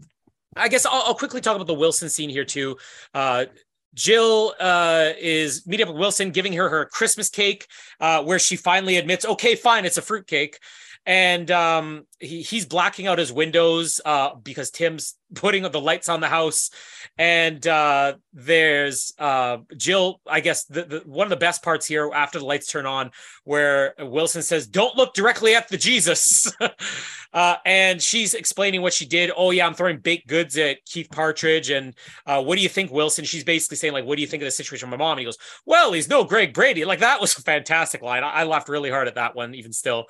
I 0.56 0.68
guess 0.68 0.84
I'll, 0.84 1.02
I'll 1.06 1.14
quickly 1.14 1.40
talk 1.40 1.54
about 1.54 1.68
the 1.68 1.74
Wilson 1.74 2.08
scene 2.08 2.28
here 2.28 2.44
too. 2.44 2.76
Uh, 3.14 3.46
Jill 3.94 4.54
uh, 4.60 5.12
is 5.18 5.66
meeting 5.66 5.86
up 5.86 5.92
with 5.94 6.00
Wilson, 6.00 6.30
giving 6.30 6.52
her 6.52 6.68
her 6.68 6.84
Christmas 6.84 7.30
cake, 7.30 7.66
uh, 8.00 8.22
where 8.22 8.38
she 8.38 8.56
finally 8.56 8.96
admits, 8.96 9.24
"Okay, 9.24 9.54
fine, 9.54 9.86
it's 9.86 9.96
a 9.96 10.02
fruit 10.02 10.26
cake." 10.26 10.58
And 11.06 11.48
um, 11.52 12.06
he, 12.18 12.42
he's 12.42 12.66
blacking 12.66 13.06
out 13.06 13.18
his 13.18 13.32
windows 13.32 14.00
uh, 14.04 14.34
because 14.34 14.70
Tim's 14.70 15.14
putting 15.34 15.62
the 15.62 15.80
lights 15.80 16.08
on 16.08 16.20
the 16.20 16.28
house. 16.28 16.70
And 17.16 17.64
uh, 17.66 18.14
there's 18.32 19.12
uh, 19.18 19.58
Jill. 19.76 20.20
I 20.26 20.40
guess 20.40 20.64
the, 20.64 20.84
the, 20.84 21.02
one 21.06 21.24
of 21.24 21.30
the 21.30 21.36
best 21.36 21.62
parts 21.62 21.86
here 21.86 22.10
after 22.12 22.38
the 22.38 22.44
lights 22.44 22.70
turn 22.70 22.86
on, 22.86 23.10
where 23.44 23.94
Wilson 23.98 24.42
says, 24.42 24.66
"Don't 24.66 24.96
look 24.96 25.14
directly 25.14 25.54
at 25.54 25.68
the 25.68 25.78
Jesus," 25.78 26.52
uh, 27.32 27.56
and 27.64 28.02
she's 28.02 28.34
explaining 28.34 28.82
what 28.82 28.92
she 28.92 29.06
did. 29.06 29.30
Oh 29.34 29.50
yeah, 29.50 29.66
I'm 29.66 29.74
throwing 29.74 29.98
baked 29.98 30.28
goods 30.28 30.58
at 30.58 30.84
Keith 30.84 31.08
Partridge, 31.10 31.70
and 31.70 31.94
uh, 32.26 32.42
what 32.42 32.56
do 32.56 32.62
you 32.62 32.68
think, 32.68 32.90
Wilson? 32.92 33.24
She's 33.24 33.44
basically 33.44 33.78
saying 33.78 33.94
like, 33.94 34.04
"What 34.04 34.16
do 34.16 34.22
you 34.22 34.28
think 34.28 34.42
of 34.42 34.46
the 34.46 34.50
situation 34.50 34.90
with 34.90 34.98
my 34.98 35.04
mom?" 35.04 35.12
And 35.12 35.20
he 35.20 35.24
goes, 35.24 35.38
"Well, 35.64 35.92
he's 35.92 36.08
no 36.08 36.24
Greg 36.24 36.52
Brady." 36.52 36.84
Like 36.84 37.00
that 37.00 37.20
was 37.20 37.38
a 37.38 37.42
fantastic 37.42 38.02
line. 38.02 38.24
I, 38.24 38.30
I 38.30 38.44
laughed 38.44 38.68
really 38.68 38.90
hard 38.90 39.08
at 39.08 39.14
that 39.14 39.34
one, 39.34 39.54
even 39.54 39.72
still. 39.72 40.06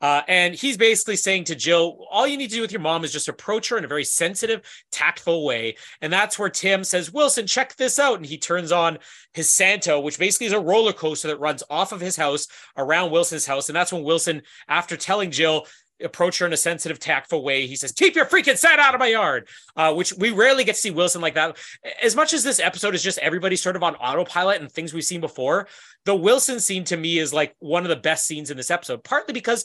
Uh, 0.00 0.22
and 0.28 0.54
he's 0.54 0.76
basically 0.76 1.16
saying 1.16 1.44
to 1.44 1.54
Jill, 1.54 2.06
all 2.10 2.26
you 2.26 2.36
need 2.36 2.50
to 2.50 2.56
do 2.56 2.62
with 2.62 2.72
your 2.72 2.80
mom 2.80 3.04
is 3.04 3.12
just 3.12 3.28
approach 3.28 3.68
her 3.68 3.78
in 3.78 3.84
a 3.84 3.88
very 3.88 4.04
sensitive, 4.04 4.62
tactful 4.90 5.44
way. 5.44 5.76
And 6.00 6.12
that's 6.12 6.38
where 6.38 6.48
Tim 6.48 6.84
says, 6.84 7.12
Wilson, 7.12 7.46
check 7.46 7.76
this 7.76 7.98
out. 7.98 8.16
And 8.16 8.26
he 8.26 8.38
turns 8.38 8.72
on 8.72 8.98
his 9.34 9.48
Santa, 9.50 10.00
which 10.00 10.18
basically 10.18 10.46
is 10.46 10.52
a 10.52 10.60
roller 10.60 10.92
coaster 10.92 11.28
that 11.28 11.40
runs 11.40 11.62
off 11.68 11.92
of 11.92 12.00
his 12.00 12.16
house 12.16 12.46
around 12.76 13.10
Wilson's 13.10 13.46
house. 13.46 13.68
And 13.68 13.76
that's 13.76 13.92
when 13.92 14.02
Wilson, 14.02 14.42
after 14.68 14.96
telling 14.96 15.30
Jill, 15.30 15.66
approach 16.02 16.38
her 16.38 16.46
in 16.46 16.52
a 16.52 16.56
sensitive, 16.56 16.98
tactful 16.98 17.42
way. 17.42 17.66
He 17.66 17.76
says, 17.76 17.92
"Keep 17.92 18.16
your 18.16 18.26
freaking 18.26 18.56
set 18.56 18.78
out 18.78 18.94
of 18.94 19.00
my 19.00 19.08
yard," 19.08 19.48
uh, 19.76 19.92
which 19.92 20.12
we 20.14 20.30
rarely 20.30 20.64
get 20.64 20.74
to 20.74 20.80
see 20.80 20.90
Wilson 20.90 21.20
like 21.20 21.34
that. 21.34 21.56
As 22.02 22.16
much 22.16 22.32
as 22.32 22.42
this 22.42 22.60
episode 22.60 22.94
is 22.94 23.02
just 23.02 23.18
everybody 23.18 23.56
sort 23.56 23.76
of 23.76 23.82
on 23.82 23.96
autopilot 23.96 24.60
and 24.60 24.70
things 24.70 24.92
we've 24.92 25.04
seen 25.04 25.20
before, 25.20 25.68
the 26.04 26.14
Wilson 26.14 26.60
scene 26.60 26.84
to 26.84 26.96
me 26.96 27.18
is 27.18 27.32
like 27.32 27.54
one 27.58 27.82
of 27.82 27.88
the 27.88 27.96
best 27.96 28.26
scenes 28.26 28.50
in 28.50 28.56
this 28.56 28.70
episode. 28.70 29.04
Partly 29.04 29.34
because 29.34 29.64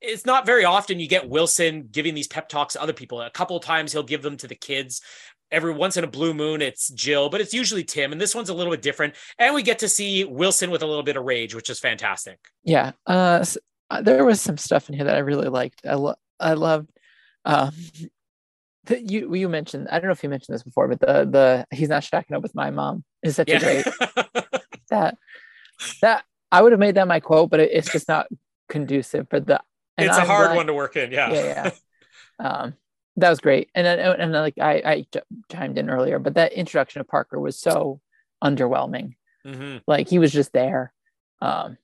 it's 0.00 0.26
not 0.26 0.46
very 0.46 0.64
often 0.64 1.00
you 1.00 1.08
get 1.08 1.28
Wilson 1.28 1.88
giving 1.90 2.14
these 2.14 2.28
pep 2.28 2.48
talks 2.48 2.74
to 2.74 2.82
other 2.82 2.92
people. 2.92 3.20
A 3.20 3.30
couple 3.30 3.56
of 3.56 3.62
times 3.64 3.92
he'll 3.92 4.02
give 4.02 4.22
them 4.22 4.36
to 4.38 4.46
the 4.46 4.54
kids. 4.54 5.00
Every 5.50 5.72
once 5.72 5.96
in 5.96 6.04
a 6.04 6.08
blue 6.08 6.34
moon, 6.34 6.60
it's 6.60 6.88
Jill, 6.88 7.28
but 7.30 7.40
it's 7.40 7.54
usually 7.54 7.84
Tim. 7.84 8.12
And 8.12 8.20
this 8.20 8.34
one's 8.34 8.48
a 8.48 8.54
little 8.54 8.72
bit 8.72 8.82
different. 8.82 9.14
And 9.38 9.54
we 9.54 9.62
get 9.62 9.78
to 9.80 9.88
see 9.88 10.24
Wilson 10.24 10.70
with 10.70 10.82
a 10.82 10.86
little 10.86 11.04
bit 11.04 11.16
of 11.16 11.24
rage, 11.24 11.54
which 11.54 11.70
is 11.70 11.78
fantastic. 11.78 12.38
Yeah. 12.64 12.92
Uh, 13.06 13.38
s- 13.40 13.58
uh, 13.90 14.02
there 14.02 14.24
was 14.24 14.40
some 14.40 14.56
stuff 14.56 14.88
in 14.88 14.96
here 14.96 15.04
that 15.04 15.14
I 15.14 15.20
really 15.20 15.48
liked. 15.48 15.82
I 15.86 15.94
lo- 15.94 16.16
I 16.40 16.54
loved. 16.54 16.90
Um, 17.44 17.72
the, 18.84 19.00
you 19.00 19.34
you 19.34 19.48
mentioned 19.48 19.86
I 19.90 19.98
don't 19.98 20.06
know 20.08 20.12
if 20.12 20.22
you 20.22 20.28
mentioned 20.28 20.54
this 20.54 20.62
before, 20.64 20.88
but 20.88 21.00
the 21.00 21.24
the 21.30 21.66
he's 21.76 21.88
not 21.88 22.02
shacking 22.02 22.34
up 22.36 22.42
with 22.42 22.54
my 22.54 22.70
mom 22.70 23.04
is 23.22 23.36
such 23.36 23.48
a 23.48 23.58
great 23.58 23.84
that 24.90 25.16
that 26.02 26.24
I 26.50 26.62
would 26.62 26.72
have 26.72 26.80
made 26.80 26.96
that 26.96 27.06
my 27.08 27.20
quote, 27.20 27.50
but 27.50 27.60
it, 27.60 27.70
it's 27.72 27.90
just 27.90 28.08
not 28.08 28.26
conducive 28.68 29.28
for 29.30 29.38
the. 29.40 29.60
And 29.96 30.08
it's 30.08 30.16
a 30.16 30.20
I'm 30.22 30.26
hard 30.26 30.46
glad- 30.48 30.56
one 30.56 30.66
to 30.66 30.74
work 30.74 30.96
in. 30.96 31.10
Yeah. 31.12 31.32
yeah, 31.32 31.44
yeah. 31.44 31.70
um, 32.46 32.74
that 33.16 33.30
was 33.30 33.40
great, 33.40 33.70
and 33.74 33.86
then 33.86 33.98
and, 33.98 34.32
like 34.32 34.58
I 34.58 34.82
I 34.84 35.02
ch- 35.02 35.22
chimed 35.50 35.78
in 35.78 35.88
earlier, 35.88 36.18
but 36.18 36.34
that 36.34 36.52
introduction 36.52 37.00
of 37.00 37.08
Parker 37.08 37.40
was 37.40 37.58
so 37.58 38.00
underwhelming. 38.44 39.14
Mhm. 39.46 39.80
Like 39.86 40.08
he 40.08 40.18
was 40.18 40.32
just 40.32 40.52
there, 40.52 40.92
um, 41.40 41.78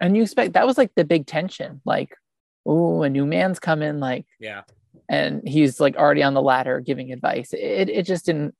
and 0.00 0.16
you 0.16 0.22
expect 0.22 0.54
that 0.54 0.66
was 0.66 0.78
like 0.78 0.92
the 0.94 1.04
big 1.04 1.26
tension, 1.26 1.80
like, 1.84 2.16
oh, 2.64 3.02
a 3.02 3.10
new 3.10 3.26
man's 3.26 3.58
coming, 3.60 4.00
like, 4.00 4.24
Yeah. 4.38 4.62
and 5.08 5.46
he's 5.46 5.80
like 5.80 5.96
already 5.96 6.22
on 6.22 6.32
the 6.34 6.40
ladder 6.42 6.80
giving 6.80 7.12
advice. 7.12 7.52
It 7.52 7.90
it 7.90 8.06
just 8.06 8.24
didn't 8.24 8.54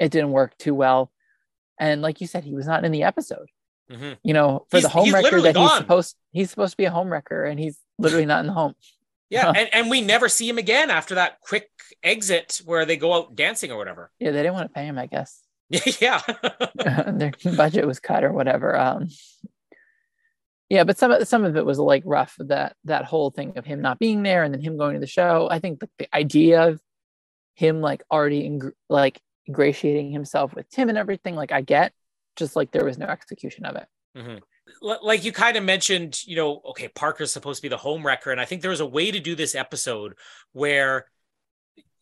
it 0.00 0.10
didn't 0.10 0.32
work 0.32 0.56
too 0.58 0.74
well, 0.74 1.12
and 1.78 2.02
like 2.02 2.20
you 2.20 2.26
said, 2.26 2.42
he 2.42 2.54
was 2.54 2.66
not 2.66 2.84
in 2.84 2.90
the 2.90 3.04
episode. 3.04 3.48
Mhm. 3.92 4.16
You 4.22 4.34
know, 4.34 4.66
for 4.70 4.78
He's- 4.78 4.82
the 4.84 4.88
home 4.88 5.04
he's 5.04 5.14
wrecker 5.14 5.40
that 5.42 5.56
he's 5.56 5.68
gone. 5.68 5.78
supposed 5.82 6.16
he's 6.32 6.50
supposed 6.50 6.72
to 6.72 6.76
be 6.76 6.84
a 6.86 6.90
home 6.90 7.12
wrecker 7.12 7.44
and 7.44 7.58
he's 7.60 7.78
literally 7.98 8.26
not 8.26 8.40
in 8.40 8.46
the 8.46 8.52
home. 8.52 8.74
Yeah, 9.30 9.50
and, 9.56 9.68
and 9.72 9.90
we 9.90 10.00
never 10.00 10.28
see 10.28 10.48
him 10.48 10.58
again 10.58 10.90
after 10.90 11.14
that 11.16 11.40
quick 11.40 11.70
exit 12.02 12.60
where 12.64 12.84
they 12.84 12.96
go 12.96 13.12
out 13.14 13.34
dancing 13.36 13.70
or 13.72 13.76
whatever. 13.78 14.10
Yeah, 14.18 14.30
they 14.30 14.38
didn't 14.42 14.54
want 14.54 14.68
to 14.70 14.74
pay 14.74 14.84
him, 14.86 14.98
I 14.98 15.06
guess. 15.06 15.40
yeah. 16.00 16.20
their 17.06 17.32
budget 17.56 17.86
was 17.86 17.98
cut 18.00 18.24
or 18.24 18.32
whatever. 18.32 18.78
Um, 18.78 19.08
yeah, 20.68 20.84
but 20.84 20.96
some 20.98 21.10
of 21.10 21.26
some 21.28 21.44
of 21.44 21.56
it 21.56 21.66
was 21.66 21.78
like 21.78 22.02
rough. 22.06 22.34
That 22.38 22.76
that 22.84 23.04
whole 23.04 23.30
thing 23.30 23.58
of 23.58 23.64
him 23.66 23.80
not 23.82 23.98
being 23.98 24.22
there 24.22 24.42
and 24.42 24.54
then 24.54 24.60
him 24.62 24.76
going 24.78 24.94
to 24.94 25.00
the 25.00 25.06
show. 25.06 25.48
I 25.50 25.58
think 25.58 25.80
the, 25.80 25.88
the 25.98 26.14
idea 26.16 26.68
of 26.68 26.80
him 27.54 27.80
like 27.82 28.02
already 28.10 28.46
ing- 28.46 28.72
like 28.88 29.20
ingratiating 29.46 30.10
himself 30.12 30.54
with 30.54 30.68
Tim 30.70 30.88
and 30.88 30.96
everything, 30.96 31.34
like 31.34 31.52
I 31.52 31.60
get, 31.60 31.92
just 32.36 32.56
like 32.56 32.70
there 32.70 32.84
was 32.84 32.98
no 32.98 33.06
execution 33.06 33.64
of 33.64 33.76
it. 33.76 33.86
Mhm. 34.16 34.40
Like 34.80 35.24
you 35.24 35.32
kind 35.32 35.56
of 35.56 35.64
mentioned, 35.64 36.24
you 36.24 36.36
know, 36.36 36.60
okay, 36.66 36.88
Parker's 36.88 37.32
supposed 37.32 37.58
to 37.58 37.62
be 37.62 37.68
the 37.68 37.76
home 37.76 38.06
wrecker. 38.06 38.30
And 38.30 38.40
I 38.40 38.44
think 38.44 38.62
there 38.62 38.70
was 38.70 38.80
a 38.80 38.86
way 38.86 39.10
to 39.10 39.20
do 39.20 39.34
this 39.34 39.54
episode 39.54 40.14
where 40.52 41.06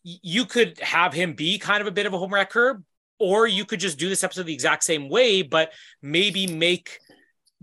you 0.03 0.45
could 0.45 0.79
have 0.81 1.13
him 1.13 1.35
be 1.35 1.59
kind 1.59 1.81
of 1.81 1.87
a 1.87 1.91
bit 1.91 2.07
of 2.07 2.13
a 2.13 2.19
home 2.19 2.33
wrecker, 2.33 2.83
or 3.19 3.47
you 3.47 3.65
could 3.65 3.81
just 3.81 3.99
do 3.99 4.09
this 4.09 4.25
episode 4.25 4.45
the 4.45 4.55
exact 4.55 4.85
same 4.85 5.09
way, 5.09 5.43
but 5.43 5.73
maybe 6.01 6.47
make 6.47 6.99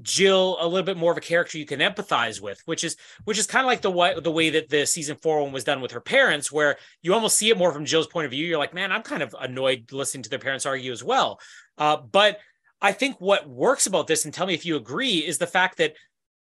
Jill 0.02 0.58
a 0.60 0.68
little 0.68 0.86
bit 0.86 0.98
more 0.98 1.12
of 1.12 1.18
a 1.18 1.22
character 1.22 1.58
you 1.58 1.66
can 1.66 1.80
empathize 1.80 2.40
with, 2.40 2.62
which 2.66 2.84
is 2.84 2.96
which 3.24 3.40
is 3.40 3.48
kind 3.48 3.66
of 3.66 3.68
like 3.68 3.82
the 3.82 3.90
way 3.90 4.20
the 4.20 4.32
way 4.32 4.52
that 4.52 4.70
the 4.70 4.86
season 4.86 5.18
four 5.18 5.42
one 5.42 5.52
was 5.52 5.64
done 5.64 5.82
with 5.82 5.92
her 5.92 6.02
parents, 6.02 6.52
where 6.52 6.78
you 7.02 7.14
almost 7.14 7.38
see 7.38 7.50
it 7.50 7.58
more 7.58 7.74
from 7.74 7.86
Jill's 7.86 8.06
point 8.06 8.26
of 8.26 8.32
view. 8.32 8.46
You're 8.46 8.60
like, 8.60 8.76
man, 8.76 8.92
I'm 8.92 9.02
kind 9.02 9.24
of 9.24 9.36
annoyed 9.40 9.92
listening 9.92 10.22
to 10.24 10.30
their 10.30 10.38
parents 10.38 10.68
argue 10.68 10.92
as 10.92 11.04
well. 11.04 11.40
Uh, 11.80 11.98
but 11.98 12.38
I 12.82 12.92
think 12.92 13.20
what 13.20 13.48
works 13.48 13.88
about 13.88 14.08
this, 14.08 14.26
and 14.26 14.34
tell 14.34 14.48
me 14.48 14.54
if 14.54 14.66
you 14.66 14.76
agree, 14.76 15.18
is 15.18 15.38
the 15.38 15.48
fact 15.48 15.78
that 15.78 15.96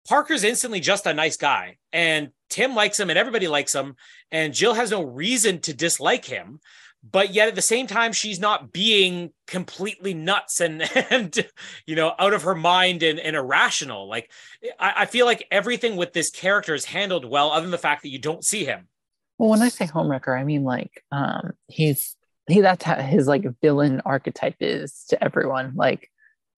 Parker's 0.08 0.44
instantly 0.44 0.80
just 0.80 1.06
a 1.06 1.14
nice 1.14 1.38
guy, 1.38 1.78
and 1.94 2.30
Tim 2.50 2.76
likes 2.76 3.00
him, 3.00 3.10
and 3.10 3.18
everybody 3.18 3.48
likes 3.48 3.74
him, 3.74 3.96
and 4.32 4.54
Jill 4.54 4.74
has 4.74 4.92
no 4.92 5.02
reason 5.02 5.60
to 5.62 5.74
dislike 5.74 6.26
him. 6.26 6.60
But 7.10 7.34
yet, 7.34 7.48
at 7.48 7.56
the 7.56 7.62
same 7.62 7.86
time, 7.86 8.14
she's 8.14 8.40
not 8.40 8.72
being 8.72 9.32
completely 9.46 10.14
nuts 10.16 10.60
and 10.60 10.82
and 11.12 11.48
you 11.86 11.96
know 11.96 12.14
out 12.18 12.34
of 12.34 12.44
her 12.44 12.56
mind 12.56 13.04
and, 13.04 13.20
and 13.20 13.36
irrational. 13.36 14.08
Like 14.08 14.32
I, 14.80 14.94
I 14.98 15.06
feel 15.06 15.26
like 15.26 15.48
everything 15.52 15.96
with 15.96 16.14
this 16.14 16.30
character 16.30 16.74
is 16.74 16.86
handled 16.86 17.26
well, 17.26 17.52
other 17.52 17.62
than 17.62 17.72
the 17.72 17.78
fact 17.78 18.02
that 18.04 18.10
you 18.10 18.20
don't 18.20 18.44
see 18.44 18.66
him. 18.66 18.88
Well, 19.38 19.50
when 19.50 19.62
I 19.62 19.70
say 19.70 19.86
homewrecker, 19.86 20.38
I 20.38 20.44
mean 20.44 20.64
like 20.64 21.04
um 21.12 21.54
he's 21.68 22.16
he 22.48 22.62
that's 22.62 22.84
how 22.84 22.96
his 22.96 23.28
like 23.28 23.46
villain 23.62 24.02
archetype 24.04 24.58
is 24.60 25.06
to 25.10 25.24
everyone. 25.24 25.74
Like 25.76 26.10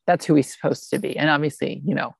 that's 0.08 0.26
who 0.26 0.34
he's 0.36 0.52
supposed 0.52 0.90
to 0.90 1.00
be. 1.00 1.18
And 1.18 1.30
obviously, 1.30 1.82
you 1.86 1.94
know, 1.94 2.16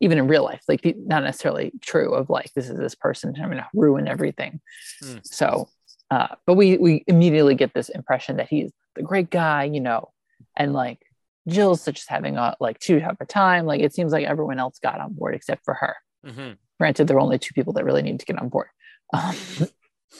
even 0.00 0.18
in 0.18 0.26
real 0.28 0.44
life, 0.44 0.62
like 0.68 0.80
not 0.96 1.22
necessarily 1.22 1.72
true 1.80 2.14
of 2.14 2.30
like 2.30 2.52
this 2.54 2.68
is 2.68 2.78
this 2.78 2.94
person 2.94 3.34
I'm 3.36 3.50
gonna 3.50 3.68
ruin 3.74 4.08
everything. 4.08 4.60
Hmm. 5.02 5.18
So 5.24 5.68
uh 6.10 6.28
but 6.46 6.54
we 6.54 6.78
we 6.78 7.04
immediately 7.06 7.54
get 7.54 7.74
this 7.74 7.88
impression 7.90 8.36
that 8.38 8.48
he's 8.48 8.72
the 8.96 9.02
great 9.02 9.30
guy, 9.30 9.64
you 9.64 9.80
know, 9.80 10.10
and 10.56 10.72
like 10.72 11.00
Jill's 11.48 11.84
just 11.84 12.08
having 12.08 12.36
a 12.36 12.56
like 12.60 12.78
too 12.78 13.00
tough 13.00 13.16
a 13.20 13.26
time. 13.26 13.66
Like 13.66 13.80
it 13.80 13.94
seems 13.94 14.12
like 14.12 14.26
everyone 14.26 14.58
else 14.58 14.78
got 14.78 15.00
on 15.00 15.12
board 15.14 15.34
except 15.34 15.64
for 15.64 15.74
her 15.74 15.96
Mhm. 16.26 16.56
granted 16.80 17.06
there 17.06 17.16
are 17.16 17.20
only 17.20 17.38
two 17.38 17.54
people 17.54 17.72
that 17.74 17.84
really 17.84 18.02
need 18.02 18.18
to 18.18 18.26
get 18.26 18.38
on 18.40 18.48
board 18.48 18.66
um, 19.12 19.36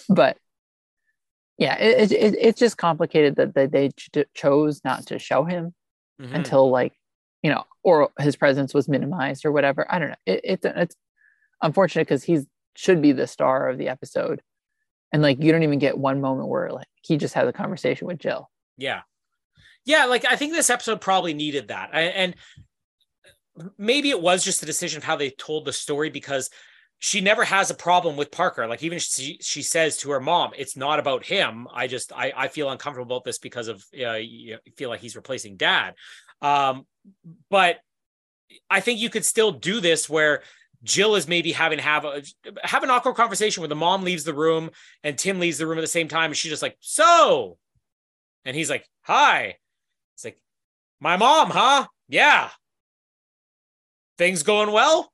but 0.08 0.36
yeah 1.58 1.76
it, 1.78 2.12
it, 2.12 2.12
it, 2.12 2.38
it's 2.40 2.60
just 2.60 2.76
complicated 2.76 3.34
that 3.36 3.54
they, 3.54 3.66
they 3.66 3.88
ch- 3.90 4.10
chose 4.34 4.80
not 4.84 5.06
to 5.06 5.18
show 5.18 5.44
him 5.44 5.74
Mhm. 6.20 6.34
until 6.34 6.70
like 6.70 6.92
you 7.42 7.50
know 7.50 7.64
or 7.84 8.10
his 8.18 8.34
presence 8.36 8.74
was 8.74 8.88
minimized 8.88 9.44
or 9.44 9.52
whatever 9.52 9.86
i 9.92 9.98
don't 9.98 10.08
know 10.10 10.14
it, 10.26 10.40
it's 10.42 10.64
it's 10.66 10.96
unfortunate 11.62 12.02
because 12.08 12.24
he's 12.24 12.44
should 12.74 13.00
be 13.00 13.12
the 13.12 13.26
star 13.26 13.68
of 13.68 13.78
the 13.78 13.88
episode 13.88 14.40
and 15.12 15.22
like 15.22 15.42
you 15.42 15.52
don't 15.52 15.62
even 15.62 15.78
get 15.78 15.96
one 15.96 16.20
moment 16.20 16.48
where 16.48 16.70
like 16.70 16.86
he 17.02 17.16
just 17.16 17.34
has 17.34 17.46
a 17.48 17.52
conversation 17.52 18.06
with 18.06 18.18
jill 18.18 18.50
Yeah. 18.76 19.02
Yeah, 19.84 20.04
like 20.04 20.24
I 20.24 20.36
think 20.36 20.52
this 20.52 20.68
episode 20.70 21.00
probably 21.00 21.32
needed 21.34 21.68
that. 21.68 21.90
I- 21.94 22.02
And 22.02 22.34
maybe 23.78 24.10
it 24.10 24.20
was 24.20 24.44
just 24.44 24.62
a 24.62 24.66
decision 24.66 24.98
of 24.98 25.04
how 25.04 25.16
they 25.16 25.30
told 25.30 25.64
the 25.64 25.72
story 25.72 26.10
because 26.10 26.50
she 27.00 27.20
never 27.20 27.44
has 27.44 27.70
a 27.70 27.74
problem 27.74 28.16
with 28.16 28.30
Parker. 28.32 28.66
Like 28.66 28.82
even 28.82 28.98
she 28.98 29.38
she 29.40 29.62
says 29.62 29.96
to 29.98 30.10
her 30.10 30.20
mom, 30.20 30.50
"It's 30.56 30.76
not 30.76 30.98
about 30.98 31.24
him. 31.24 31.68
I 31.72 31.86
just 31.86 32.12
I 32.12 32.32
I 32.36 32.48
feel 32.48 32.70
uncomfortable 32.70 33.16
about 33.16 33.24
this 33.24 33.38
because 33.38 33.68
of 33.68 33.84
uh, 33.94 34.14
you 34.14 34.52
know, 34.52 34.58
feel 34.76 34.88
like 34.88 35.00
he's 35.00 35.16
replacing 35.16 35.56
dad." 35.56 35.94
Um, 36.42 36.86
but 37.50 37.78
I 38.68 38.80
think 38.80 38.98
you 38.98 39.10
could 39.10 39.24
still 39.24 39.52
do 39.52 39.80
this 39.80 40.08
where 40.08 40.42
Jill 40.82 41.14
is 41.14 41.28
maybe 41.28 41.52
having 41.52 41.78
have 41.78 42.04
a 42.04 42.22
have 42.64 42.82
an 42.82 42.90
awkward 42.90 43.14
conversation 43.14 43.60
where 43.60 43.68
the 43.68 43.76
mom 43.76 44.02
leaves 44.02 44.24
the 44.24 44.34
room 44.34 44.70
and 45.04 45.16
Tim 45.16 45.38
leaves 45.38 45.58
the 45.58 45.66
room 45.66 45.78
at 45.78 45.82
the 45.82 45.86
same 45.86 46.08
time, 46.08 46.30
and 46.30 46.36
she's 46.36 46.50
just 46.50 46.62
like, 46.62 46.76
"So," 46.80 47.58
and 48.44 48.56
he's 48.56 48.70
like, 48.70 48.88
"Hi." 49.02 49.56
It's 50.14 50.24
like, 50.24 50.40
"My 50.98 51.16
mom, 51.16 51.50
huh? 51.50 51.86
Yeah. 52.08 52.50
Things 54.16 54.42
going 54.42 54.72
well." 54.72 55.12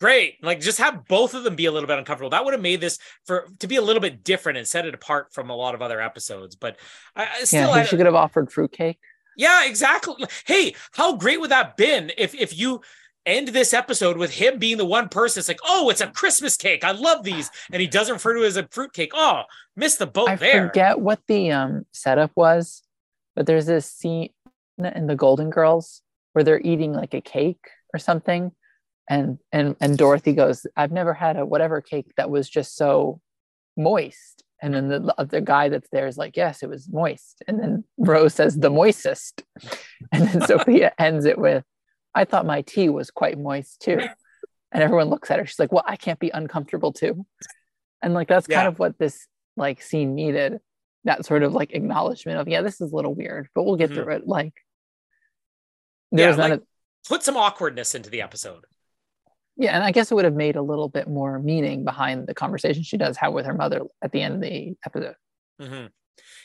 Great. 0.00 0.42
Like 0.42 0.60
just 0.60 0.78
have 0.78 1.06
both 1.06 1.34
of 1.34 1.42
them 1.44 1.56
be 1.56 1.66
a 1.66 1.72
little 1.72 1.86
bit 1.86 1.98
uncomfortable. 1.98 2.30
That 2.30 2.44
would 2.44 2.52
have 2.54 2.62
made 2.62 2.80
this 2.80 2.98
for 3.24 3.48
to 3.60 3.66
be 3.66 3.76
a 3.76 3.82
little 3.82 4.02
bit 4.02 4.22
different 4.24 4.58
and 4.58 4.68
set 4.68 4.84
it 4.86 4.94
apart 4.94 5.32
from 5.32 5.48
a 5.50 5.56
lot 5.56 5.74
of 5.74 5.80
other 5.82 6.00
episodes. 6.00 6.54
But 6.54 6.76
I, 7.14 7.26
I 7.40 7.44
still, 7.44 7.68
yeah 7.68 7.70
I- 7.70 7.80
he 7.82 7.88
she 7.88 7.96
could 7.96 8.06
have 8.06 8.14
offered 8.14 8.52
fruitcake 8.52 8.98
yeah, 9.36 9.66
exactly. 9.66 10.24
Hey, 10.46 10.74
how 10.92 11.16
great 11.16 11.40
would 11.40 11.50
that 11.50 11.76
been 11.76 12.10
if 12.16 12.34
if 12.34 12.58
you 12.58 12.80
end 13.24 13.48
this 13.48 13.74
episode 13.74 14.16
with 14.16 14.32
him 14.32 14.58
being 14.58 14.78
the 14.78 14.86
one 14.86 15.08
person? 15.08 15.40
It's 15.40 15.48
like, 15.48 15.60
oh, 15.64 15.90
it's 15.90 16.00
a 16.00 16.06
Christmas 16.06 16.56
cake. 16.56 16.84
I 16.84 16.92
love 16.92 17.22
these, 17.22 17.50
and 17.70 17.80
he 17.80 17.86
doesn't 17.86 18.14
refer 18.14 18.34
to 18.34 18.42
it 18.42 18.46
as 18.46 18.56
a 18.56 18.66
fruit 18.68 18.92
cake. 18.92 19.12
Oh, 19.14 19.42
missed 19.76 19.98
the 19.98 20.06
boat 20.06 20.26
there. 20.26 20.32
I 20.32 20.36
there. 20.36 20.68
forget 20.68 21.00
what 21.00 21.20
the 21.28 21.52
um 21.52 21.86
setup 21.92 22.32
was, 22.34 22.82
but 23.34 23.46
there's 23.46 23.66
this 23.66 23.86
scene 23.86 24.30
in 24.78 25.06
the 25.06 25.16
Golden 25.16 25.50
Girls 25.50 26.02
where 26.32 26.42
they're 26.42 26.60
eating 26.60 26.92
like 26.92 27.14
a 27.14 27.20
cake 27.20 27.64
or 27.92 27.98
something, 27.98 28.52
and 29.08 29.38
and 29.52 29.76
and 29.80 29.96
Dorothy 29.98 30.32
goes, 30.32 30.66
"I've 30.76 30.92
never 30.92 31.14
had 31.14 31.36
a 31.36 31.46
whatever 31.46 31.80
cake 31.80 32.12
that 32.16 32.30
was 32.30 32.48
just 32.48 32.76
so 32.76 33.20
moist." 33.76 34.42
And 34.62 34.72
then 34.74 34.88
the 34.88 35.14
other 35.18 35.40
guy 35.40 35.68
that's 35.68 35.88
there 35.90 36.06
is 36.06 36.16
like, 36.16 36.36
"Yes, 36.36 36.62
it 36.62 36.68
was 36.68 36.88
moist." 36.90 37.42
And 37.46 37.60
then 37.60 37.84
Rose 37.98 38.34
says, 38.34 38.56
"The 38.56 38.70
moistest," 38.70 39.42
and 40.12 40.28
then 40.28 40.46
Sophia 40.46 40.92
ends 40.98 41.24
it 41.26 41.38
with, 41.38 41.64
"I 42.14 42.24
thought 42.24 42.46
my 42.46 42.62
tea 42.62 42.88
was 42.88 43.10
quite 43.10 43.38
moist 43.38 43.80
too." 43.80 44.00
And 44.72 44.82
everyone 44.82 45.08
looks 45.08 45.30
at 45.30 45.38
her. 45.38 45.46
She's 45.46 45.58
like, 45.58 45.72
"Well, 45.72 45.84
I 45.86 45.96
can't 45.96 46.18
be 46.18 46.30
uncomfortable 46.30 46.92
too." 46.92 47.26
And 48.02 48.14
like 48.14 48.28
that's 48.28 48.46
kind 48.46 48.68
of 48.68 48.78
what 48.78 48.98
this 48.98 49.26
like 49.56 49.80
scene 49.82 50.14
needed 50.14 50.60
that 51.04 51.24
sort 51.24 51.42
of 51.44 51.52
like 51.54 51.72
acknowledgement 51.72 52.38
of 52.38 52.48
yeah 52.48 52.60
this 52.62 52.80
is 52.80 52.90
a 52.92 52.94
little 52.96 53.14
weird 53.14 53.48
but 53.54 53.62
we'll 53.62 53.76
get 53.76 53.90
Mhm. 53.90 53.94
through 53.94 54.12
it 54.14 54.26
like 54.26 54.52
Yeah, 56.10 56.26
there's 56.26 56.36
none 56.36 56.50
like- 56.50 56.60
of 56.60 56.66
Put 57.08 57.22
some 57.22 57.36
awkwardness 57.36 57.94
into 57.94 58.10
the 58.10 58.20
episode. 58.20 58.64
Yeah 59.56 59.74
and 59.74 59.84
i 59.84 59.90
guess 59.90 60.10
it 60.10 60.14
would 60.14 60.24
have 60.24 60.34
made 60.34 60.56
a 60.56 60.62
little 60.62 60.88
bit 60.88 61.08
more 61.08 61.38
meaning 61.38 61.84
behind 61.84 62.26
the 62.26 62.34
conversation 62.34 62.82
she 62.82 62.96
does 62.96 63.16
have 63.16 63.32
with 63.32 63.46
her 63.46 63.54
mother 63.54 63.82
at 64.02 64.12
the 64.12 64.22
end 64.22 64.34
of 64.34 64.40
the 64.40 64.74
episode 64.84 65.14
Mhm. 65.60 65.90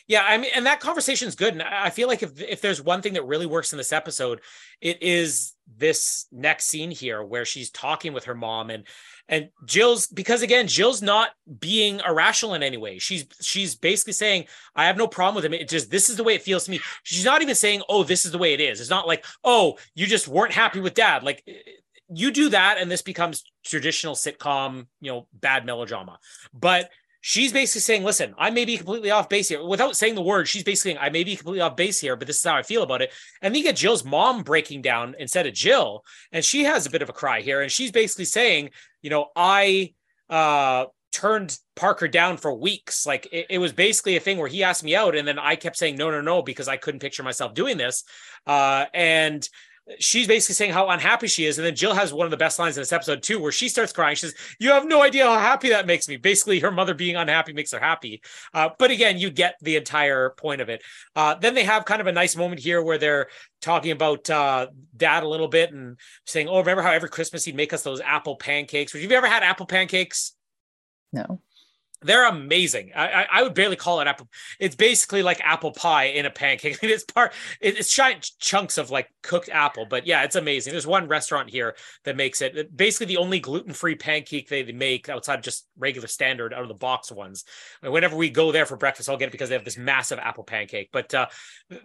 Yeah, 0.08 0.24
I 0.26 0.38
mean, 0.38 0.52
and 0.54 0.66
that 0.66 0.80
conversation 0.82 1.28
is 1.28 1.36
good. 1.36 1.54
And 1.54 1.62
I 1.62 1.86
I 1.86 1.90
feel 1.90 2.08
like 2.08 2.24
if 2.24 2.40
if 2.42 2.62
there's 2.62 2.82
one 2.82 3.02
thing 3.02 3.14
that 3.14 3.26
really 3.26 3.46
works 3.46 3.72
in 3.72 3.78
this 3.78 3.94
episode, 3.94 4.42
it 4.82 5.02
is 5.02 5.54
this 5.78 6.28
next 6.32 6.66
scene 6.66 6.92
here 6.92 7.24
where 7.24 7.46
she's 7.46 7.70
talking 7.70 8.12
with 8.12 8.26
her 8.26 8.36
mom 8.36 8.70
and 8.70 8.86
and 9.30 9.50
Jill's 9.66 10.08
because 10.08 10.42
again, 10.42 10.68
Jill's 10.68 11.02
not 11.02 11.32
being 11.60 12.02
irrational 12.06 12.54
in 12.54 12.64
any 12.64 12.78
way. 12.78 13.00
She's 13.00 13.26
she's 13.42 13.76
basically 13.76 14.14
saying, 14.14 14.46
I 14.76 14.86
have 14.88 14.98
no 14.98 15.08
problem 15.08 15.36
with 15.36 15.46
him. 15.46 15.54
It 15.54 15.70
just 15.70 15.90
this 15.90 16.10
is 16.10 16.18
the 16.18 16.24
way 16.24 16.36
it 16.36 16.42
feels 16.42 16.66
to 16.66 16.72
me. 16.72 16.80
She's 17.04 17.26
not 17.26 17.42
even 17.42 17.56
saying, 17.56 17.82
Oh, 17.88 18.04
this 18.04 18.26
is 18.26 18.32
the 18.32 18.38
way 18.38 18.54
it 18.54 18.60
is. 18.60 18.82
It's 18.82 18.90
not 18.90 19.08
like, 19.08 19.26
oh, 19.44 19.78
you 19.96 20.08
just 20.08 20.28
weren't 20.28 20.54
happy 20.54 20.82
with 20.82 20.94
dad. 20.94 21.24
Like 21.24 21.44
you 22.14 22.32
do 22.32 22.50
that, 22.50 22.78
and 22.80 22.90
this 22.90 23.02
becomes 23.02 23.44
traditional 23.66 24.16
sitcom, 24.16 24.88
you 25.00 25.12
know, 25.12 25.28
bad 25.34 25.66
melodrama. 25.66 26.20
But 26.54 26.90
she's 27.22 27.54
basically 27.54 27.82
saying, 27.82 28.04
listen, 28.04 28.34
I 28.38 28.50
may 28.50 28.66
be 28.66 28.78
completely 28.78 29.12
off 29.12 29.30
base 29.30 29.50
here. 29.50 29.66
Without 29.66 29.96
saying 29.96 30.16
the 30.16 30.22
word, 30.22 30.48
she's 30.48 30.64
basically 30.64 30.94
saying, 30.94 31.06
I 31.06 31.10
may 31.10 31.24
be 31.24 31.36
completely 31.36 31.62
off 31.62 31.76
base 31.76 32.00
here, 32.00 32.16
but 32.16 32.28
this 32.28 32.38
is 32.38 32.44
how 32.44 32.56
I 32.56 32.64
feel 32.64 32.84
about 32.84 33.02
it. 33.02 33.12
And 33.42 33.54
then 33.54 33.60
you 33.60 33.64
get 33.64 33.76
Jill's 33.76 34.04
mom 34.04 34.44
breaking 34.44 34.82
down 34.82 35.16
instead 35.20 35.46
of 35.48 35.54
Jill. 35.54 36.04
And 36.32 36.44
she 36.44 36.64
has 36.64 36.86
a 36.86 36.90
bit 36.90 37.02
of 37.02 37.10
a 37.10 37.14
cry 37.14 37.42
here. 37.42 37.62
And 37.62 37.72
she's 37.72 37.92
basically 37.92 38.26
saying, 38.26 38.72
you 39.02 39.10
know, 39.10 39.28
I 39.36 39.94
uh 40.30 40.86
turned 41.12 41.58
Parker 41.76 42.08
down 42.08 42.38
for 42.38 42.54
weeks. 42.54 43.06
Like 43.06 43.28
it, 43.32 43.48
it 43.50 43.58
was 43.60 43.74
basically 43.74 44.16
a 44.16 44.20
thing 44.20 44.38
where 44.38 44.48
he 44.48 44.64
asked 44.64 44.84
me 44.84 44.96
out, 44.96 45.16
and 45.16 45.28
then 45.28 45.38
I 45.38 45.56
kept 45.56 45.78
saying 45.78 45.98
no, 45.98 46.10
no, 46.10 46.22
no, 46.22 46.42
because 46.42 46.68
I 46.68 46.78
couldn't 46.78 47.02
picture 47.02 47.24
myself 47.24 47.54
doing 47.54 47.78
this. 47.78 48.04
Uh, 48.48 48.86
and 48.94 49.48
she's 50.00 50.28
basically 50.28 50.56
saying 50.56 50.72
how 50.72 50.90
unhappy 50.90 51.28
she 51.28 51.46
is. 51.46 51.58
And 51.58 51.66
then 51.66 51.76
Jill 51.76 51.94
has 51.94 52.14
one 52.14 52.26
of 52.26 52.32
the 52.32 52.38
best 52.38 52.60
lines 52.60 52.78
in 52.78 52.82
this 52.82 52.94
episode 52.94 53.24
too, 53.24 53.40
where 53.40 53.52
she 53.52 53.68
starts 53.68 53.92
crying. 53.92 54.16
She 54.16 54.28
says, 54.28 54.36
"You 54.60 54.72
have 54.72 54.86
no 54.86 55.02
idea 55.02 55.26
how 55.26 55.40
happy 55.40 55.70
that 55.70 55.88
makes 55.88 56.08
me." 56.08 56.18
Basically, 56.18 56.60
her 56.60 56.72
mother 56.72 56.94
being 56.94 57.16
unhappy 57.16 57.54
makes 57.54 57.72
her 57.72 57.80
happy. 57.80 58.22
Uh, 58.54 58.70
but 58.78 58.92
again, 58.92 59.18
you 59.18 59.30
get 59.30 59.56
the 59.62 59.76
entire 59.76 60.32
point 60.32 60.62
of 60.62 60.70
it. 60.70 60.84
Uh, 61.16 61.36
then 61.36 61.54
they 61.54 61.64
have 61.64 61.86
kind 61.86 62.02
of 62.02 62.08
a 62.08 62.12
nice 62.12 62.36
moment 62.36 62.62
here 62.62 62.82
where 62.82 62.98
they're 62.98 63.28
talking 63.62 63.92
about 63.92 64.30
uh, 64.30 64.68
dad 64.96 65.24
a 65.24 65.28
little 65.28 65.48
bit 65.48 65.74
and 65.74 66.00
saying, 66.26 66.48
"Oh, 66.48 66.60
remember 66.60 66.84
how 66.84 66.92
every 66.92 67.10
Christmas 67.10 67.46
he'd 67.46 67.56
make 67.56 67.74
us 67.74 67.84
those 67.84 68.02
apple 68.02 68.36
pancakes? 68.36 68.94
Have 68.94 69.02
you 69.02 69.10
ever 69.12 69.28
had 69.28 69.44
apple 69.44 69.66
pancakes?" 69.66 70.34
No. 71.14 71.42
They're 72.04 72.28
amazing. 72.28 72.92
I, 72.96 73.08
I, 73.08 73.28
I 73.32 73.44
would 73.44 73.54
barely 73.54 73.76
call 73.76 74.00
it 74.00 74.08
apple. 74.08 74.28
It's 74.60 74.76
basically 74.76 75.22
like 75.22 75.40
apple 75.42 75.72
pie 75.72 76.06
in 76.06 76.26
a 76.26 76.32
pancake. 76.32 76.80
it's 76.84 77.04
part. 77.04 77.34
It's 77.60 77.94
giant 77.94 78.32
chunks 78.40 78.80
of 78.80 78.90
like 78.90 79.10
cooked 79.22 79.50
apple. 79.50 79.86
But 79.86 80.08
yeah, 80.08 80.24
it's 80.24 80.36
amazing. 80.36 80.72
There's 80.72 80.88
one 80.88 81.08
restaurant 81.08 81.50
here 81.50 81.76
that 82.06 82.16
makes 82.16 82.42
it. 82.42 82.76
Basically, 82.76 83.06
the 83.06 83.18
only 83.18 83.40
gluten 83.40 83.74
free 83.74 83.96
pancake 83.96 84.50
they 84.50 84.64
make 84.72 85.10
outside 85.10 85.36
of 85.36 85.46
just 85.46 85.68
regular 85.78 86.08
standard 86.08 86.54
out 86.54 86.64
of 86.64 86.70
the 86.70 86.74
box 86.74 87.12
ones. 87.12 87.46
And 87.84 87.94
whenever 87.94 88.16
we 88.16 88.32
go 88.32 88.52
there 88.52 88.66
for 88.66 88.78
breakfast, 88.78 89.08
I'll 89.08 89.18
get 89.18 89.28
it 89.28 89.32
because 89.32 89.50
they 89.50 89.56
have 89.56 89.66
this 89.66 89.78
massive 89.78 90.18
apple 90.18 90.44
pancake. 90.44 90.90
But 90.92 91.14
uh, 91.14 91.28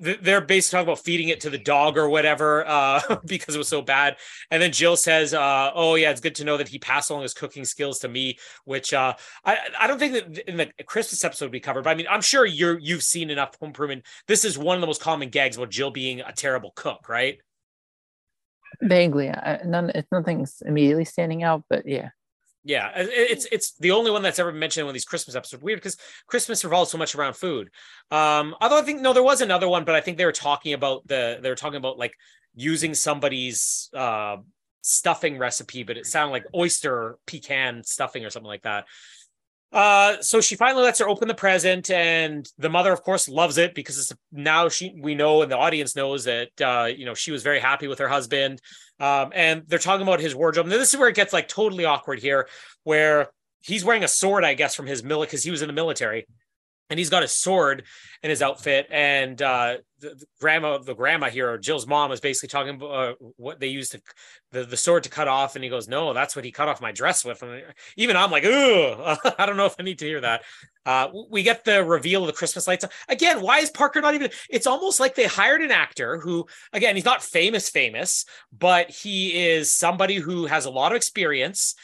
they're 0.01 0.41
basically 0.41 0.79
talking 0.79 0.89
about 0.89 1.05
feeding 1.05 1.29
it 1.29 1.41
to 1.41 1.51
the 1.51 1.59
dog 1.59 1.99
or 1.99 2.09
whatever 2.09 2.67
uh, 2.67 3.17
because 3.27 3.55
it 3.55 3.59
was 3.59 3.69
so 3.69 3.83
bad. 3.83 4.17
And 4.51 4.63
then 4.63 4.73
Jill 4.73 4.97
says, 4.97 5.35
uh, 5.35 5.73
"Oh 5.75 5.95
yeah, 5.97 6.11
it's 6.11 6.23
good 6.23 6.37
to 6.37 6.45
know 6.45 6.57
that 6.57 6.69
he 6.69 6.79
passed 6.79 7.11
along 7.11 7.23
his 7.23 7.35
cooking 7.35 7.67
skills 7.67 7.99
to 7.99 8.09
me." 8.09 8.39
Which 8.65 8.95
uh, 8.95 9.15
I 9.45 9.59
I 9.79 9.87
don't 9.87 9.99
think 9.99 10.06
think 10.09 10.35
that 10.35 10.49
in 10.49 10.57
the 10.57 10.71
Christmas 10.85 11.25
episode 11.25 11.53
we 11.53 11.61
covered, 11.61 11.85
but 11.85 11.91
I 11.91 11.95
mean, 11.95 12.07
I'm 12.09 12.21
sure 12.21 12.45
you're 12.45 12.79
you've 12.79 13.03
seen 13.03 13.31
enough 13.31 13.59
Home 13.61 13.69
Improvement. 13.69 14.05
This 14.27 14.45
is 14.45 14.59
one 14.59 14.77
of 14.77 14.81
the 14.81 14.87
most 14.87 15.01
common 15.01 15.29
gags 15.29 15.57
about 15.57 15.71
Jill 15.71 15.91
being 15.91 16.21
a 16.21 16.33
terrible 16.33 16.73
cook, 16.75 17.09
right? 17.09 17.39
Vaguely, 18.81 19.31
I, 19.31 19.61
none. 19.65 19.91
It's 19.95 20.11
nothing's 20.11 20.63
immediately 20.65 21.05
standing 21.05 21.43
out, 21.43 21.65
but 21.69 21.87
yeah. 21.87 22.11
Yeah, 22.65 22.91
it's 22.97 23.47
it's 23.53 23.77
the 23.79 23.93
only 23.93 24.11
one 24.11 24.23
that's 24.23 24.41
ever 24.41 24.51
mentioned 24.51 24.81
in 24.81 24.87
one 24.87 24.91
of 24.91 24.95
these 24.95 25.05
Christmas 25.05 25.37
episodes. 25.37 25.63
Weird 25.63 25.79
because 25.79 25.97
Christmas 26.27 26.65
revolves 26.65 26.91
so 26.91 26.99
much 26.99 27.15
around 27.15 27.35
food. 27.35 27.71
Um, 28.11 28.57
although 28.61 28.79
I 28.79 28.83
think 28.83 29.01
no, 29.01 29.13
there 29.13 29.23
was 29.23 29.41
another 29.41 29.69
one, 29.69 29.85
but 29.85 29.95
I 29.95 30.01
think 30.01 30.19
they 30.19 30.25
were 30.25 30.33
talking 30.33 30.73
about 30.73 31.07
the 31.07 31.39
they 31.41 31.49
were 31.49 31.55
talking 31.55 31.77
about 31.77 31.97
like 31.97 32.15
using 32.57 32.95
somebody's 32.95 33.89
uh 33.95 34.39
stuffing 34.83 35.39
recipe, 35.39 35.85
but 35.85 35.97
it 35.97 36.07
sounded 36.07 36.33
like 36.33 36.47
oyster 36.57 37.19
pecan 37.27 37.85
stuffing 37.85 38.25
or 38.25 38.31
something 38.31 38.49
like 38.49 38.63
that. 38.63 38.87
Uh, 39.73 40.21
so 40.21 40.41
she 40.41 40.57
finally 40.57 40.85
lets 40.85 40.99
her 40.99 41.09
open 41.09 41.29
the 41.29 41.35
present, 41.35 41.91
and 41.91 42.49
the 42.57 42.71
mother, 42.71 42.93
of 42.93 43.03
course, 43.03 43.29
loves 43.29 43.59
it 43.59 43.75
because 43.75 43.99
it's 43.99 44.13
now 44.33 44.69
she 44.69 44.95
we 45.01 45.15
know 45.15 45.43
and 45.43 45.51
the 45.51 45.57
audience 45.57 45.97
knows 45.97 46.25
that 46.25 46.49
uh, 46.61 46.87
you 46.87 47.05
know 47.05 47.15
she 47.15 47.33
was 47.33 47.43
very 47.43 47.61
happy 47.61 47.89
with 47.89 47.99
her 47.99 48.09
husband. 48.09 48.61
Um, 48.99 49.31
and 49.35 49.63
they're 49.67 49.79
talking 49.79 50.07
about 50.07 50.21
his 50.21 50.35
wardrobe. 50.35 50.67
Now, 50.67 50.79
this 50.79 50.95
is 50.95 50.99
where 50.99 51.09
it 51.09 51.17
gets 51.17 51.33
like 51.33 51.49
totally 51.49 51.85
awkward 51.85 52.19
here, 52.19 52.49
where 52.85 53.29
he's 53.61 53.85
wearing 53.85 54.05
a 54.05 54.09
sword, 54.09 54.45
I 54.45 54.55
guess, 54.55 54.75
from 54.75 54.87
his 54.87 55.03
military 55.03 55.27
because 55.27 55.45
he 55.45 55.51
was 55.51 55.61
in 55.61 55.67
the 55.67 55.75
military 55.75 56.27
and 56.91 56.99
he's 56.99 57.11
got 57.11 57.23
a 57.23 57.29
sword 57.29 57.85
in 58.23 58.31
his 58.31 58.43
outfit. 58.43 58.87
And 58.91 59.41
uh 59.41 59.79
the, 59.99 60.11
the 60.11 60.27
grandma 60.41 60.79
the 60.79 60.95
grandma 60.95 61.31
here 61.31 61.51
or 61.51 61.57
jill's 61.57 61.87
mom 61.87 62.13
is 62.13 62.21
basically 62.21 62.51
talking 62.51 62.75
about 62.75 62.91
uh, 62.91 63.15
what 63.37 63.61
they 63.61 63.69
used 63.69 63.93
to 63.93 64.01
the, 64.53 64.65
the 64.65 64.77
sword 64.77 65.05
to 65.05 65.09
cut 65.09 65.29
off. 65.29 65.55
And 65.55 65.65
he 65.65 65.71
goes 65.71 65.89
no 65.89 66.13
that's 66.13 66.37
what 66.37 66.45
he 66.45 66.53
cut 66.53 66.69
off 66.69 66.81
my 66.81 66.93
dress 66.93 67.25
with. 67.25 67.43
And 67.43 67.63
even 67.97 68.17
i'm 68.17 68.31
like 68.31 68.45
ooh 68.45 68.95
i 69.39 69.47
don't 69.47 69.57
know 69.57 69.67
if 69.67 69.77
i 69.79 69.83
need 69.83 69.99
to 70.01 70.07
hear 70.07 70.21
that. 70.21 70.43
Uh 70.85 71.09
we 71.31 71.43
get 71.43 71.65
the 71.65 71.83
reveal 71.85 72.23
of 72.23 72.27
the 72.27 72.33
christmas 72.33 72.67
lights. 72.67 72.85
Again 73.09 73.41
why 73.41 73.59
is 73.59 73.71
parker 73.71 74.01
not 74.01 74.15
even 74.15 74.31
it's 74.51 74.67
almost 74.67 75.01
like 75.01 75.15
they 75.15 75.27
hired 75.27 75.63
an 75.63 75.71
actor 75.71 76.19
who 76.19 76.47
again 76.73 76.95
he's 76.95 77.05
not 77.05 77.23
famous 77.23 77.69
famous 77.69 78.25
but 78.57 78.91
he 78.91 79.49
is 79.49 79.73
somebody 79.73 80.17
who 80.17 80.47
has 80.47 80.67
a 80.67 80.71
lot 80.71 80.93
of 80.93 80.97
experience 80.97 81.75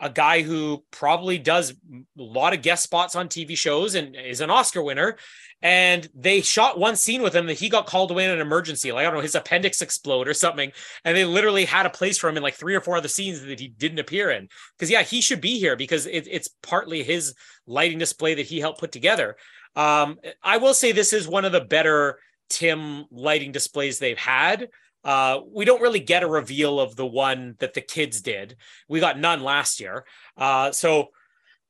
a 0.00 0.10
guy 0.10 0.42
who 0.42 0.84
probably 0.90 1.38
does 1.38 1.72
a 1.72 2.02
lot 2.16 2.52
of 2.52 2.62
guest 2.62 2.82
spots 2.82 3.16
on 3.16 3.28
TV 3.28 3.56
shows 3.56 3.94
and 3.94 4.14
is 4.16 4.40
an 4.40 4.50
Oscar 4.50 4.82
winner. 4.82 5.16
And 5.62 6.08
they 6.14 6.40
shot 6.40 6.78
one 6.78 6.96
scene 6.96 7.22
with 7.22 7.34
him 7.34 7.46
that 7.46 7.58
he 7.58 7.68
got 7.68 7.86
called 7.86 8.10
away 8.10 8.26
in 8.26 8.30
an 8.30 8.40
emergency, 8.40 8.92
like 8.92 9.00
I 9.00 9.04
don't 9.04 9.14
know, 9.14 9.20
his 9.20 9.34
appendix 9.34 9.80
explode 9.80 10.28
or 10.28 10.34
something. 10.34 10.72
And 11.04 11.16
they 11.16 11.24
literally 11.24 11.64
had 11.64 11.86
a 11.86 11.90
place 11.90 12.18
for 12.18 12.28
him 12.28 12.36
in 12.36 12.42
like 12.42 12.54
three 12.54 12.74
or 12.74 12.80
four 12.80 12.96
other 12.96 13.08
scenes 13.08 13.42
that 13.42 13.60
he 13.60 13.68
didn't 13.68 13.98
appear 13.98 14.30
in. 14.30 14.48
Because 14.76 14.90
yeah, 14.90 15.02
he 15.02 15.20
should 15.20 15.40
be 15.40 15.58
here 15.58 15.76
because 15.76 16.06
it, 16.06 16.28
it's 16.30 16.48
partly 16.62 17.02
his 17.02 17.34
lighting 17.66 17.98
display 17.98 18.34
that 18.34 18.46
he 18.46 18.60
helped 18.60 18.80
put 18.80 18.92
together. 18.92 19.36
Um, 19.74 20.18
I 20.42 20.58
will 20.58 20.74
say 20.74 20.92
this 20.92 21.12
is 21.12 21.26
one 21.26 21.44
of 21.44 21.52
the 21.52 21.60
better 21.60 22.18
Tim 22.50 23.06
lighting 23.10 23.52
displays 23.52 23.98
they've 23.98 24.18
had. 24.18 24.68
Uh, 25.04 25.40
we 25.52 25.64
don't 25.64 25.82
really 25.82 26.00
get 26.00 26.22
a 26.22 26.28
reveal 26.28 26.80
of 26.80 26.96
the 26.96 27.06
one 27.06 27.56
that 27.58 27.74
the 27.74 27.80
kids 27.80 28.22
did. 28.22 28.56
We 28.88 29.00
got 29.00 29.18
none 29.18 29.42
last 29.42 29.80
year. 29.80 30.04
Uh, 30.36 30.72
so 30.72 31.08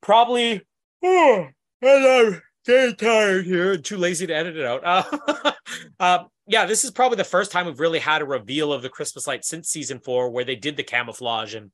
probably, 0.01 0.62
oh, 1.03 1.49
I'm 1.82 2.41
very 2.66 2.95
tired 2.95 3.45
here 3.45 3.72
and 3.72 3.85
too 3.85 3.97
lazy 3.97 4.26
to 4.26 4.35
edit 4.35 4.57
it 4.57 4.64
out. 4.64 5.55
Uh, 6.01 6.18
uh, 6.20 6.24
yeah, 6.47 6.66
this 6.66 6.85
is 6.85 6.91
probably 6.91 7.16
the 7.16 7.24
first 7.24 7.51
time 7.51 7.66
we've 7.66 7.80
really 7.80 7.99
had 7.99 8.20
a 8.20 8.26
reveal 8.26 8.72
of 8.72 8.82
the 8.82 8.89
Christmas 8.89 9.26
light 9.26 9.45
since 9.45 9.70
season 9.70 9.99
four, 9.99 10.30
where 10.30 10.45
they 10.45 10.57
did 10.57 10.76
the 10.76 10.82
camouflage 10.82 11.55
and 11.55 11.70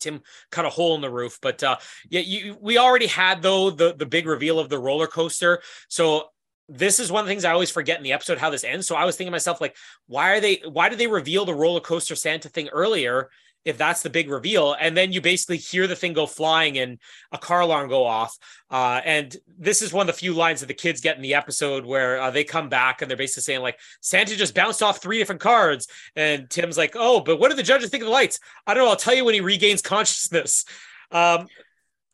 Tim 0.00 0.22
cut 0.50 0.64
a 0.64 0.70
hole 0.70 0.94
in 0.96 1.00
the 1.00 1.10
roof. 1.10 1.38
But 1.40 1.62
uh, 1.62 1.76
yeah, 2.10 2.20
you, 2.20 2.56
we 2.60 2.78
already 2.78 3.06
had 3.06 3.42
though 3.42 3.70
the 3.70 3.94
the 3.94 4.06
big 4.06 4.26
reveal 4.26 4.58
of 4.58 4.68
the 4.68 4.78
roller 4.78 5.06
coaster. 5.06 5.62
So 5.88 6.24
this 6.72 6.98
is 6.98 7.12
one 7.12 7.20
of 7.20 7.26
the 7.26 7.30
things 7.30 7.44
I 7.44 7.52
always 7.52 7.70
forget 7.70 7.98
in 7.98 8.02
the 8.02 8.12
episode 8.12 8.38
how 8.38 8.50
this 8.50 8.64
ends. 8.64 8.86
So 8.86 8.96
I 8.96 9.04
was 9.04 9.16
thinking 9.16 9.30
to 9.30 9.32
myself, 9.32 9.60
like, 9.60 9.76
why 10.06 10.30
are 10.30 10.40
they 10.40 10.62
why 10.66 10.88
did 10.88 10.98
they 10.98 11.06
reveal 11.06 11.44
the 11.44 11.54
roller 11.54 11.80
coaster 11.80 12.16
Santa 12.16 12.48
thing 12.48 12.68
earlier 12.68 13.30
if 13.64 13.76
that's 13.76 14.02
the 14.02 14.10
big 14.10 14.30
reveal? 14.30 14.74
And 14.80 14.96
then 14.96 15.12
you 15.12 15.20
basically 15.20 15.58
hear 15.58 15.86
the 15.86 15.94
thing 15.94 16.14
go 16.14 16.26
flying 16.26 16.78
and 16.78 16.98
a 17.30 17.38
car 17.38 17.60
alarm 17.60 17.88
go 17.88 18.04
off. 18.04 18.36
Uh, 18.70 19.00
and 19.04 19.36
this 19.58 19.82
is 19.82 19.92
one 19.92 20.08
of 20.08 20.14
the 20.14 20.18
few 20.18 20.32
lines 20.32 20.60
that 20.60 20.66
the 20.66 20.74
kids 20.74 21.00
get 21.00 21.16
in 21.16 21.22
the 21.22 21.34
episode 21.34 21.84
where 21.84 22.20
uh, 22.20 22.30
they 22.30 22.42
come 22.42 22.68
back 22.68 23.02
and 23.02 23.10
they're 23.10 23.18
basically 23.18 23.42
saying, 23.42 23.60
like, 23.60 23.78
Santa 24.00 24.34
just 24.34 24.54
bounced 24.54 24.82
off 24.82 25.02
three 25.02 25.18
different 25.18 25.42
cards. 25.42 25.88
And 26.16 26.48
Tim's 26.48 26.78
like, 26.78 26.96
oh, 26.96 27.20
but 27.20 27.38
what 27.38 27.50
do 27.50 27.56
the 27.56 27.62
judges 27.62 27.90
think 27.90 28.02
of 28.02 28.06
the 28.06 28.12
lights? 28.12 28.40
I 28.66 28.74
don't 28.74 28.84
know. 28.84 28.90
I'll 28.90 28.96
tell 28.96 29.14
you 29.14 29.24
when 29.24 29.34
he 29.34 29.40
regains 29.40 29.82
consciousness. 29.82 30.64
Um, 31.10 31.46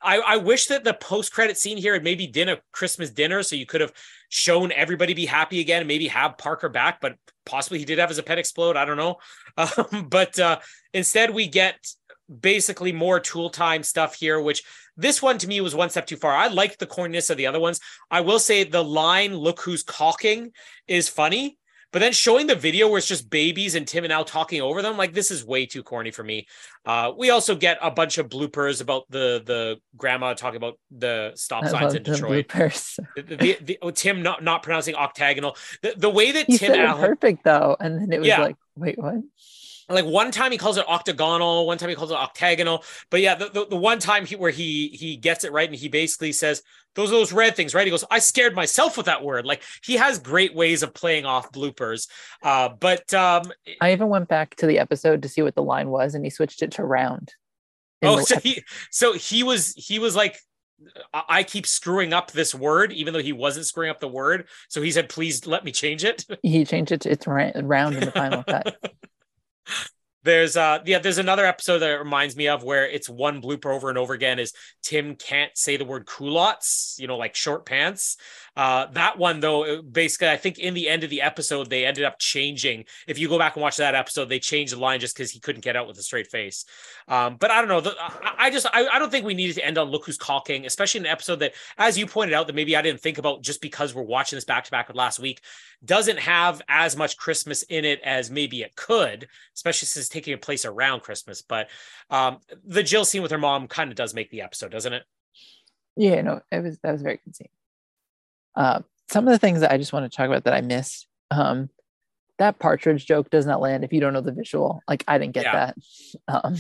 I, 0.01 0.19
I 0.19 0.37
wish 0.37 0.67
that 0.67 0.85
the 0.85 0.95
post 0.95 1.33
credit 1.33 1.59
scene 1.59 1.77
here 1.77 1.95
had 1.95 2.05
maybe 2.05 2.27
been 2.27 2.49
a 2.49 2.61
Christmas 2.73 3.11
dinner, 3.11 3.43
so 3.43 3.57
you 3.57 3.67
could 3.67 3.81
have 3.81 3.93
shown 4.29 4.73
everybody 4.73 5.15
be 5.15 5.27
happy 5.27 5.61
again 5.61 5.81
and 5.81 5.89
maybe 5.89 6.09
have 6.09 6.39
Parker 6.39 6.69
back, 6.69 7.01
but 7.01 7.17
possibly 7.47 7.79
he 7.79 7.85
did 7.85 7.99
have 7.99 8.11
his 8.11 8.21
pet 8.21 8.39
explode. 8.39 8.77
I 8.77 8.85
don't 8.85 8.97
know. 8.97 9.17
Um, 9.59 10.07
but 10.09 10.39
uh, 10.39 10.61
instead, 10.95 11.35
we 11.35 11.49
get 11.49 11.85
basically 12.29 12.93
more 12.93 13.19
tool 13.19 13.51
time 13.51 13.83
stuff 13.83 14.15
here, 14.15 14.41
which 14.41 14.63
this 14.97 15.21
one 15.21 15.37
to 15.39 15.49
me 15.49 15.61
was 15.61 15.75
one 15.75 15.91
step 15.91 16.07
too 16.07 16.17
far. 16.17 16.33
I 16.33 16.47
liked 16.47 16.79
the 16.79 16.87
corniness 16.87 17.29
of 17.29 17.37
the 17.37 17.49
other 17.49 17.59
ones. 17.59 17.81
I 18.09 18.21
will 18.21 18.39
say 18.39 18.63
the 18.63 18.85
line, 18.85 19.35
look 19.35 19.61
who's 19.61 19.83
caulking, 19.83 20.53
is 20.87 21.09
funny. 21.09 21.59
But 21.91 22.01
then 22.01 22.13
showing 22.13 22.47
the 22.47 22.55
video 22.55 22.89
where 22.89 22.99
it's 22.99 23.07
just 23.07 23.31
babies 23.31 23.75
and 23.75 23.89
Tim 23.89 24.05
and 24.05 24.13
Al 24.13 24.25
talking 24.25 24.61
over 24.61 24.83
them, 24.83 24.99
like 24.99 25.15
this 25.15 25.31
is 25.31 25.45
way 25.45 25.65
too 25.65 25.83
corny 25.83 26.11
for 26.11 26.23
me. 26.23 26.47
Uh, 26.85 27.13
we 27.17 27.31
also 27.31 27.55
get 27.55 27.79
a 27.81 27.91
bunch 27.91 28.19
of 28.19 28.29
bloopers 28.29 28.83
about 28.83 29.05
the 29.09 29.43
the 29.45 29.81
grandma 29.97 30.35
talking 30.35 30.59
about 30.59 30.79
the 30.91 31.33
stop 31.35 31.67
signs 31.67 31.95
in 31.95 32.03
Detroit. 32.03 32.49
Bloopers. 32.49 32.99
The, 33.17 33.23
the, 33.23 33.59
the, 33.61 33.79
oh, 33.81 33.91
Tim 33.91 34.23
not 34.23 34.45
not 34.45 34.63
pronouncing 34.63 34.95
octagonal. 34.97 35.57
The, 35.83 35.95
the 35.97 36.11
way 36.11 36.33
that 36.33 36.47
he 36.47 36.59
Tim 36.59 36.73
said 36.73 36.81
Al, 36.81 36.99
perfect 36.99 37.45
though, 37.45 37.77
and 37.81 38.01
then 38.01 38.13
it 38.13 38.19
was 38.19 38.29
yeah. 38.29 38.43
like, 38.43 38.57
wait, 38.77 38.99
what? 38.99 39.23
like 39.89 40.05
one 40.05 40.31
time 40.31 40.53
he 40.53 40.59
calls 40.59 40.77
it 40.77 40.89
octagonal 40.89 41.67
one 41.67 41.79
time 41.79 41.89
he 41.89 41.95
calls 41.95 42.11
it 42.11 42.17
octagonal 42.17 42.85
but 43.11 43.21
yeah 43.21 43.35
the, 43.35 43.49
the, 43.49 43.67
the, 43.67 43.77
one 43.77 43.99
time 43.99 44.27
he, 44.27 44.37
where 44.37 44.51
he 44.51 44.89
he 44.89 45.17
gets 45.17 45.45
it 45.45 45.53
right 45.53 45.69
and 45.69 45.79
he 45.79 45.89
basically 45.89 46.33
says 46.33 46.63
those 46.95 47.11
those 47.11 47.33
red 47.33 47.55
things 47.55 47.75
right 47.75 47.87
he 47.87 47.91
goes 47.91 48.05
i 48.11 48.19
scared 48.19 48.55
myself 48.55 48.97
with 48.97 49.07
that 49.07 49.23
word 49.23 49.45
like 49.45 49.63
he 49.85 49.95
has 49.95 50.19
great 50.19 50.55
ways 50.55 50.83
of 50.83 50.95
playing 50.95 51.25
off 51.25 51.53
bloopers 51.53 52.09
uh 52.43 52.69
but 52.81 53.13
um 53.15 53.43
i 53.81 53.93
even 53.93 54.09
went 54.09 54.29
back 54.29 54.55
to 54.57 54.67
the 54.67 54.79
episode 54.79 55.23
to 55.23 55.29
see 55.29 55.43
what 55.43 55.55
the 55.55 55.63
line 55.63 55.89
was 55.91 56.15
and 56.15 56.25
he 56.25 56.31
switched 56.31 56.63
it 56.63 56.73
to 56.73 56.85
round 56.85 57.35
oh 58.03 58.21
so 58.21 58.39
he 58.39 58.63
so 58.91 59.13
he 59.13 59.43
was 59.43 59.75
he 59.75 59.99
was 59.99 60.15
like 60.15 60.37
I 61.13 61.43
keep 61.43 61.67
screwing 61.67 62.13
up 62.13 62.31
this 62.31 62.55
word, 62.55 62.93
even 62.93 63.13
though 63.13 63.23
he 63.23 63.33
wasn't 63.33 63.67
screwing 63.67 63.91
up 63.91 63.99
the 63.99 64.07
word. 64.07 64.47
So 64.69 64.81
he 64.81 64.93
said, 64.93 65.09
"Please 65.09 65.45
let 65.45 65.65
me 65.65 65.73
change 65.73 66.05
it." 66.05 66.25
He 66.43 66.65
changed 66.65 66.93
it 66.93 67.01
to 67.01 67.11
it's 67.11 67.27
round 67.27 67.97
in 67.97 68.05
the 68.05 68.13
final 68.13 68.45
cut. 68.45 68.77
There's 70.25 70.57
uh 70.57 70.81
yeah, 70.85 70.99
there's 70.99 71.19
another 71.19 71.47
episode 71.47 71.79
that 71.79 71.99
reminds 71.99 72.37
me 72.37 72.49
of 72.49 72.65
where 72.65 72.87
it's 72.89 73.09
one 73.09 73.41
blooper 73.41 73.75
over 73.75 73.89
and 73.89 73.97
over 73.97 74.15
again 74.15 74.39
is 74.39 74.53
Tim 74.83 75.15
can't 75.15 75.57
say 75.57 75.77
the 75.77 75.85
word 75.85 76.07
culottes, 76.07 76.97
you 76.99 77.07
know, 77.07 77.17
like 77.17 77.37
short 77.37 77.65
pants. 77.65 78.17
Uh, 78.59 78.87
that 78.87 79.17
one 79.17 79.39
though, 79.39 79.83
basically, 79.83 80.29
I 80.29 80.37
think 80.37 80.59
in 80.59 80.75
the 80.75 80.89
end 80.89 81.05
of 81.05 81.11
the 81.11 81.23
episode 81.23 81.71
they 81.71 81.87
ended 81.87 82.03
up 82.03 82.19
changing. 82.19 82.87
If 83.07 83.17
you 83.17 83.29
go 83.29 83.39
back 83.39 83.55
and 83.55 83.63
watch 83.63 83.77
that 83.77 83.95
episode, 83.95 84.25
they 84.25 84.41
changed 84.41 84.73
the 84.73 84.81
line 84.81 84.99
just 84.99 85.17
because 85.17 85.31
he 85.31 85.39
couldn't 85.39 85.63
get 85.63 85.77
out 85.77 85.87
with 85.87 85.97
a 85.97 86.03
straight 86.03 86.27
face. 86.27 86.65
Um, 87.07 87.37
but 87.37 87.53
I 87.53 87.61
don't 87.61 87.69
know. 87.69 87.81
The, 87.81 87.95
I, 87.97 88.35
I, 88.37 88.51
just 88.51 88.67
I, 88.73 88.89
I, 88.89 88.99
don't 88.99 89.13
think 89.13 89.25
we 89.25 89.35
needed 89.35 89.55
to 89.55 89.65
end 89.65 89.79
on 89.79 89.91
look 89.91 90.07
who's 90.07 90.19
caulking, 90.19 90.67
especially 90.67 90.99
an 90.99 91.07
episode 91.07 91.37
that, 91.37 91.55
as 91.79 91.97
you 91.97 92.05
pointed 92.05 92.35
out, 92.35 92.49
that 92.49 92.57
maybe 92.57 92.75
I 92.75 92.83
didn't 92.83 93.01
think 93.01 93.19
about 93.19 93.43
just 93.43 93.63
because 93.63 93.95
we're 93.95 94.03
watching 94.03 94.37
this 94.37 94.45
back 94.45 94.65
to 94.65 94.73
back 94.73 94.89
with 94.89 94.97
last 94.97 95.21
week, 95.21 95.41
doesn't 95.85 96.19
have 96.19 96.61
as 96.69 96.97
much 96.97 97.17
Christmas 97.17 97.63
in 97.63 97.85
it 97.85 98.01
as 98.03 98.29
maybe 98.29 98.63
it 98.63 98.75
could, 98.75 99.29
especially 99.55 99.87
since 99.87 100.07
it's 100.07 100.13
taking 100.13 100.37
place 100.39 100.65
around 100.65 101.03
Christmas. 101.03 101.43
But 101.43 101.69
um, 102.11 102.39
the 102.65 102.83
Jill 102.83 103.05
scene 103.05 103.23
with 103.23 103.31
her 103.31 103.39
mom 103.39 103.69
kind 103.69 103.93
of 103.93 103.97
does 103.97 104.15
make 104.15 104.33
the 104.33 104.43
episode, 104.43 104.73
doesn't 104.73 104.93
it? 104.93 105.05
Yeah, 105.97 106.23
no, 106.23 106.41
it 106.51 106.61
was 106.61 106.81
that 106.81 106.91
was 106.91 107.03
very 107.03 107.21
good 107.25 107.37
scene. 107.37 107.49
Uh, 108.55 108.81
some 109.11 109.27
of 109.27 109.33
the 109.33 109.39
things 109.39 109.61
that 109.61 109.73
I 109.73 109.79
just 109.79 109.93
want 109.93 110.11
to 110.11 110.15
talk 110.15 110.27
about 110.27 110.45
that 110.45 110.55
I 110.55 110.61
missed. 110.61 111.07
Um, 111.31 111.71
that 112.39 112.59
partridge 112.59 113.05
joke 113.05 113.31
does 113.31 113.47
not 113.47 113.61
land 113.61 113.85
if 113.85 113.93
you 113.93 114.01
don't 114.01 114.13
know 114.13 114.21
the 114.21 114.33
visual. 114.33 114.81
Like 114.89 115.05
I 115.09 115.19
didn't 115.19 115.35
get 115.35 115.45
yeah. 115.45 115.53
that. 115.53 115.77
Um, 116.29 116.57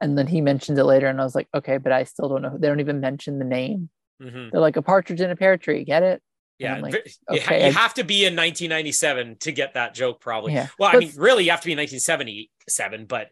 and 0.00 0.16
then 0.16 0.26
he 0.26 0.40
mentions 0.40 0.78
it 0.78 0.84
later, 0.84 1.06
and 1.06 1.20
I 1.20 1.24
was 1.24 1.34
like, 1.34 1.48
okay, 1.54 1.76
but 1.76 1.92
I 1.92 2.04
still 2.04 2.28
don't 2.28 2.40
know. 2.40 2.56
They 2.58 2.68
don't 2.68 2.80
even 2.80 3.00
mention 3.00 3.38
the 3.38 3.44
name. 3.44 3.90
Mm-hmm. 4.22 4.48
They're 4.50 4.60
like 4.60 4.76
a 4.76 4.82
partridge 4.82 5.20
in 5.20 5.30
a 5.30 5.36
pear 5.36 5.58
tree. 5.58 5.84
Get 5.84 6.02
it? 6.02 6.22
Yeah, 6.58 6.78
like, 6.78 6.94
okay, 7.30 7.66
you 7.66 7.72
have 7.72 7.94
to 7.94 8.04
be 8.04 8.26
in 8.26 8.36
1997 8.36 9.36
to 9.40 9.52
get 9.52 9.74
that 9.74 9.94
joke, 9.94 10.20
probably. 10.20 10.52
Yeah. 10.52 10.68
Well, 10.78 10.90
I 10.94 10.98
mean, 10.98 11.12
really, 11.16 11.44
you 11.44 11.50
have 11.50 11.62
to 11.62 11.66
be 11.66 11.72
in 11.72 11.78
1977, 11.78 13.06
but 13.06 13.30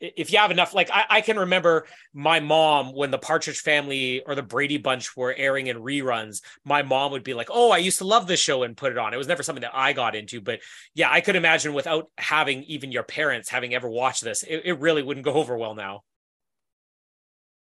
if 0.00 0.32
you 0.32 0.38
have 0.38 0.50
enough, 0.50 0.74
like 0.74 0.90
I, 0.90 1.04
I, 1.08 1.20
can 1.20 1.38
remember 1.38 1.86
my 2.12 2.40
mom 2.40 2.94
when 2.94 3.10
the 3.10 3.18
Partridge 3.18 3.60
Family 3.60 4.22
or 4.26 4.34
the 4.34 4.42
Brady 4.42 4.78
Bunch 4.78 5.16
were 5.16 5.34
airing 5.36 5.66
in 5.66 5.78
reruns, 5.78 6.42
my 6.64 6.82
mom 6.82 7.12
would 7.12 7.22
be 7.22 7.34
like, 7.34 7.48
"Oh, 7.50 7.70
I 7.70 7.78
used 7.78 7.98
to 7.98 8.06
love 8.06 8.26
this 8.26 8.40
show," 8.40 8.62
and 8.62 8.76
put 8.76 8.92
it 8.92 8.98
on. 8.98 9.14
It 9.14 9.18
was 9.18 9.28
never 9.28 9.42
something 9.42 9.62
that 9.62 9.74
I 9.74 9.92
got 9.92 10.14
into, 10.14 10.40
but 10.40 10.60
yeah, 10.94 11.10
I 11.10 11.20
could 11.20 11.36
imagine 11.36 11.74
without 11.74 12.10
having 12.18 12.62
even 12.64 12.92
your 12.92 13.02
parents 13.02 13.48
having 13.48 13.74
ever 13.74 13.88
watched 13.88 14.24
this, 14.24 14.42
it, 14.42 14.62
it 14.64 14.80
really 14.80 15.02
wouldn't 15.02 15.24
go 15.24 15.34
over 15.34 15.56
well 15.56 15.74
now. 15.74 16.02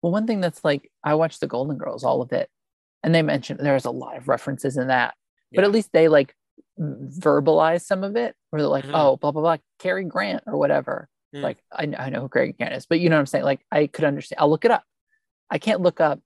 Well, 0.01 0.11
one 0.11 0.27
thing 0.27 0.41
that's 0.41 0.63
like 0.63 0.91
I 1.03 1.15
watched 1.15 1.39
the 1.39 1.47
Golden 1.47 1.77
Girls, 1.77 2.03
all 2.03 2.21
of 2.21 2.31
it, 2.31 2.49
and 3.03 3.13
they 3.13 3.21
mentioned 3.21 3.59
there's 3.61 3.85
a 3.85 3.91
lot 3.91 4.17
of 4.17 4.27
references 4.27 4.77
in 4.77 4.87
that, 4.87 5.15
yeah. 5.51 5.57
but 5.57 5.65
at 5.65 5.71
least 5.71 5.91
they 5.93 6.07
like 6.07 6.35
verbalize 6.79 7.81
some 7.81 8.03
of 8.03 8.15
it, 8.15 8.35
where 8.49 8.61
they're 8.61 8.69
like, 8.69 8.85
mm-hmm. 8.85 8.95
"Oh, 8.95 9.17
blah 9.17 9.31
blah 9.31 9.41
blah, 9.41 9.57
Cary 9.79 10.03
Grant 10.03 10.43
or 10.47 10.57
whatever." 10.57 11.09
Mm. 11.35 11.41
Like 11.41 11.57
I, 11.71 11.83
I 11.97 12.09
know 12.09 12.21
who 12.21 12.29
Cary 12.29 12.53
Grant 12.53 12.73
is, 12.73 12.85
but 12.85 12.99
you 12.99 13.09
know 13.09 13.15
what 13.15 13.21
I'm 13.21 13.25
saying? 13.27 13.45
Like 13.45 13.61
I 13.71 13.87
could 13.87 14.05
understand. 14.05 14.39
I'll 14.39 14.49
look 14.49 14.65
it 14.65 14.71
up. 14.71 14.83
I 15.49 15.57
can't 15.57 15.81
look 15.81 15.99
up 15.99 16.19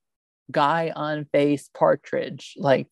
guy 0.50 0.92
on 0.94 1.26
face 1.26 1.68
partridge. 1.74 2.54
Like, 2.56 2.88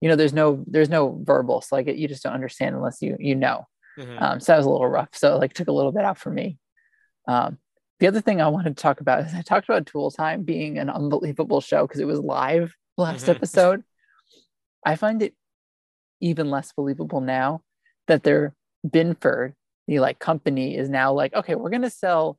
you 0.00 0.08
know, 0.08 0.16
there's 0.16 0.32
no 0.32 0.64
there's 0.66 0.88
no 0.88 1.20
verbal. 1.22 1.60
So 1.60 1.76
like 1.76 1.88
it, 1.88 1.96
you 1.96 2.08
just 2.08 2.22
don't 2.22 2.34
understand 2.34 2.74
unless 2.74 3.02
you 3.02 3.16
you 3.18 3.34
know. 3.34 3.66
Mm-hmm. 3.98 4.22
Um, 4.22 4.40
so 4.40 4.52
that 4.52 4.58
was 4.58 4.66
a 4.66 4.70
little 4.70 4.88
rough. 4.88 5.10
So 5.12 5.36
like 5.38 5.52
took 5.52 5.68
a 5.68 5.72
little 5.72 5.92
bit 5.92 6.04
out 6.04 6.18
for 6.18 6.30
me. 6.30 6.58
Um, 7.28 7.58
the 7.98 8.06
other 8.06 8.20
thing 8.20 8.40
I 8.40 8.48
wanted 8.48 8.76
to 8.76 8.82
talk 8.82 9.00
about 9.00 9.26
is 9.26 9.34
I 9.34 9.42
talked 9.42 9.68
about 9.68 9.86
Tool 9.86 10.10
Time 10.10 10.42
being 10.42 10.78
an 10.78 10.88
unbelievable 10.88 11.60
show 11.60 11.86
because 11.86 12.00
it 12.00 12.06
was 12.06 12.18
live 12.18 12.74
last 12.96 13.22
mm-hmm. 13.22 13.32
episode. 13.32 13.82
I 14.84 14.96
find 14.96 15.22
it 15.22 15.34
even 16.20 16.50
less 16.50 16.72
believable 16.72 17.20
now 17.20 17.62
that 18.06 18.22
they're 18.22 18.54
Binford 18.88 19.54
the 19.86 20.00
like 20.00 20.18
company 20.18 20.76
is 20.76 20.88
now 20.88 21.12
like, 21.12 21.34
okay, 21.34 21.54
we're 21.54 21.70
gonna 21.70 21.90
sell 21.90 22.38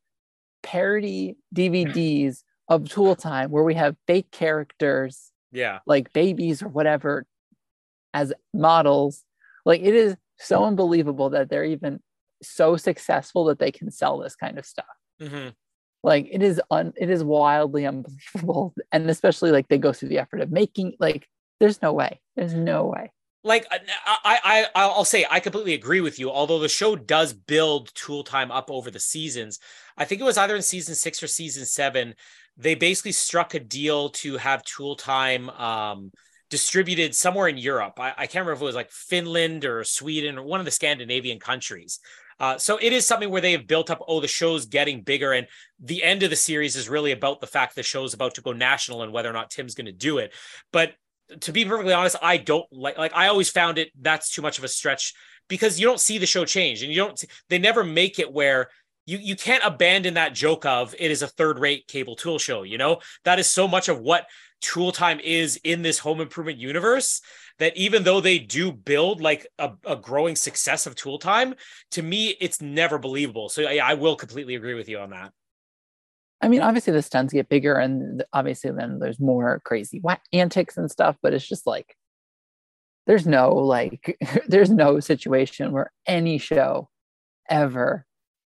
parody 0.64 1.36
DVDs 1.56 2.44
of 2.68 2.90
Tool 2.90 3.16
Time 3.16 3.52
where 3.52 3.64
we 3.64 3.76
have 3.76 3.96
fake 4.08 4.32
characters, 4.32 5.32
yeah, 5.52 5.80
like 5.86 6.14
babies 6.14 6.62
or 6.62 6.70
whatever, 6.70 7.26
as 8.14 8.34
models. 8.54 9.24
Like 9.66 9.82
it 9.82 9.94
is 9.94 10.16
so 10.40 10.66
unbelievable 10.66 11.30
that 11.32 11.50
they're 11.50 11.64
even 11.64 12.00
so 12.42 12.78
successful 12.78 13.46
that 13.46 13.60
they 13.60 13.72
can 13.72 13.92
sell 13.92 14.18
this 14.18 14.36
kind 14.36 14.58
of 14.58 14.66
stuff. 14.66 14.86
Mm-hmm. 15.22 15.50
Like 16.04 16.28
it 16.32 16.42
is 16.42 16.60
un, 16.72 16.94
it 16.98 17.10
is 17.10 17.24
wildly 17.24 17.86
unbelievable, 17.86 18.74
and 18.92 19.10
especially 19.10 19.52
like 19.52 19.68
they 19.68 19.78
go 19.78 19.94
through 19.94 20.10
the 20.10 20.20
effort 20.20 20.42
of 20.42 20.52
making 20.52 20.94
like 21.00 21.28
there's 21.60 21.82
no 21.82 21.94
way, 21.94 22.22
there's 22.36 22.56
no 22.56 22.86
way 22.86 23.12
like 23.44 23.66
uh, 23.72 23.78
I, 24.06 24.40
I 24.44 24.68
I'll 24.76 25.06
say 25.06 25.26
I 25.30 25.40
completely 25.40 25.74
agree 25.74 26.02
with 26.02 26.20
you. 26.20 26.30
Although 26.30 26.60
the 26.60 26.70
show 26.70 26.96
does 26.96 27.34
build 27.34 27.94
Tool 27.96 28.24
Time 28.24 28.52
up 28.52 28.70
over 28.70 28.92
the 28.92 29.00
seasons, 29.00 29.60
I 29.98 30.06
think 30.06 30.22
it 30.22 30.26
was 30.26 30.38
either 30.38 30.56
in 30.56 30.62
season 30.62 30.96
six 30.96 31.22
or 31.24 31.28
season 31.28 31.66
seven. 31.66 32.16
They 32.58 32.76
basically 32.76 33.14
struck 33.14 33.54
a 33.54 33.60
deal 33.60 34.10
to 34.10 34.38
have 34.38 34.64
Tool 34.64 34.96
Time 34.96 35.50
um, 35.52 36.12
distributed 36.50 37.16
somewhere 37.16 37.48
in 37.48 37.58
Europe. 37.58 37.94
I, 38.00 38.14
I, 38.18 38.28
can't 38.28 38.46
remember 38.46 38.54
if 38.54 38.62
it 38.62 38.66
was 38.66 38.76
like 38.76 38.92
Finland 38.92 39.64
or 39.64 39.84
Sweden 39.86 40.38
or 40.38 40.44
one 40.44 40.60
of 40.60 40.66
the 40.66 40.72
Scandinavian 40.72 41.40
countries. 41.40 42.00
Uh, 42.42 42.58
so 42.58 42.78
it 42.82 42.92
is 42.92 43.06
something 43.06 43.30
where 43.30 43.42
they 43.42 43.54
have 43.54 43.68
built 43.68 43.90
up. 43.90 44.04
Oh, 44.08 44.20
the 44.20 44.28
show's 44.28 44.66
getting 44.66 45.02
bigger, 45.02 45.32
and 45.32 45.48
the 45.80 46.04
end 46.04 46.24
of 46.24 46.32
the 46.32 46.36
series 46.36 46.76
is 46.76 46.90
really 46.90 47.12
about 47.12 47.40
the 47.40 47.48
fact 47.48 47.76
the 47.76 47.84
show's 47.84 48.16
about 48.16 48.36
to 48.36 48.42
go 48.42 48.52
national 48.52 49.04
and 49.04 49.14
whether 49.14 49.30
or 49.30 49.34
not 49.34 49.52
Tim's 49.52 49.76
going 49.76 49.86
to 49.86 49.92
do 49.92 50.18
it. 50.18 50.34
But 50.74 50.94
to 51.40 51.52
be 51.52 51.66
perfectly 51.66 51.94
honest, 51.94 52.16
I 52.22 52.38
don't 52.38 52.66
like 52.72 52.98
like 52.98 53.14
I 53.16 53.28
always 53.28 53.50
found 53.50 53.78
it 53.78 53.92
that's 54.00 54.32
too 54.32 54.42
much 54.42 54.58
of 54.58 54.64
a 54.64 54.68
stretch 54.68 55.14
because 55.48 55.80
you 55.80 55.88
don't 55.88 56.00
see 56.00 56.18
the 56.18 56.26
show 56.26 56.46
change 56.46 56.84
and 56.84 56.92
you 56.92 56.98
don't 56.98 57.24
they 57.50 57.60
never 57.60 57.84
make 57.84 58.20
it 58.20 58.32
where 58.32 58.70
you 59.06 59.18
you 59.18 59.36
can't 59.36 59.64
abandon 59.66 60.16
that 60.16 60.34
joke 60.34 60.66
of 60.66 60.94
it 60.98 61.12
is 61.12 61.22
a 61.22 61.28
third 61.28 61.60
rate 61.60 61.88
cable 61.88 62.16
tool 62.16 62.40
show, 62.40 62.64
you 62.64 62.78
know? 62.78 63.00
That 63.26 63.40
is 63.40 63.50
so 63.50 63.68
much 63.68 63.90
of 63.90 64.00
what 64.00 64.28
tool 64.62 64.92
time 64.92 65.20
is 65.20 65.60
in 65.64 65.82
this 65.82 66.00
home 66.00 66.22
improvement 66.22 66.58
universe 66.60 67.22
that 67.58 67.76
even 67.76 68.04
though 68.04 68.22
they 68.22 68.40
do 68.40 68.72
build 68.72 69.20
like 69.22 69.48
a, 69.58 69.72
a 69.86 69.96
growing 69.96 70.36
success 70.36 70.86
of 70.86 70.96
tool 70.96 71.18
time, 71.18 71.56
to 71.92 72.02
me 72.02 72.36
it's 72.40 72.62
never 72.62 72.98
believable. 72.98 73.50
So 73.50 73.62
yeah, 73.62 73.86
I 73.86 73.96
will 73.96 74.16
completely 74.16 74.56
agree 74.56 74.76
with 74.76 74.88
you 74.88 75.00
on 75.00 75.10
that. 75.12 75.32
I 76.42 76.48
mean, 76.48 76.62
obviously 76.62 76.94
the 76.94 77.02
stunts 77.02 77.34
get 77.34 77.50
bigger, 77.50 77.76
and 77.76 78.24
obviously 78.34 78.72
then 78.72 79.00
there's 79.00 79.20
more 79.20 79.62
crazy 79.64 80.02
antics 80.34 80.78
and 80.78 80.90
stuff. 80.90 81.18
But 81.22 81.34
it's 81.34 81.48
just 81.48 81.68
like 81.68 81.96
there's 83.08 83.28
no 83.28 83.54
like 83.56 84.18
there's 84.48 84.70
no 84.70 85.00
situation 85.00 85.72
where 85.72 85.92
any 86.06 86.38
show 86.38 86.90
ever 87.50 88.06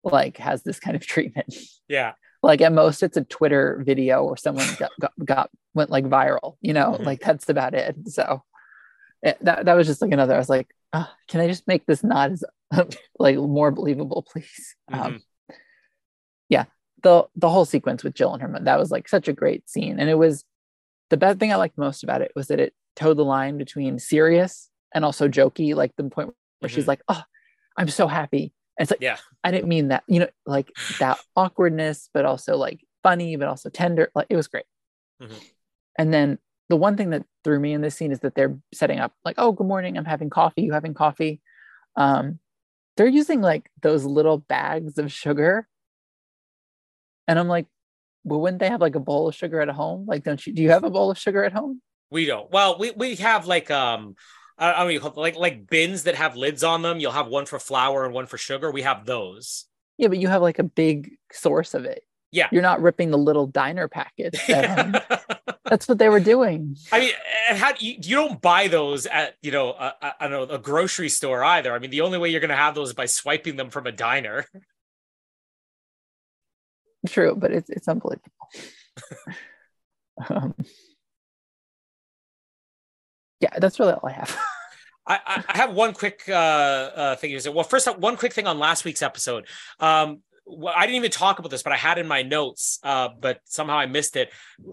like 0.04 0.38
has 0.38 0.64
this 0.64 0.80
kind 0.80 0.96
of 0.96 1.06
treatment. 1.06 1.54
Yeah. 1.88 2.14
Like 2.44 2.62
at 2.62 2.72
most, 2.72 3.02
it's 3.02 3.18
a 3.18 3.24
Twitter 3.24 3.82
video 3.84 4.24
or 4.24 4.38
someone 4.38 4.68
got, 4.78 4.92
got, 5.02 5.12
got 5.26 5.50
went 5.74 5.90
like 5.90 6.06
viral. 6.06 6.58
You 6.62 6.72
know, 6.72 6.92
mm-hmm. 6.92 7.04
like 7.04 7.20
that's 7.20 7.50
about 7.50 7.74
it. 7.74 7.96
So 8.06 8.44
it, 9.24 9.40
that 9.42 9.66
that 9.66 9.74
was 9.74 9.88
just 9.88 10.04
like 10.04 10.12
another. 10.12 10.36
I 10.36 10.38
was 10.38 10.48
like, 10.48 10.70
oh, 10.94 11.10
can 11.28 11.42
I 11.42 11.48
just 11.48 11.68
make 11.68 11.88
this 11.88 12.04
not 12.04 12.32
as 12.32 12.44
like 13.20 13.38
more 13.38 13.72
believable, 13.72 14.24
please? 14.32 14.76
Um, 14.92 15.00
mm-hmm. 15.00 15.16
Um, 15.16 15.22
yeah, 16.48 16.66
the 17.04 17.28
the 17.36 17.50
whole 17.50 17.66
sequence 17.66 18.04
with 18.04 18.14
Jill 18.14 18.34
and 18.34 18.41
her 18.41 18.48
mom, 18.48 18.64
that 18.64 18.80
was 18.80 18.91
like 18.91 19.08
such 19.08 19.28
a 19.28 19.34
great 19.34 19.70
scene. 19.70 20.00
And 20.00 20.10
it 20.10 20.18
was 20.18 20.43
the 21.10 21.18
best 21.18 21.39
thing 21.39 21.54
I 21.54 21.58
liked 21.58 21.78
most 21.78 22.04
about 22.04 22.22
it 22.22 22.32
was 22.36 22.48
that 22.48 22.60
it 22.60 22.74
toed 22.95 23.18
the 23.18 23.26
line 23.26 23.58
between 23.58 24.00
serious 24.00 24.70
and 24.93 25.06
also 25.06 25.28
jokey, 25.28 25.76
like 25.76 25.95
the 25.95 26.04
point 26.04 26.34
where 26.60 26.70
mm-hmm. 26.70 26.76
she's 26.76 26.88
like, 26.88 27.02
Oh, 27.08 27.22
I'm 27.78 27.89
so 27.89 28.08
happy. 28.08 28.54
And 28.78 28.86
it's 28.86 28.91
like, 28.91 29.02
yeah, 29.02 29.18
I 29.43 29.52
didn't 29.52 29.70
mean 29.70 29.89
that, 29.89 30.04
you 30.08 30.20
know, 30.20 30.30
like 30.45 30.72
that 31.00 31.20
awkwardness, 31.36 32.10
but 32.14 32.26
also 32.26 32.58
like 32.58 32.82
funny, 33.04 33.36
but 33.36 33.48
also 33.48 33.70
tender. 33.70 34.12
Like 34.16 34.28
it 34.30 34.36
was 34.36 34.48
great. 34.48 34.66
Mm-hmm. 35.22 35.38
And 36.00 36.14
then 36.14 36.39
the 36.70 36.76
one 36.76 36.98
thing 36.98 37.12
that 37.12 37.26
threw 37.43 37.60
me 37.60 37.74
in 37.74 37.82
this 37.82 37.95
scene 37.95 38.12
is 38.12 38.20
that 38.20 38.36
they're 38.36 38.58
setting 38.74 39.00
up 39.00 39.14
like, 39.24 39.36
oh, 39.38 39.52
good 39.52 39.68
morning, 39.68 39.98
I'm 39.98 40.06
having 40.06 40.30
coffee. 40.30 40.64
You 40.64 40.74
having 40.74 40.93
coffee? 40.93 41.41
Um, 41.95 42.39
they're 42.98 43.08
using 43.08 43.41
like 43.41 43.70
those 43.82 44.04
little 44.04 44.38
bags 44.38 44.98
of 44.98 45.12
sugar 45.12 45.68
and 47.28 47.38
I'm 47.38 47.47
like, 47.47 47.65
well, 48.23 48.41
wouldn't 48.41 48.59
they 48.59 48.69
have 48.69 48.82
like 48.82 48.95
a 48.95 48.99
bowl 48.99 49.28
of 49.28 49.36
sugar 49.36 49.61
at 49.61 49.69
home? 49.69 50.05
Like, 50.07 50.23
don't 50.23 50.45
you? 50.45 50.53
Do 50.53 50.61
you 50.61 50.71
have 50.71 50.84
a 50.84 50.89
bowl 50.89 51.11
of 51.11 51.17
sugar 51.17 51.43
at 51.43 51.53
home? 51.53 51.82
We 52.09 52.25
don't. 52.25 52.49
Well, 52.51 52.78
we 52.78 52.91
we 52.91 53.15
have 53.15 53.47
like 53.47 53.71
um, 53.71 54.15
I 54.57 54.71
don't 54.71 54.80
know 54.80 54.88
you 54.88 54.99
call 54.99 55.11
it, 55.11 55.17
like 55.17 55.36
like 55.36 55.67
bins 55.67 56.03
that 56.03 56.15
have 56.15 56.36
lids 56.36 56.63
on 56.63 56.82
them. 56.82 56.99
You'll 56.99 57.11
have 57.11 57.28
one 57.28 57.45
for 57.45 57.59
flour 57.59 58.05
and 58.05 58.13
one 58.13 58.25
for 58.25 58.38
sugar. 58.38 58.71
We 58.71 58.82
have 58.82 59.05
those. 59.05 59.65
Yeah, 59.97 60.09
but 60.09 60.17
you 60.17 60.28
have 60.28 60.41
like 60.41 60.59
a 60.59 60.63
big 60.63 61.17
source 61.32 61.73
of 61.73 61.86
it. 61.86 62.03
Yeah, 62.32 62.47
you're 62.51 62.61
not 62.61 62.82
ripping 62.82 63.11
the 63.11 63.17
little 63.17 63.47
diner 63.47 63.88
packets. 63.88 64.39
That's 64.47 65.88
what 65.88 65.97
they 65.97 66.07
were 66.07 66.21
doing. 66.21 66.78
I 66.93 66.99
mean, 66.99 67.11
how 67.49 67.73
you, 67.78 67.95
you 68.01 68.15
don't 68.15 68.41
buy 68.41 68.67
those 68.67 69.05
at 69.05 69.36
you 69.41 69.51
know 69.51 69.69
a, 69.71 69.93
a, 70.01 70.13
I 70.19 70.28
don't 70.28 70.49
know 70.49 70.55
a 70.55 70.59
grocery 70.59 71.09
store 71.09 71.43
either. 71.43 71.73
I 71.73 71.80
mean, 71.80 71.91
the 71.91 72.01
only 72.01 72.17
way 72.17 72.30
you're 72.30 72.41
going 72.41 72.49
to 72.49 72.55
have 72.55 72.75
those 72.75 72.89
is 72.89 72.95
by 72.95 73.05
swiping 73.05 73.55
them 73.57 73.69
from 73.69 73.86
a 73.88 73.91
diner. 73.91 74.45
True, 77.08 77.36
but 77.36 77.51
it's 77.51 77.70
it's 77.70 77.88
unbelievable. 77.88 78.32
um, 80.30 80.55
yeah, 83.39 83.58
that's 83.60 83.80
really 83.80 83.93
all 83.93 84.10
I 84.10 84.14
have. 84.14 84.38
I, 85.10 85.43
I 85.47 85.58
have 85.58 85.74
one 85.74 85.93
quick 85.93 86.24
uh, 86.28 86.32
uh, 86.34 87.16
thing 87.16 87.32
to 87.32 87.39
say. 87.39 87.49
Well, 87.49 87.64
first, 87.64 87.88
one 87.97 88.18
quick 88.18 88.34
thing 88.34 88.45
on 88.45 88.60
last 88.60 88.84
week's 88.84 89.01
episode. 89.01 89.47
Um, 89.80 90.22
well, 90.45 90.74
I 90.76 90.86
didn't 90.86 90.97
even 90.97 91.12
talk 91.12 91.39
about 91.39 91.49
this, 91.49 91.64
but 91.64 91.74
I 91.74 91.78
had 91.78 91.97
in 91.97 92.08
my 92.08 92.24
notes, 92.24 92.80
uh, 92.84 93.10
but 93.20 93.39
somehow 93.45 93.78
I 93.78 93.86
missed 93.86 94.16
it. 94.16 94.32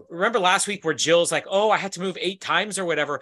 Remember 0.09 0.39
last 0.39 0.67
week 0.67 0.85
where 0.85 0.93
Jill's 0.93 1.31
like, 1.31 1.45
"Oh, 1.49 1.69
I 1.69 1.77
had 1.77 1.93
to 1.93 2.01
move 2.01 2.17
eight 2.19 2.41
times 2.41 2.79
or 2.79 2.85
whatever." 2.85 3.21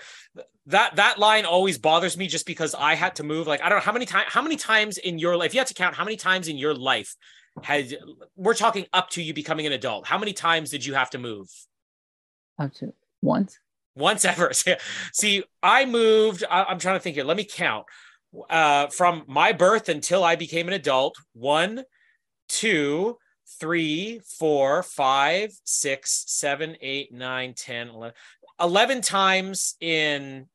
That 0.67 0.95
that 0.95 1.17
line 1.17 1.45
always 1.45 1.77
bothers 1.77 2.15
me, 2.15 2.27
just 2.27 2.45
because 2.45 2.75
I 2.75 2.95
had 2.95 3.15
to 3.15 3.23
move. 3.23 3.47
Like 3.47 3.61
I 3.61 3.69
don't 3.69 3.79
know 3.79 3.83
how 3.85 3.91
many 3.91 4.05
times, 4.05 4.27
how 4.29 4.41
many 4.41 4.55
times 4.55 4.97
in 4.97 5.19
your 5.19 5.35
life 5.35 5.53
you 5.53 5.59
have 5.59 5.67
to 5.67 5.73
count 5.73 5.95
how 5.95 6.05
many 6.05 6.17
times 6.17 6.47
in 6.47 6.57
your 6.57 6.73
life 6.75 7.15
had 7.61 7.95
we're 8.35 8.53
talking 8.53 8.85
up 8.93 9.09
to 9.11 9.21
you 9.21 9.33
becoming 9.33 9.65
an 9.65 9.73
adult. 9.73 10.07
How 10.07 10.17
many 10.17 10.33
times 10.33 10.69
did 10.69 10.85
you 10.85 10.93
have 10.95 11.09
to 11.11 11.17
move? 11.17 11.49
Up 12.57 12.73
to 12.75 12.93
once. 13.21 13.59
Once 13.95 14.25
ever. 14.25 14.51
See, 15.13 15.43
I 15.61 15.85
moved. 15.85 16.43
I, 16.49 16.63
I'm 16.63 16.79
trying 16.79 16.95
to 16.95 16.99
think 16.99 17.15
here. 17.15 17.25
Let 17.25 17.37
me 17.37 17.45
count. 17.45 17.85
Uh, 18.49 18.87
from 18.87 19.23
my 19.27 19.51
birth 19.51 19.89
until 19.89 20.23
I 20.23 20.35
became 20.35 20.67
an 20.67 20.73
adult, 20.73 21.15
one, 21.33 21.83
two, 22.49 23.17
three, 23.59 24.21
four, 24.39 24.81
five, 24.81 25.51
six, 25.63 26.23
seven, 26.27 26.75
eight, 26.81 27.13
nine, 27.13 27.53
10, 27.55 27.89
11, 27.89 28.15
11 28.59 29.01
times 29.01 29.75
in 29.79 30.47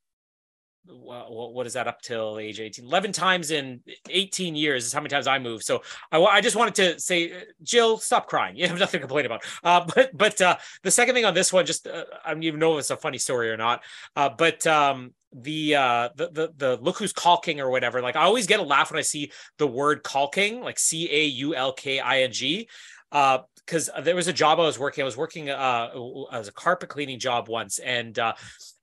what 0.89 1.67
is 1.67 1.75
that 1.75 1.87
up 1.87 2.01
till 2.03 2.39
age 2.39 2.61
18 2.61 2.85
11 2.85 3.13
times 3.13 3.51
in 3.51 3.81
18 4.09 4.55
years 4.55 4.87
is 4.87 4.93
how 4.93 5.01
many 5.01 5.11
times 5.11 5.27
i 5.27 5.39
moved. 5.39 5.65
So 5.65 5.83
i, 6.11 6.19
I 6.19 6.41
just 6.41 6.57
wanted 6.57 6.75
to 6.77 7.01
say 7.01 7.33
jill 7.63 7.99
stop 7.99 8.27
crying. 8.27 8.57
You 8.57 8.67
have 8.69 8.79
nothing 8.79 9.01
to 9.01 9.07
complain 9.07 9.27
about. 9.27 9.45
Uh, 9.63 9.87
but 9.95 10.17
but 10.17 10.41
uh, 10.41 10.57
the 10.83 10.91
second 10.91 11.15
thing 11.15 11.25
on 11.25 11.35
this 11.35 11.53
one 11.53 11.67
just 11.67 11.87
uh, 11.87 12.05
i 12.25 12.33
don't 12.33 12.43
even 12.43 12.61
know 12.61 12.75
if 12.75 12.81
it's 12.81 12.91
a 12.91 12.97
funny 12.97 13.19
story 13.19 13.51
or 13.51 13.57
not 13.57 13.83
uh, 14.17 14.29
but 14.29 14.67
um, 14.67 15.13
the 15.33 15.75
uh 15.75 16.09
the, 16.17 16.31
the 16.31 16.53
the 16.57 16.79
look 16.81 16.99
who's 16.99 17.13
caulking 17.13 17.61
or 17.61 17.71
whatever 17.71 18.01
like 18.01 18.17
i 18.17 18.23
always 18.23 18.47
get 18.47 18.61
a 18.61 18.63
laugh 18.63 18.91
when 18.91 18.99
i 18.99 19.03
see 19.03 19.31
the 19.59 19.67
word 19.67 20.03
caulking 20.03 20.63
like 20.63 20.79
c-a-u-l-k-i-n-g 20.79 22.69
uh 23.13 23.39
because 23.57 23.91
there 24.03 24.17
was 24.17 24.27
a 24.27 24.33
job 24.33 24.59
i 24.59 24.63
was 24.63 24.79
working 24.79 25.03
i 25.03 25.05
was 25.05 25.19
working 25.19 25.51
uh 25.51 25.91
as 26.33 26.49
a 26.49 26.53
carpet 26.53 26.89
cleaning 26.89 27.19
job 27.19 27.47
once 27.49 27.79
and 27.79 28.19
uh 28.19 28.33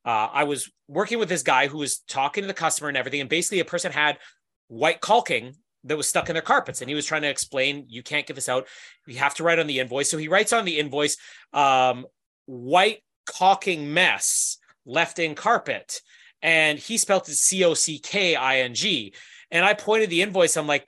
uh, 0.05 0.29
I 0.31 0.43
was 0.43 0.71
working 0.87 1.19
with 1.19 1.29
this 1.29 1.43
guy 1.43 1.67
who 1.67 1.79
was 1.79 1.99
talking 2.07 2.43
to 2.43 2.47
the 2.47 2.53
customer 2.53 2.89
and 2.89 2.97
everything. 2.97 3.21
And 3.21 3.29
basically, 3.29 3.59
a 3.59 3.65
person 3.65 3.91
had 3.91 4.19
white 4.67 5.01
caulking 5.01 5.55
that 5.83 5.97
was 5.97 6.07
stuck 6.07 6.29
in 6.29 6.33
their 6.33 6.41
carpets. 6.41 6.81
And 6.81 6.89
he 6.89 6.95
was 6.95 7.05
trying 7.05 7.21
to 7.23 7.29
explain, 7.29 7.85
you 7.87 8.03
can't 8.03 8.25
get 8.25 8.35
this 8.35 8.49
out. 8.49 8.67
You 9.05 9.17
have 9.17 9.35
to 9.35 9.43
write 9.43 9.59
on 9.59 9.67
the 9.67 9.79
invoice. 9.79 10.09
So 10.09 10.17
he 10.17 10.27
writes 10.27 10.53
on 10.53 10.65
the 10.65 10.79
invoice, 10.79 11.17
um, 11.53 12.05
white 12.45 13.03
caulking 13.25 13.93
mess 13.93 14.57
left 14.85 15.19
in 15.19 15.35
carpet. 15.35 16.01
And 16.41 16.79
he 16.79 16.97
spelled 16.97 17.27
it 17.29 17.35
C 17.35 17.63
O 17.63 17.73
C 17.73 17.99
K 17.99 18.35
I 18.35 18.59
N 18.59 18.73
G. 18.73 19.13
And 19.51 19.65
I 19.65 19.73
pointed 19.73 20.09
the 20.09 20.21
invoice. 20.21 20.57
I'm 20.57 20.67
like, 20.67 20.87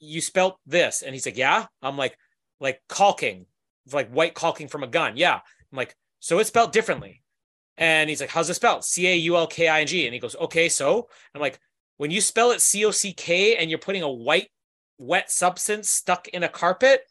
you 0.00 0.20
spelt 0.20 0.58
this. 0.66 1.02
And 1.02 1.14
he's 1.14 1.26
like, 1.26 1.36
yeah. 1.36 1.66
I'm 1.82 1.96
like, 1.96 2.16
like 2.60 2.80
caulking, 2.88 3.46
like 3.92 4.10
white 4.10 4.34
caulking 4.34 4.68
from 4.68 4.82
a 4.82 4.86
gun. 4.88 5.16
Yeah. 5.16 5.34
I'm 5.34 5.76
like, 5.76 5.94
so 6.20 6.38
it's 6.38 6.48
spelled 6.48 6.72
differently. 6.72 7.22
And 7.78 8.10
he's 8.10 8.20
like, 8.20 8.30
How's 8.30 8.50
it 8.50 8.54
spelled? 8.54 8.84
C 8.84 9.08
A 9.08 9.14
U 9.14 9.36
L 9.36 9.46
K 9.46 9.68
I 9.68 9.80
N 9.80 9.86
G. 9.86 10.04
And 10.06 10.12
he 10.12 10.20
goes, 10.20 10.36
Okay, 10.36 10.68
so 10.68 11.08
I'm 11.34 11.40
like, 11.40 11.58
when 11.96 12.10
you 12.10 12.20
spell 12.20 12.50
it 12.50 12.60
C 12.60 12.84
O 12.84 12.90
C 12.90 13.12
K 13.12 13.56
and 13.56 13.70
you're 13.70 13.78
putting 13.78 14.02
a 14.02 14.10
white, 14.10 14.50
wet 14.98 15.30
substance 15.30 15.88
stuck 15.88 16.28
in 16.28 16.42
a 16.42 16.48
carpet, 16.48 17.02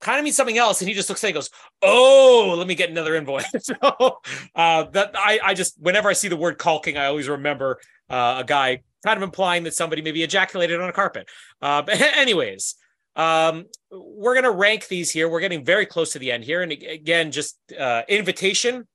kind 0.00 0.18
of 0.18 0.24
means 0.24 0.36
something 0.36 0.58
else. 0.58 0.80
And 0.80 0.88
he 0.88 0.94
just 0.94 1.08
looks 1.08 1.24
at 1.24 1.28
it 1.28 1.30
and 1.30 1.36
goes, 1.36 1.50
Oh, 1.82 2.54
let 2.56 2.66
me 2.66 2.74
get 2.74 2.90
another 2.90 3.16
invoice. 3.16 3.50
so 3.60 4.18
uh, 4.54 4.84
that 4.84 5.12
I, 5.14 5.40
I 5.42 5.54
just, 5.54 5.80
whenever 5.80 6.08
I 6.08 6.12
see 6.12 6.28
the 6.28 6.36
word 6.36 6.58
caulking, 6.58 6.96
I 6.96 7.06
always 7.06 7.28
remember 7.28 7.78
uh, 8.10 8.36
a 8.40 8.44
guy 8.44 8.82
kind 9.04 9.16
of 9.16 9.22
implying 9.22 9.64
that 9.64 9.74
somebody 9.74 10.02
maybe 10.02 10.22
ejaculated 10.22 10.80
on 10.80 10.88
a 10.88 10.92
carpet. 10.92 11.28
Uh, 11.62 11.82
but 11.82 12.00
anyways, 12.16 12.74
um, 13.16 13.64
we're 13.90 14.34
going 14.34 14.44
to 14.44 14.50
rank 14.50 14.86
these 14.88 15.10
here. 15.10 15.28
We're 15.28 15.40
getting 15.40 15.64
very 15.64 15.86
close 15.86 16.12
to 16.12 16.18
the 16.18 16.30
end 16.30 16.44
here. 16.44 16.62
And 16.62 16.72
again, 16.72 17.32
just 17.32 17.58
uh, 17.78 18.02
invitation 18.08 18.86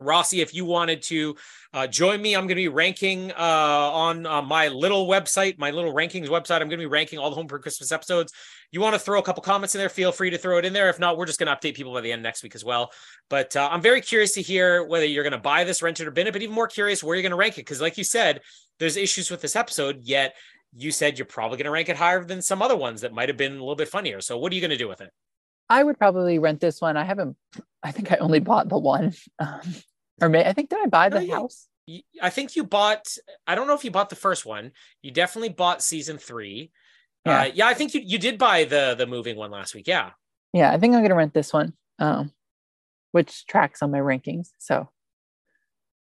Rossi, 0.00 0.40
if 0.40 0.54
you 0.54 0.64
wanted 0.64 1.02
to 1.02 1.36
uh, 1.72 1.86
join 1.86 2.20
me, 2.20 2.34
I'm 2.34 2.42
going 2.42 2.48
to 2.48 2.54
be 2.54 2.68
ranking 2.68 3.30
uh, 3.32 3.34
on 3.36 4.26
uh, 4.26 4.42
my 4.42 4.68
little 4.68 5.06
website, 5.06 5.58
my 5.58 5.70
little 5.70 5.92
rankings 5.92 6.28
website. 6.28 6.62
I'm 6.62 6.68
going 6.68 6.70
to 6.70 6.76
be 6.78 6.86
ranking 6.86 7.18
all 7.18 7.28
the 7.30 7.36
Home 7.36 7.48
for 7.48 7.58
Christmas 7.58 7.92
episodes. 7.92 8.32
You 8.72 8.80
want 8.80 8.94
to 8.94 8.98
throw 8.98 9.18
a 9.18 9.22
couple 9.22 9.42
comments 9.42 9.74
in 9.74 9.78
there? 9.78 9.88
Feel 9.88 10.10
free 10.10 10.30
to 10.30 10.38
throw 10.38 10.58
it 10.58 10.64
in 10.64 10.72
there. 10.72 10.88
If 10.88 10.98
not, 10.98 11.18
we're 11.18 11.26
just 11.26 11.38
going 11.38 11.54
to 11.54 11.54
update 11.54 11.74
people 11.74 11.92
by 11.92 12.00
the 12.00 12.12
end 12.12 12.22
next 12.22 12.42
week 12.42 12.54
as 12.54 12.64
well. 12.64 12.90
But 13.28 13.54
uh, 13.56 13.68
I'm 13.70 13.82
very 13.82 14.00
curious 14.00 14.32
to 14.34 14.42
hear 14.42 14.84
whether 14.84 15.04
you're 15.04 15.24
going 15.24 15.32
to 15.32 15.38
buy 15.38 15.64
this, 15.64 15.82
rent 15.82 16.00
it, 16.00 16.06
or 16.06 16.10
bin 16.10 16.26
it. 16.26 16.32
But 16.32 16.42
even 16.42 16.54
more 16.54 16.68
curious 16.68 17.02
where 17.02 17.14
you're 17.14 17.22
going 17.22 17.30
to 17.30 17.36
rank 17.36 17.54
it, 17.54 17.62
because 17.62 17.80
like 17.80 17.98
you 17.98 18.04
said, 18.04 18.40
there's 18.78 18.96
issues 18.96 19.30
with 19.30 19.42
this 19.42 19.56
episode. 19.56 20.00
Yet 20.02 20.34
you 20.74 20.92
said 20.92 21.18
you're 21.18 21.26
probably 21.26 21.58
going 21.58 21.64
to 21.64 21.70
rank 21.70 21.88
it 21.88 21.96
higher 21.96 22.24
than 22.24 22.40
some 22.40 22.62
other 22.62 22.76
ones 22.76 23.02
that 23.02 23.12
might 23.12 23.28
have 23.28 23.36
been 23.36 23.52
a 23.52 23.60
little 23.60 23.76
bit 23.76 23.88
funnier. 23.88 24.20
So 24.20 24.38
what 24.38 24.52
are 24.52 24.54
you 24.54 24.60
going 24.60 24.70
to 24.70 24.76
do 24.76 24.88
with 24.88 25.00
it? 25.00 25.10
I 25.68 25.82
would 25.82 25.98
probably 25.98 26.38
rent 26.38 26.60
this 26.60 26.80
one. 26.80 26.96
I 26.96 27.04
haven't. 27.04 27.36
I 27.82 27.92
think 27.92 28.12
I 28.12 28.16
only 28.16 28.40
bought 28.40 28.68
the 28.68 28.78
one. 28.78 29.14
Um, 29.38 29.60
or 30.20 30.28
may 30.28 30.44
I 30.44 30.52
think 30.52 30.70
did 30.70 30.78
I 30.82 30.86
buy 30.86 31.08
the 31.08 31.20
oh, 31.32 31.34
house? 31.34 31.68
I 32.22 32.30
think 32.30 32.56
you 32.56 32.64
bought. 32.64 33.06
I 33.46 33.54
don't 33.54 33.66
know 33.66 33.74
if 33.74 33.84
you 33.84 33.90
bought 33.90 34.10
the 34.10 34.16
first 34.16 34.46
one. 34.46 34.72
You 35.02 35.10
definitely 35.10 35.48
bought 35.48 35.82
season 35.82 36.18
three. 36.18 36.70
Yeah, 37.26 37.40
uh, 37.40 37.50
yeah. 37.52 37.66
I 37.66 37.74
think 37.74 37.94
you 37.94 38.00
you 38.04 38.18
did 38.18 38.38
buy 38.38 38.64
the 38.64 38.94
the 38.96 39.06
moving 39.06 39.36
one 39.36 39.50
last 39.50 39.74
week. 39.74 39.86
Yeah. 39.86 40.10
Yeah, 40.52 40.72
I 40.72 40.78
think 40.78 40.94
I'm 40.94 41.02
gonna 41.02 41.14
rent 41.14 41.34
this 41.34 41.52
one, 41.52 41.74
um, 41.98 42.32
which 43.12 43.46
tracks 43.46 43.82
on 43.82 43.90
my 43.90 43.98
rankings. 43.98 44.50
So. 44.58 44.88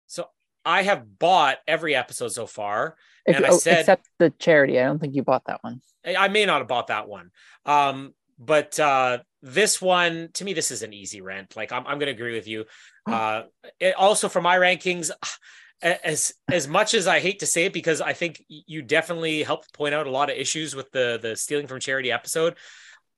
So 0.08 0.28
I 0.64 0.84
have 0.84 1.20
bought 1.20 1.58
every 1.68 1.96
episode 1.96 2.30
so 2.30 2.46
far, 2.46 2.96
if, 3.26 3.36
and 3.36 3.46
I 3.46 3.50
oh, 3.50 3.58
said 3.58 3.80
except 3.80 4.08
the 4.20 4.30
charity. 4.32 4.80
I 4.80 4.84
don't 4.84 5.00
think 5.00 5.16
you 5.16 5.24
bought 5.24 5.46
that 5.46 5.64
one. 5.64 5.82
I 6.06 6.28
may 6.28 6.46
not 6.46 6.60
have 6.60 6.68
bought 6.68 6.88
that 6.88 7.08
one. 7.08 7.32
Um, 7.66 8.14
but 8.38 8.80
uh, 8.80 9.20
this 9.42 9.82
one 9.82 10.30
to 10.34 10.44
me, 10.44 10.54
this 10.54 10.72
is 10.72 10.84
an 10.84 10.94
easy 10.94 11.22
rent. 11.22 11.56
Like 11.56 11.72
I'm, 11.72 11.86
I'm 11.88 12.00
going 12.00 12.08
to 12.08 12.20
agree 12.20 12.34
with 12.34 12.48
you. 12.48 12.66
Uh, 13.06 13.44
it, 13.80 13.96
also 13.96 14.30
for 14.30 14.42
my 14.42 14.58
rankings, 14.58 15.12
as 15.82 16.34
as 16.52 16.68
much 16.68 16.94
as 16.94 17.08
I 17.08 17.20
hate 17.20 17.40
to 17.40 17.46
say 17.46 17.66
it, 17.66 17.74
because 17.74 18.02
I 18.02 18.14
think 18.14 18.44
you 18.48 18.82
definitely 18.82 19.44
helped 19.44 19.74
point 19.74 19.94
out 19.94 20.08
a 20.08 20.12
lot 20.12 20.30
of 20.30 20.38
issues 20.38 20.76
with 20.76 20.92
the 20.92 21.20
the 21.22 21.36
stealing 21.36 21.68
from 21.68 21.80
charity 21.80 22.12
episode. 22.12 22.56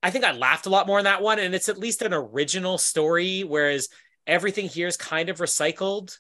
I 0.04 0.12
think 0.12 0.26
I 0.26 0.32
laughed 0.32 0.66
a 0.66 0.70
lot 0.70 0.88
more 0.88 1.00
in 1.00 1.06
that 1.06 1.22
one, 1.22 1.40
and 1.40 1.56
it's 1.56 1.70
at 1.70 1.80
least 1.80 2.02
an 2.02 2.14
original 2.14 2.78
story, 2.78 3.42
whereas 3.42 3.90
everything 4.28 4.68
here 4.68 4.88
is 4.88 4.98
kind 4.98 5.30
of 5.30 5.38
recycled. 5.38 6.18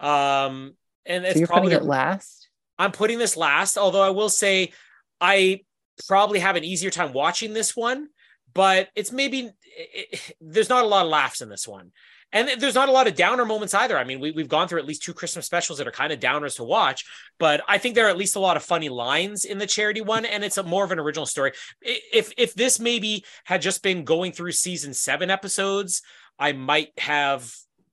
Um, 0.00 0.74
and 1.04 1.24
it's 1.24 1.34
so 1.34 1.40
you're 1.40 1.48
probably 1.48 1.72
putting 1.72 1.86
it 1.86 1.88
last. 1.88 2.48
I'm 2.78 2.92
putting 2.92 3.18
this 3.18 3.36
last, 3.36 3.76
although 3.76 4.02
I 4.02 4.10
will 4.10 4.28
say 4.28 4.72
I 5.20 5.60
probably 6.06 6.38
have 6.38 6.56
an 6.56 6.64
easier 6.64 6.90
time 6.90 7.12
watching 7.12 7.52
this 7.52 7.76
one, 7.76 8.08
but 8.54 8.88
it's 8.94 9.12
maybe 9.12 9.50
it, 9.76 10.34
there's 10.40 10.68
not 10.68 10.84
a 10.84 10.88
lot 10.88 11.04
of 11.04 11.10
laughs 11.10 11.40
in 11.40 11.48
this 11.48 11.66
one. 11.66 11.92
And 12.30 12.60
there's 12.60 12.74
not 12.74 12.90
a 12.90 12.92
lot 12.92 13.06
of 13.06 13.14
downer 13.14 13.46
moments 13.46 13.72
either. 13.72 13.96
I 13.96 14.04
mean, 14.04 14.20
we, 14.20 14.32
we've 14.32 14.48
gone 14.48 14.68
through 14.68 14.80
at 14.80 14.86
least 14.86 15.02
two 15.02 15.14
Christmas 15.14 15.46
specials 15.46 15.78
that 15.78 15.86
are 15.86 15.92
kind 15.92 16.12
of 16.12 16.20
downers 16.20 16.56
to 16.56 16.64
watch, 16.64 17.06
but 17.38 17.62
I 17.66 17.78
think 17.78 17.94
there 17.94 18.04
are 18.06 18.10
at 18.10 18.18
least 18.18 18.36
a 18.36 18.40
lot 18.40 18.58
of 18.58 18.62
funny 18.62 18.90
lines 18.90 19.46
in 19.46 19.56
the 19.56 19.66
charity 19.66 20.02
one, 20.02 20.26
and 20.26 20.44
it's 20.44 20.58
a 20.58 20.62
more 20.62 20.84
of 20.84 20.92
an 20.92 20.98
original 20.98 21.24
story. 21.24 21.52
If 21.80 22.32
if 22.36 22.52
this 22.52 22.78
maybe 22.78 23.24
had 23.44 23.62
just 23.62 23.82
been 23.82 24.04
going 24.04 24.32
through 24.32 24.52
season 24.52 24.92
seven 24.92 25.30
episodes, 25.30 26.02
I 26.38 26.52
might 26.52 26.90
have 26.98 27.50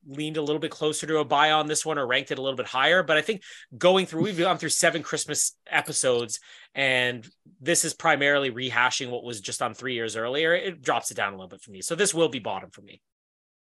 leaned 0.08 0.38
a 0.38 0.42
little 0.42 0.60
bit 0.60 0.72
closer 0.72 1.08
to 1.08 1.20
a 1.20 1.26
buy 1.26 1.52
on 1.52 1.68
this 1.68 1.86
one 1.86 1.98
or 1.98 2.06
ranked 2.06 2.32
it 2.32 2.38
a 2.38 2.42
little 2.42 2.58
bit 2.58 2.68
higher. 2.68 3.04
But 3.04 3.18
I 3.18 3.22
think 3.22 3.42
going 3.78 4.06
through, 4.06 4.24
we've 4.24 4.38
gone 4.38 4.58
through 4.58 4.70
seven 4.70 5.04
Christmas 5.04 5.56
episodes, 5.68 6.40
and 6.74 7.28
this 7.62 7.86
is 7.86 7.94
primarily 7.94 8.52
rehashing 8.52 9.10
what 9.10 9.24
was 9.24 9.42
just 9.42 9.62
on 9.62 9.74
three 9.74 9.94
years 9.94 10.16
earlier. 10.16 10.54
It 10.54 10.82
drops 10.82 11.12
it 11.12 11.16
down 11.18 11.34
a 11.34 11.36
little 11.36 11.50
bit 11.50 11.62
for 11.62 11.72
me. 11.72 11.82
So 11.82 11.96
this 11.96 12.14
will 12.14 12.30
be 12.30 12.40
bottom 12.40 12.70
for 12.72 12.82
me. 12.82 13.02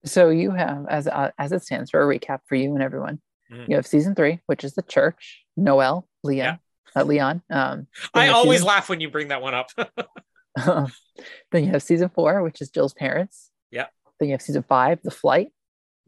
So 0.06 0.30
you 0.30 0.52
have, 0.52 0.86
as 0.90 1.08
uh, 1.08 1.32
as 1.38 1.52
it 1.52 1.64
stands 1.64 1.92
for 1.92 2.02
a 2.02 2.20
recap 2.20 2.40
for 2.48 2.56
you 2.56 2.74
and 2.74 2.82
everyone, 2.82 3.22
mm-hmm. 3.52 3.70
you 3.70 3.76
have 3.76 3.86
season 3.86 4.16
three, 4.16 4.40
which 4.48 4.64
is 4.64 4.74
the 4.74 4.82
church, 4.82 5.44
Noel, 5.56 6.08
Leon, 6.24 6.60
yeah. 6.96 7.02
uh, 7.02 7.06
Leon. 7.06 7.44
Um, 7.50 7.88
I 8.14 8.30
always 8.30 8.60
season... 8.60 8.68
laugh 8.68 8.90
when 8.90 9.00
you 9.00 9.12
bring 9.12 9.28
that 9.28 9.42
one 9.42 9.54
up. 9.54 9.70
then 11.52 11.64
you 11.64 11.68
have 11.68 11.84
season 11.84 12.10
four, 12.10 12.42
which 12.44 12.62
is 12.62 12.70
Jill's 12.70 12.94
parents. 12.94 13.50
Yeah. 13.72 13.88
Then 14.20 14.30
you 14.30 14.34
have 14.34 14.42
season 14.42 14.64
five, 14.68 15.00
The 15.04 15.12
Flight. 15.12 15.50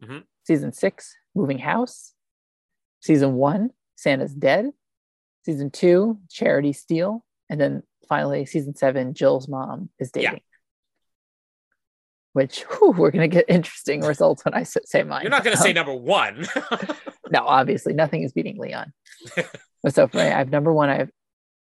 Mm-hmm. 0.04 0.18
Season 0.44 0.72
six, 0.72 1.14
Moving 1.34 1.58
House. 1.58 2.12
Season 3.00 3.34
one, 3.34 3.70
Santa's 3.96 4.34
Dead. 4.34 4.70
Season 5.44 5.70
two, 5.70 6.18
Charity 6.30 6.72
Steal. 6.72 7.24
And 7.50 7.60
then 7.60 7.82
finally, 8.08 8.46
season 8.46 8.74
seven, 8.74 9.14
Jill's 9.14 9.48
mom 9.48 9.90
is 9.98 10.10
dating. 10.10 10.32
Yeah 10.32 10.38
which 12.34 12.62
whew, 12.62 12.90
we're 12.90 13.12
going 13.12 13.28
to 13.30 13.34
get 13.34 13.46
interesting 13.48 14.02
results 14.02 14.44
when 14.44 14.54
I 14.54 14.64
say 14.64 15.04
mine. 15.04 15.22
You're 15.22 15.30
not 15.30 15.44
going 15.44 15.56
to 15.56 15.60
um, 15.60 15.64
say 15.64 15.72
number 15.72 15.94
one. 15.94 16.44
no, 17.30 17.46
obviously, 17.46 17.94
nothing 17.94 18.22
is 18.22 18.32
beating 18.32 18.58
Leon. 18.58 18.92
so 19.88 20.08
for 20.08 20.16
me, 20.16 20.24
I 20.24 20.38
have 20.38 20.50
number 20.50 20.72
one, 20.72 20.90
I 20.90 20.96
have 20.96 21.10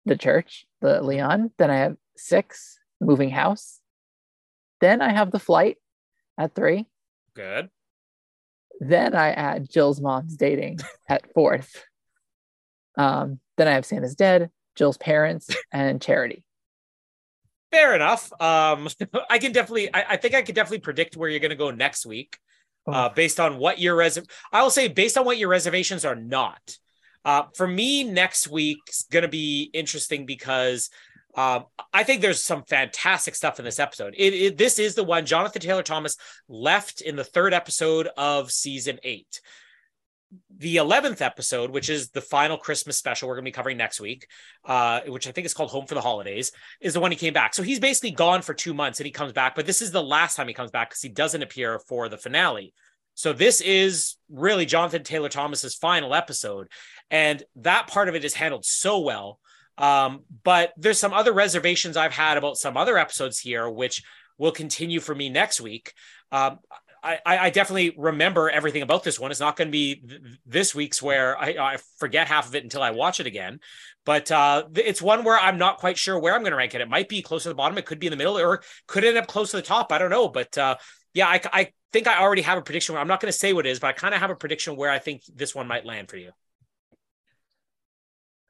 the 0.06 0.18
church, 0.18 0.66
the 0.82 1.02
Leon. 1.02 1.52
Then 1.58 1.72
I 1.72 1.78
have 1.78 1.96
six, 2.18 2.78
moving 3.00 3.30
house. 3.30 3.80
Then 4.82 5.02
I 5.02 5.14
have 5.14 5.32
the 5.32 5.40
flight 5.40 5.78
at 6.38 6.54
three. 6.54 6.86
Good. 7.34 7.70
Then 8.80 9.16
I 9.16 9.32
add 9.32 9.70
Jill's 9.70 10.02
mom's 10.02 10.36
dating 10.38 10.80
at 11.10 11.32
fourth. 11.34 11.84
Um, 12.98 13.40
then 13.58 13.68
I 13.68 13.72
have 13.72 13.86
Santa's 13.86 14.16
dead, 14.16 14.50
Jill's 14.76 14.98
parents, 14.98 15.50
and 15.72 16.02
charity. 16.02 16.44
fair 17.72 17.96
enough. 17.96 18.32
Um, 18.42 18.88
I 19.30 19.40
can 19.40 19.52
definitely, 19.52 19.94
I, 19.94 20.06
I 20.10 20.18
think 20.18 20.36
I 20.36 20.42
could 20.42 20.56
definitely 20.56 20.80
predict 20.80 21.18
where 21.18 21.30
you're 21.30 21.40
going 21.40 21.50
to 21.50 21.56
go 21.56 21.72
next 21.72 22.06
week, 22.06 22.38
uh, 22.88 23.10
based 23.10 23.40
on 23.40 23.58
what 23.58 23.80
your 23.80 23.96
res. 23.96 24.20
I 24.52 24.64
will 24.64 24.70
say 24.70 24.88
based 24.88 25.18
on 25.18 25.26
what 25.26 25.38
your 25.38 25.50
reservations 25.50 26.06
are 26.06 26.16
not. 26.16 26.78
Uh, 27.26 27.44
for 27.56 27.68
me, 27.68 28.04
next 28.06 28.48
week's 28.48 29.04
going 29.04 29.24
to 29.24 29.28
be 29.28 29.70
interesting 29.74 30.26
because 30.26 30.90
um, 31.38 31.66
I 31.94 32.04
think 32.04 32.22
there's 32.22 32.44
some 32.44 32.64
fantastic 32.64 33.36
stuff 33.36 33.60
in 33.60 33.66
this 33.66 33.80
episode. 33.80 34.16
It, 34.18 34.34
it, 34.34 34.58
this 34.58 34.80
is 34.80 34.96
the 34.96 35.04
one 35.04 35.26
Jonathan 35.26 35.62
Taylor 35.62 35.84
Thomas 35.84 36.18
left 36.50 37.02
in 37.02 37.16
the 37.16 37.24
third 37.24 37.54
episode 37.54 38.10
of 38.18 38.52
season 38.52 39.00
eight 39.04 39.40
the 40.58 40.78
11th 40.78 41.22
episode, 41.22 41.70
which 41.70 41.90
is 41.90 42.10
the 42.10 42.22
final 42.22 42.58
Christmas 42.58 42.98
special 42.98 43.28
we're 43.28 43.36
going 43.36 43.46
to 43.46 43.52
be 43.52 43.54
covering 43.54 43.78
next 43.78 44.02
week, 44.02 44.28
uh, 44.66 45.02
which 45.08 45.28
I 45.28 45.32
think 45.32 45.46
is 45.46 45.54
called 45.54 45.70
Home 45.70 45.86
for 45.86 45.96
the 45.96 46.02
Holidays, 46.02 46.52
is 46.82 46.94
the 46.94 47.00
one 47.00 47.12
he 47.12 47.18
came 47.18 47.34
back. 47.34 47.54
So 47.54 47.64
he's 47.64 47.80
basically 47.80 48.12
gone 48.12 48.42
for 48.42 48.54
two 48.54 48.74
months 48.74 49.00
and 49.00 49.06
he 49.06 49.12
comes 49.12 49.34
back, 49.34 49.56
but 49.56 49.66
this 49.66 49.82
is 49.82 49.92
the 49.92 50.04
last 50.04 50.36
time 50.36 50.48
he 50.48 50.54
comes 50.54 50.72
back 50.72 50.90
because 50.90 51.02
he 51.02 51.10
doesn't 51.10 51.44
appear 51.44 51.80
for 51.80 52.10
the 52.10 52.18
finale. 52.18 52.74
So 53.14 53.34
this 53.34 53.62
is 53.62 54.16
really 54.30 54.66
Jonathan 54.66 55.04
Taylor 55.04 55.30
Thomas's 55.30 55.76
final 55.76 56.14
episode. 56.14 56.68
And 57.10 57.42
that 57.58 57.88
part 57.88 58.10
of 58.10 58.16
it 58.16 58.26
is 58.26 58.34
handled 58.34 58.66
so 58.66 59.00
well. 59.00 59.40
Um, 59.78 60.24
but 60.44 60.74
there's 60.78 61.00
some 61.00 61.14
other 61.14 61.34
reservations 61.34 61.98
I've 61.98 62.14
had 62.14 62.38
about 62.38 62.58
some 62.58 62.78
other 62.78 62.98
episodes 62.98 63.40
here, 63.40 63.70
which 63.70 64.04
will 64.38 64.52
continue 64.52 65.00
for 65.00 65.14
me 65.14 65.30
next 65.30 65.62
week. 65.62 65.94
Um, 66.32 66.60
I, 67.04 67.20
I 67.26 67.50
definitely 67.52 67.94
remember 67.98 68.50
everything 68.50 68.82
about 68.82 69.04
this 69.04 69.20
one. 69.20 69.32
It's 69.32 69.40
not 69.40 69.56
going 69.56 69.70
to 69.70 69.72
be 69.72 69.96
th- 69.96 70.22
this 70.46 70.76
week's 70.76 71.02
where 71.02 71.38
I, 71.38 71.56
I, 71.60 71.78
forget 71.98 72.28
half 72.28 72.48
of 72.48 72.56
it 72.56 72.64
until 72.64 72.82
I 72.82 72.92
watch 72.92 73.20
it 73.20 73.28
again. 73.28 73.60
But 74.04 74.32
uh, 74.32 74.66
it's 74.76 75.02
one 75.02 75.24
where 75.24 75.38
I'm 75.38 75.58
not 75.58 75.78
quite 75.78 75.98
sure 75.98 76.20
where 76.20 76.34
I'm 76.34 76.42
going 76.42 76.52
to 76.52 76.58
rank 76.58 76.76
it. 76.76 76.82
It 76.82 76.90
might 76.90 77.08
be 77.08 77.22
close 77.22 77.44
to 77.44 77.50
the 77.50 77.56
bottom. 77.56 77.78
It 77.78 77.86
could 77.86 78.00
be 78.00 78.08
in 78.08 78.12
the 78.12 78.18
middle, 78.18 78.38
or 78.38 78.62
could 78.88 79.06
end 79.06 79.18
up 79.18 79.28
close 79.28 79.52
to 79.52 79.58
the 79.58 79.64
top. 79.64 79.92
I 79.92 80.00
don't 80.00 80.10
know. 80.10 80.28
But 80.28 80.58
uh, 80.58 80.76
yeah, 81.14 81.28
I, 81.28 81.42
I 81.54 81.72
think 81.94 82.08
I 82.08 82.20
already 82.20 82.42
have 82.42 82.58
a 82.58 82.62
prediction. 82.62 82.96
I'm 82.98 83.08
not 83.08 83.22
going 83.22 83.32
to 83.32 83.38
say 83.38 83.54
what 83.54 83.66
it 83.66 83.70
is, 83.70 83.80
but 83.80 83.88
I 83.88 83.94
kind 83.94 84.14
of 84.14 84.20
have 84.20 84.30
a 84.30 84.36
prediction 84.36 84.76
where 84.76 84.90
I 84.90 85.00
think 85.00 85.22
this 85.34 85.54
one 85.54 85.68
might 85.68 85.86
land 85.86 86.10
for 86.10 86.18
you. 86.18 86.32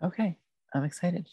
Okay, 0.01 0.37
I'm 0.73 0.83
excited 0.83 1.27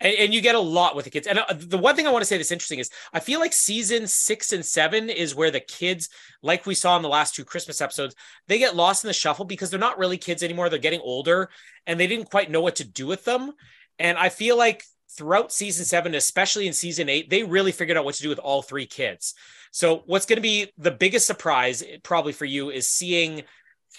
and, 0.00 0.14
and, 0.14 0.34
you 0.34 0.40
get 0.40 0.54
a 0.54 0.60
lot 0.60 0.94
with 0.94 1.04
the 1.04 1.10
kids. 1.10 1.26
And 1.26 1.38
uh, 1.38 1.44
the 1.50 1.78
one 1.78 1.96
thing 1.96 2.06
I 2.06 2.10
want 2.10 2.22
to 2.22 2.26
say 2.26 2.36
that's 2.36 2.52
interesting 2.52 2.78
is 2.78 2.90
I 3.12 3.20
feel 3.20 3.40
like 3.40 3.52
season 3.52 4.06
six 4.06 4.52
and 4.52 4.64
seven 4.64 5.10
is 5.10 5.34
where 5.34 5.50
the 5.50 5.60
kids, 5.60 6.08
like 6.42 6.66
we 6.66 6.74
saw 6.74 6.96
in 6.96 7.02
the 7.02 7.08
last 7.08 7.34
two 7.34 7.44
Christmas 7.44 7.80
episodes, 7.80 8.14
they 8.46 8.58
get 8.58 8.76
lost 8.76 9.04
in 9.04 9.08
the 9.08 9.14
shuffle 9.14 9.44
because 9.44 9.70
they're 9.70 9.80
not 9.80 9.98
really 9.98 10.18
kids 10.18 10.42
anymore. 10.42 10.68
They're 10.68 10.78
getting 10.78 11.00
older 11.00 11.50
and 11.86 11.98
they 11.98 12.06
didn't 12.06 12.30
quite 12.30 12.50
know 12.50 12.60
what 12.60 12.76
to 12.76 12.84
do 12.84 13.06
with 13.06 13.24
them. 13.24 13.52
And 13.98 14.16
I 14.16 14.28
feel 14.28 14.56
like 14.56 14.84
throughout 15.10 15.52
season 15.52 15.84
seven, 15.84 16.14
especially 16.14 16.66
in 16.66 16.72
season 16.72 17.08
eight, 17.08 17.28
they 17.28 17.42
really 17.42 17.72
figured 17.72 17.96
out 17.96 18.04
what 18.04 18.14
to 18.16 18.22
do 18.22 18.28
with 18.28 18.38
all 18.38 18.62
three 18.62 18.86
kids. 18.86 19.34
So 19.72 20.02
what's 20.06 20.26
going 20.26 20.36
to 20.36 20.42
be 20.42 20.70
the 20.78 20.90
biggest 20.90 21.26
surprise 21.26 21.82
probably 22.02 22.32
for 22.32 22.44
you 22.44 22.70
is 22.70 22.86
seeing 22.86 23.42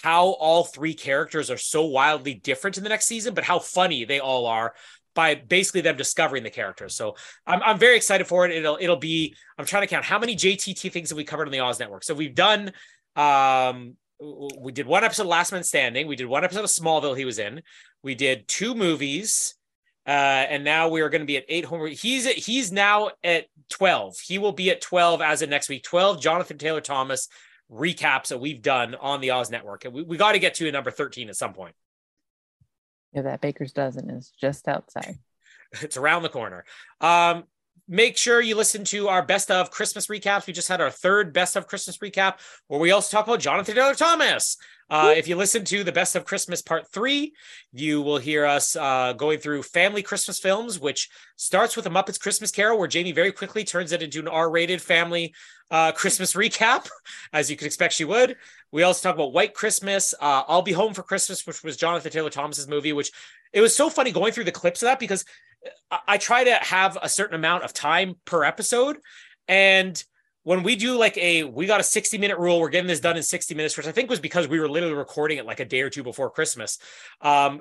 how 0.01 0.27
all 0.27 0.63
three 0.63 0.93
characters 0.93 1.51
are 1.51 1.57
so 1.57 1.85
wildly 1.85 2.33
different 2.33 2.77
in 2.77 2.83
the 2.83 2.89
next 2.89 3.05
season, 3.05 3.33
but 3.33 3.43
how 3.43 3.59
funny 3.59 4.05
they 4.05 4.19
all 4.19 4.45
are 4.45 4.73
by 5.15 5.35
basically 5.35 5.81
them 5.81 5.97
discovering 5.97 6.43
the 6.43 6.49
characters. 6.49 6.95
So 6.95 7.15
I'm, 7.45 7.61
I'm 7.63 7.77
very 7.77 7.97
excited 7.97 8.27
for 8.27 8.45
it. 8.45 8.51
It'll 8.51 8.77
it'll 8.79 8.95
be 8.95 9.35
I'm 9.57 9.65
trying 9.65 9.83
to 9.83 9.87
count 9.87 10.05
how 10.05 10.19
many 10.19 10.35
JTT 10.35 10.91
things 10.91 11.09
have 11.09 11.17
we 11.17 11.23
covered 11.23 11.47
on 11.47 11.51
the 11.51 11.59
Oz 11.59 11.79
Network. 11.79 12.03
So 12.03 12.13
we've 12.13 12.35
done 12.35 12.71
um 13.15 13.95
we 14.19 14.71
did 14.71 14.85
one 14.85 15.03
episode 15.03 15.23
of 15.23 15.29
Last 15.29 15.51
Man 15.51 15.63
Standing. 15.63 16.07
We 16.07 16.15
did 16.15 16.27
one 16.27 16.43
episode 16.43 16.63
of 16.63 16.69
Smallville 16.69 17.17
he 17.17 17.25
was 17.25 17.39
in. 17.39 17.61
We 18.03 18.15
did 18.15 18.47
two 18.47 18.75
movies. 18.75 19.55
Uh, 20.07 20.11
and 20.49 20.63
now 20.63 20.89
we 20.89 21.01
are 21.01 21.09
going 21.09 21.21
to 21.21 21.27
be 21.27 21.37
at 21.37 21.45
eight 21.47 21.65
home. 21.65 21.85
He's 21.87 22.25
at, 22.25 22.35
he's 22.35 22.71
now 22.71 23.11
at 23.23 23.45
12. 23.69 24.17
He 24.19 24.39
will 24.39 24.51
be 24.51 24.71
at 24.71 24.81
12 24.81 25.21
as 25.21 25.41
of 25.41 25.49
next 25.49 25.69
week. 25.69 25.83
12 25.83 26.19
Jonathan 26.19 26.57
Taylor 26.57 26.81
Thomas 26.81 27.29
recaps 27.71 28.29
that 28.29 28.39
we've 28.39 28.61
done 28.61 28.95
on 28.95 29.21
the 29.21 29.31
Oz 29.31 29.49
Network. 29.49 29.85
And 29.85 29.93
we, 29.93 30.03
we 30.03 30.17
got 30.17 30.33
to 30.33 30.39
get 30.39 30.55
to 30.55 30.71
number 30.71 30.91
13 30.91 31.29
at 31.29 31.35
some 31.35 31.53
point. 31.53 31.75
Yeah, 33.13 33.23
that 33.23 33.41
baker's 33.41 33.73
dozen 33.73 34.09
is 34.09 34.31
just 34.39 34.67
outside. 34.67 35.17
it's 35.81 35.97
around 35.97 36.23
the 36.23 36.29
corner. 36.29 36.65
Um, 37.01 37.43
make 37.87 38.17
sure 38.17 38.39
you 38.39 38.55
listen 38.55 38.83
to 38.85 39.07
our 39.07 39.23
best 39.23 39.49
of 39.49 39.71
Christmas 39.71 40.07
recaps. 40.07 40.45
We 40.45 40.53
just 40.53 40.67
had 40.67 40.81
our 40.81 40.91
third 40.91 41.33
best 41.33 41.55
of 41.55 41.67
Christmas 41.67 41.97
recap, 41.97 42.35
where 42.67 42.79
we 42.79 42.91
also 42.91 43.15
talk 43.15 43.27
about 43.27 43.39
Jonathan 43.39 43.75
Taylor 43.75 43.95
Thomas. 43.95 44.57
Uh, 44.91 45.13
if 45.15 45.27
you 45.27 45.35
listen 45.35 45.63
to 45.65 45.83
the 45.83 45.91
best 45.91 46.15
of 46.15 46.25
Christmas 46.25 46.63
part 46.63 46.91
three, 46.91 47.33
you 47.71 48.01
will 48.01 48.17
hear 48.17 48.45
us 48.45 48.75
uh, 48.75 49.13
going 49.13 49.37
through 49.37 49.61
family 49.61 50.01
Christmas 50.01 50.39
films, 50.39 50.79
which 50.79 51.09
starts 51.35 51.75
with 51.75 51.85
a 51.85 51.89
Muppets 51.89 52.19
Christmas 52.19 52.49
Carol, 52.49 52.79
where 52.79 52.87
Jamie 52.87 53.11
very 53.11 53.31
quickly 53.31 53.63
turns 53.63 53.91
it 53.91 54.01
into 54.01 54.19
an 54.19 54.27
R-rated 54.27 54.81
family 54.81 55.33
uh, 55.71 55.91
Christmas 55.91 56.33
recap, 56.33 56.87
as 57.33 57.49
you 57.49 57.57
could 57.57 57.65
expect 57.65 57.93
she 57.93 58.05
would. 58.05 58.35
We 58.71 58.83
also 58.83 59.07
talk 59.07 59.15
about 59.15 59.33
White 59.33 59.53
Christmas, 59.53 60.13
uh, 60.19 60.43
I'll 60.47 60.61
Be 60.61 60.71
Home 60.71 60.93
for 60.93 61.03
Christmas, 61.03 61.45
which 61.45 61.63
was 61.63 61.77
Jonathan 61.77 62.11
Taylor 62.11 62.29
Thomas's 62.29 62.67
movie, 62.67 62.93
which 62.93 63.11
it 63.53 63.61
was 63.61 63.75
so 63.75 63.89
funny 63.89 64.11
going 64.11 64.31
through 64.31 64.43
the 64.45 64.51
clips 64.51 64.81
of 64.81 64.87
that 64.87 64.99
because 64.99 65.25
I, 65.91 65.99
I 66.07 66.17
try 66.17 66.43
to 66.43 66.53
have 66.53 66.97
a 67.01 67.09
certain 67.09 67.35
amount 67.35 67.63
of 67.63 67.73
time 67.73 68.15
per 68.25 68.43
episode. 68.43 68.97
And 69.47 70.01
when 70.43 70.63
we 70.63 70.75
do 70.75 70.97
like 70.97 71.17
a 71.17 71.43
we 71.43 71.65
got 71.65 71.79
a 71.79 71.83
60 71.83 72.17
minute 72.17 72.39
rule 72.39 72.59
we're 72.59 72.69
getting 72.69 72.87
this 72.87 72.99
done 72.99 73.17
in 73.17 73.23
60 73.23 73.53
minutes 73.55 73.75
which 73.77 73.87
i 73.87 73.91
think 73.91 74.09
was 74.09 74.19
because 74.19 74.47
we 74.47 74.59
were 74.59 74.69
literally 74.69 74.95
recording 74.95 75.37
it 75.37 75.45
like 75.45 75.59
a 75.59 75.65
day 75.65 75.81
or 75.81 75.89
two 75.89 76.01
before 76.01 76.29
christmas 76.31 76.79
um 77.21 77.59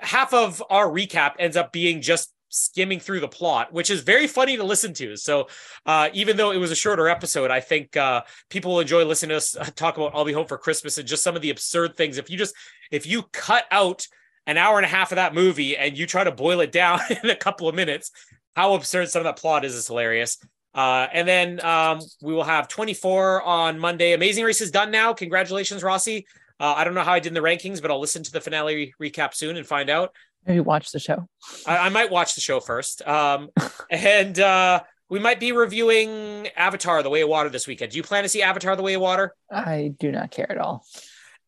half 0.00 0.32
of 0.32 0.62
our 0.70 0.86
recap 0.86 1.32
ends 1.38 1.56
up 1.56 1.72
being 1.72 2.00
just 2.00 2.32
skimming 2.50 3.00
through 3.00 3.20
the 3.20 3.28
plot, 3.28 3.72
which 3.72 3.90
is 3.90 4.02
very 4.02 4.26
funny 4.26 4.56
to 4.56 4.64
listen 4.64 4.92
to. 4.94 5.16
So, 5.16 5.48
uh, 5.86 6.10
even 6.12 6.36
though 6.36 6.50
it 6.50 6.58
was 6.58 6.70
a 6.70 6.76
shorter 6.76 7.08
episode, 7.08 7.50
I 7.50 7.60
think 7.60 7.96
uh, 7.96 8.22
people 8.50 8.72
will 8.72 8.80
enjoy 8.80 9.04
listening 9.04 9.30
to 9.30 9.36
us 9.36 9.56
talk 9.76 9.96
about 9.96 10.12
"I'll 10.14 10.24
Be 10.24 10.32
Home 10.32 10.46
for 10.46 10.58
Christmas" 10.58 10.98
and 10.98 11.08
just 11.08 11.22
some 11.22 11.36
of 11.36 11.42
the 11.42 11.50
absurd 11.50 11.96
things. 11.96 12.18
If 12.18 12.28
you 12.28 12.36
just 12.36 12.54
if 12.90 13.06
you 13.06 13.22
cut 13.32 13.64
out 13.70 14.06
an 14.46 14.58
hour 14.58 14.76
and 14.76 14.84
a 14.84 14.88
half 14.88 15.12
of 15.12 15.16
that 15.16 15.34
movie 15.34 15.76
and 15.76 15.96
you 15.96 16.06
try 16.06 16.24
to 16.24 16.32
boil 16.32 16.60
it 16.60 16.72
down 16.72 17.00
in 17.22 17.30
a 17.30 17.36
couple 17.36 17.68
of 17.68 17.74
minutes, 17.74 18.10
how 18.54 18.74
absurd 18.74 19.08
some 19.08 19.20
of 19.20 19.24
that 19.24 19.40
plot 19.40 19.64
is 19.64 19.74
is 19.74 19.86
hilarious. 19.86 20.38
Uh, 20.72 21.08
and 21.12 21.26
then 21.26 21.64
um, 21.64 22.00
we 22.22 22.32
will 22.32 22.44
have 22.44 22.68
24 22.68 23.42
on 23.42 23.78
Monday. 23.78 24.12
Amazing 24.12 24.44
Race 24.44 24.60
is 24.60 24.70
done 24.70 24.90
now. 24.90 25.12
Congratulations, 25.12 25.82
Rossi. 25.82 26.26
Uh, 26.60 26.74
I 26.76 26.84
don't 26.84 26.94
know 26.94 27.02
how 27.02 27.12
I 27.12 27.20
did 27.20 27.28
in 27.28 27.34
the 27.34 27.40
rankings, 27.40 27.80
but 27.80 27.90
I'll 27.90 28.00
listen 28.00 28.22
to 28.22 28.30
the 28.30 28.40
finale 28.40 28.94
recap 29.00 29.34
soon 29.34 29.56
and 29.56 29.66
find 29.66 29.88
out. 29.88 30.14
Maybe 30.46 30.60
watch 30.60 30.92
the 30.92 30.98
show. 30.98 31.28
I, 31.66 31.78
I 31.78 31.88
might 31.90 32.10
watch 32.10 32.34
the 32.34 32.40
show 32.40 32.60
first. 32.60 33.06
Um, 33.06 33.50
and 33.90 34.38
uh, 34.38 34.80
we 35.08 35.18
might 35.18 35.40
be 35.40 35.52
reviewing 35.52 36.48
Avatar: 36.56 37.02
The 37.02 37.10
Way 37.10 37.22
of 37.22 37.28
Water 37.28 37.48
this 37.48 37.66
weekend. 37.66 37.92
Do 37.92 37.98
you 37.98 38.02
plan 38.02 38.22
to 38.22 38.28
see 38.28 38.42
Avatar: 38.42 38.76
The 38.76 38.82
Way 38.82 38.94
of 38.94 39.02
Water? 39.02 39.34
I 39.50 39.92
do 39.98 40.10
not 40.10 40.30
care 40.30 40.50
at 40.50 40.58
all. 40.58 40.84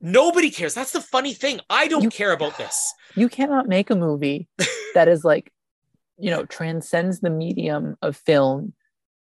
Nobody 0.01 0.51
cares. 0.51 0.75
That's 0.75 0.91
the 0.91 1.01
funny 1.01 1.33
thing. 1.33 1.61
I 1.71 1.87
don't 1.87 2.03
you, 2.03 2.11
care 2.11 2.33
about 2.33 2.59
this. 2.59 2.93
You 3.15 3.29
cannot 3.29 3.69
make 3.69 3.89
a 3.89 3.95
movie 3.95 4.49
that 4.95 5.07
is 5.07 5.25
like, 5.25 5.53
you 6.19 6.31
know, 6.31 6.45
transcends 6.45 7.21
the 7.21 7.31
medium 7.31 7.97
of 8.03 8.17
film 8.17 8.75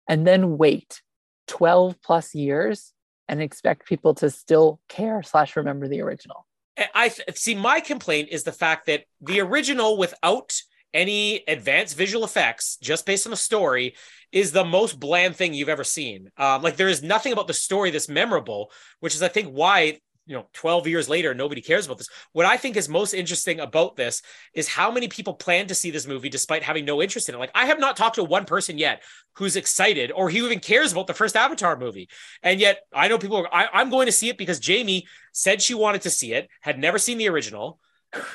and 0.09 0.25
then 0.25 0.57
wait 0.57 1.01
12 1.47 2.01
plus 2.01 2.33
years 2.33 2.91
and 3.27 3.41
expect 3.41 3.87
people 3.87 4.15
to 4.15 4.31
still 4.31 4.79
care 4.89 5.21
slash 5.21 5.55
remember 5.55 5.87
the 5.87 6.01
original. 6.01 6.47
I 6.93 7.09
see. 7.35 7.55
My 7.55 7.79
complaint 7.79 8.29
is 8.31 8.43
the 8.43 8.51
fact 8.51 8.87
that 8.87 9.03
the 9.21 9.39
original, 9.41 9.97
without 9.97 10.53
any 10.93 11.43
advanced 11.47 11.97
visual 11.97 12.23
effects, 12.23 12.77
just 12.81 13.05
based 13.05 13.25
on 13.25 13.31
the 13.31 13.37
story, 13.37 13.95
is 14.31 14.51
the 14.51 14.65
most 14.65 14.99
bland 14.99 15.35
thing 15.35 15.53
you've 15.53 15.69
ever 15.69 15.83
seen. 15.83 16.31
Um, 16.37 16.61
like 16.61 16.75
there 16.75 16.87
is 16.87 17.03
nothing 17.03 17.33
about 17.33 17.47
the 17.47 17.53
story 17.53 17.91
that's 17.91 18.09
memorable, 18.09 18.71
which 18.99 19.15
is, 19.15 19.21
I 19.21 19.27
think, 19.27 19.49
why 19.49 19.99
you 20.25 20.35
know 20.35 20.47
12 20.53 20.87
years 20.87 21.09
later 21.09 21.33
nobody 21.33 21.61
cares 21.61 21.85
about 21.85 21.97
this. 21.97 22.09
What 22.31 22.45
i 22.45 22.57
think 22.57 22.77
is 22.77 22.89
most 22.89 23.13
interesting 23.13 23.59
about 23.59 23.95
this 23.95 24.21
is 24.53 24.67
how 24.67 24.91
many 24.91 25.07
people 25.07 25.33
plan 25.33 25.67
to 25.67 25.75
see 25.75 25.91
this 25.91 26.07
movie 26.07 26.29
despite 26.29 26.63
having 26.63 26.85
no 26.85 27.01
interest 27.01 27.29
in 27.29 27.35
it. 27.35 27.39
Like 27.39 27.51
i 27.55 27.65
have 27.65 27.79
not 27.79 27.97
talked 27.97 28.15
to 28.15 28.23
one 28.23 28.45
person 28.45 28.77
yet 28.77 29.03
who's 29.33 29.55
excited 29.55 30.11
or 30.11 30.29
who 30.29 30.45
even 30.45 30.59
cares 30.59 30.91
about 30.91 31.07
the 31.07 31.13
first 31.13 31.35
avatar 31.35 31.77
movie. 31.77 32.09
And 32.41 32.59
yet 32.59 32.81
i 32.93 33.07
know 33.07 33.17
people 33.17 33.37
are, 33.37 33.53
I, 33.53 33.67
i'm 33.73 33.89
going 33.89 34.05
to 34.05 34.11
see 34.11 34.29
it 34.29 34.37
because 34.37 34.59
jamie 34.59 35.07
said 35.31 35.61
she 35.61 35.73
wanted 35.73 36.01
to 36.01 36.09
see 36.09 36.33
it 36.33 36.49
had 36.61 36.79
never 36.79 36.97
seen 36.97 37.17
the 37.17 37.29
original 37.29 37.79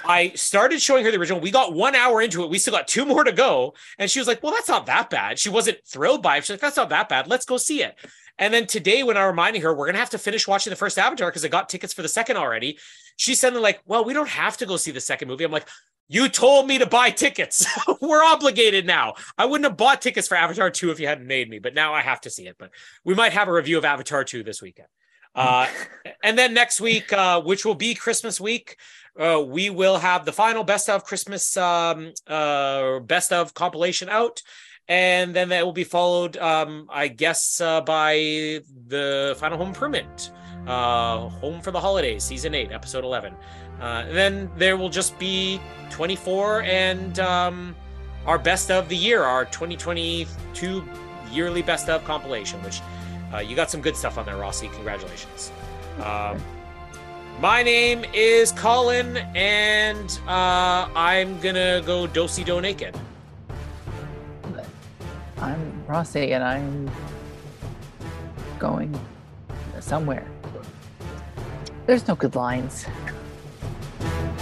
I 0.04 0.30
started 0.30 0.80
showing 0.80 1.04
her 1.04 1.10
the 1.10 1.18
original. 1.18 1.40
We 1.40 1.50
got 1.50 1.74
one 1.74 1.94
hour 1.94 2.20
into 2.20 2.42
it. 2.42 2.50
We 2.50 2.58
still 2.58 2.74
got 2.74 2.88
two 2.88 3.04
more 3.04 3.24
to 3.24 3.32
go. 3.32 3.74
And 3.98 4.10
she 4.10 4.18
was 4.18 4.28
like, 4.28 4.42
Well, 4.42 4.52
that's 4.52 4.68
not 4.68 4.86
that 4.86 5.10
bad. 5.10 5.38
She 5.38 5.50
wasn't 5.50 5.78
thrilled 5.86 6.22
by 6.22 6.36
it. 6.36 6.44
She's 6.44 6.50
like, 6.50 6.60
That's 6.60 6.76
not 6.76 6.88
that 6.90 7.08
bad. 7.08 7.28
Let's 7.28 7.44
go 7.44 7.56
see 7.56 7.82
it. 7.82 7.96
And 8.38 8.54
then 8.54 8.66
today, 8.66 9.02
when 9.02 9.16
I'm 9.16 9.26
reminding 9.26 9.62
her, 9.62 9.74
we're 9.74 9.86
going 9.86 9.94
to 9.94 10.00
have 10.00 10.10
to 10.10 10.18
finish 10.18 10.46
watching 10.46 10.70
the 10.70 10.76
first 10.76 10.98
Avatar 10.98 11.28
because 11.28 11.44
I 11.44 11.48
got 11.48 11.68
tickets 11.68 11.92
for 11.92 12.02
the 12.02 12.08
second 12.08 12.36
already. 12.36 12.78
She's 13.16 13.40
suddenly 13.40 13.62
like, 13.62 13.80
well, 13.84 14.04
we 14.04 14.14
don't 14.14 14.28
have 14.28 14.56
to 14.58 14.66
go 14.66 14.76
see 14.76 14.92
the 14.92 15.00
second 15.00 15.26
movie. 15.26 15.44
I'm 15.44 15.50
like, 15.50 15.68
you 16.08 16.28
told 16.28 16.66
me 16.66 16.78
to 16.78 16.86
buy 16.86 17.10
tickets. 17.10 17.66
we're 18.00 18.24
obligated 18.24 18.86
now. 18.86 19.14
I 19.36 19.44
wouldn't 19.44 19.68
have 19.68 19.76
bought 19.76 20.00
tickets 20.00 20.28
for 20.28 20.36
Avatar 20.36 20.70
2 20.70 20.90
if 20.90 21.00
you 21.00 21.06
hadn't 21.06 21.26
made 21.26 21.50
me, 21.50 21.58
but 21.58 21.74
now 21.74 21.92
I 21.92 22.00
have 22.00 22.20
to 22.22 22.30
see 22.30 22.46
it. 22.46 22.56
But 22.58 22.70
we 23.04 23.14
might 23.14 23.32
have 23.32 23.48
a 23.48 23.52
review 23.52 23.76
of 23.76 23.84
Avatar 23.84 24.24
2 24.24 24.42
this 24.44 24.62
weekend. 24.62 24.88
Uh, 25.34 25.66
and 26.22 26.38
then 26.38 26.54
next 26.54 26.80
week, 26.80 27.12
uh, 27.12 27.42
which 27.42 27.64
will 27.64 27.74
be 27.74 27.94
Christmas 27.94 28.40
week, 28.40 28.76
uh, 29.18 29.42
we 29.44 29.70
will 29.70 29.98
have 29.98 30.24
the 30.24 30.32
final 30.32 30.64
best 30.64 30.88
of 30.88 31.04
Christmas, 31.04 31.56
um, 31.56 32.12
uh, 32.26 33.00
best 33.00 33.32
of 33.32 33.54
compilation 33.54 34.08
out 34.08 34.42
and 34.88 35.36
then 35.36 35.50
that 35.50 35.64
will 35.64 35.72
be 35.72 35.84
followed, 35.84 36.36
um, 36.38 36.88
I 36.90 37.08
guess, 37.08 37.60
uh, 37.60 37.82
by 37.82 38.14
the 38.86 39.36
Final 39.38 39.58
Home 39.58 39.68
Improvement, 39.68 40.32
uh, 40.66 41.28
Home 41.28 41.60
for 41.60 41.70
the 41.70 41.80
Holidays, 41.80 42.24
season 42.24 42.54
eight, 42.54 42.72
episode 42.72 43.04
eleven. 43.04 43.34
Uh, 43.80 44.04
and 44.06 44.16
then 44.16 44.50
there 44.56 44.76
will 44.76 44.88
just 44.88 45.16
be 45.20 45.60
24 45.90 46.62
and 46.62 47.20
um, 47.20 47.76
our 48.26 48.38
best 48.38 48.70
of 48.70 48.88
the 48.88 48.96
year, 48.96 49.22
our 49.22 49.44
2022 49.44 50.84
yearly 51.30 51.62
best 51.62 51.88
of 51.88 52.02
compilation, 52.04 52.60
which 52.64 52.80
uh, 53.32 53.38
you 53.38 53.54
got 53.54 53.70
some 53.70 53.80
good 53.80 53.94
stuff 53.94 54.18
on 54.18 54.26
there, 54.26 54.36
Rossi. 54.36 54.68
Congratulations. 54.68 55.52
My 57.40 57.62
name 57.62 58.04
is 58.12 58.50
Colin, 58.50 59.16
and 59.36 60.20
uh, 60.26 60.88
I'm 60.92 61.38
gonna 61.38 61.80
go 61.86 62.08
dosey 62.08 62.44
do 62.44 62.60
naked. 62.60 62.98
I'm 65.40 65.86
Rossi, 65.86 66.32
and 66.32 66.42
I'm 66.42 66.90
going 68.58 68.92
somewhere. 69.78 70.26
There's 71.86 72.08
no 72.08 72.16
good 72.16 72.34
lines. 72.34 72.86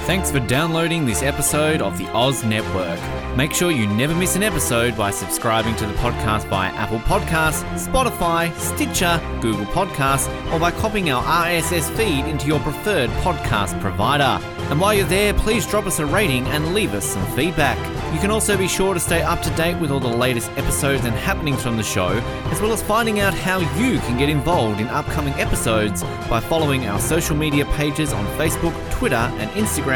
Thanks 0.06 0.30
for 0.30 0.38
downloading 0.38 1.04
this 1.04 1.24
episode 1.24 1.82
of 1.82 1.98
the 1.98 2.06
Oz 2.12 2.44
Network. 2.44 3.00
Make 3.36 3.52
sure 3.52 3.72
you 3.72 3.88
never 3.88 4.14
miss 4.14 4.36
an 4.36 4.44
episode 4.44 4.96
by 4.96 5.10
subscribing 5.10 5.74
to 5.74 5.84
the 5.84 5.94
podcast 5.94 6.48
via 6.48 6.70
Apple 6.70 7.00
Podcasts, 7.00 7.64
Spotify, 7.76 8.56
Stitcher, 8.56 9.20
Google 9.42 9.66
Podcasts, 9.66 10.28
or 10.52 10.60
by 10.60 10.70
copying 10.70 11.10
our 11.10 11.24
RSS 11.24 11.90
feed 11.96 12.24
into 12.24 12.46
your 12.46 12.60
preferred 12.60 13.10
podcast 13.24 13.80
provider. 13.80 14.40
And 14.70 14.80
while 14.80 14.94
you're 14.94 15.06
there, 15.06 15.34
please 15.34 15.66
drop 15.66 15.86
us 15.86 15.98
a 15.98 16.06
rating 16.06 16.46
and 16.46 16.72
leave 16.72 16.94
us 16.94 17.04
some 17.04 17.26
feedback. 17.34 17.76
You 18.14 18.20
can 18.20 18.30
also 18.30 18.56
be 18.56 18.68
sure 18.68 18.94
to 18.94 19.00
stay 19.00 19.22
up 19.22 19.42
to 19.42 19.50
date 19.50 19.78
with 19.80 19.90
all 19.90 20.00
the 20.00 20.08
latest 20.08 20.50
episodes 20.52 21.04
and 21.04 21.14
happenings 21.16 21.62
from 21.62 21.76
the 21.76 21.82
show, 21.82 22.10
as 22.50 22.60
well 22.60 22.72
as 22.72 22.82
finding 22.82 23.18
out 23.18 23.34
how 23.34 23.58
you 23.58 23.98
can 23.98 24.16
get 24.16 24.28
involved 24.28 24.80
in 24.80 24.86
upcoming 24.88 25.34
episodes 25.34 26.02
by 26.30 26.40
following 26.40 26.86
our 26.86 27.00
social 27.00 27.36
media 27.36 27.64
pages 27.74 28.12
on 28.12 28.24
Facebook, 28.38 28.72
Twitter, 28.92 29.16
and 29.16 29.50
Instagram, 29.50 29.95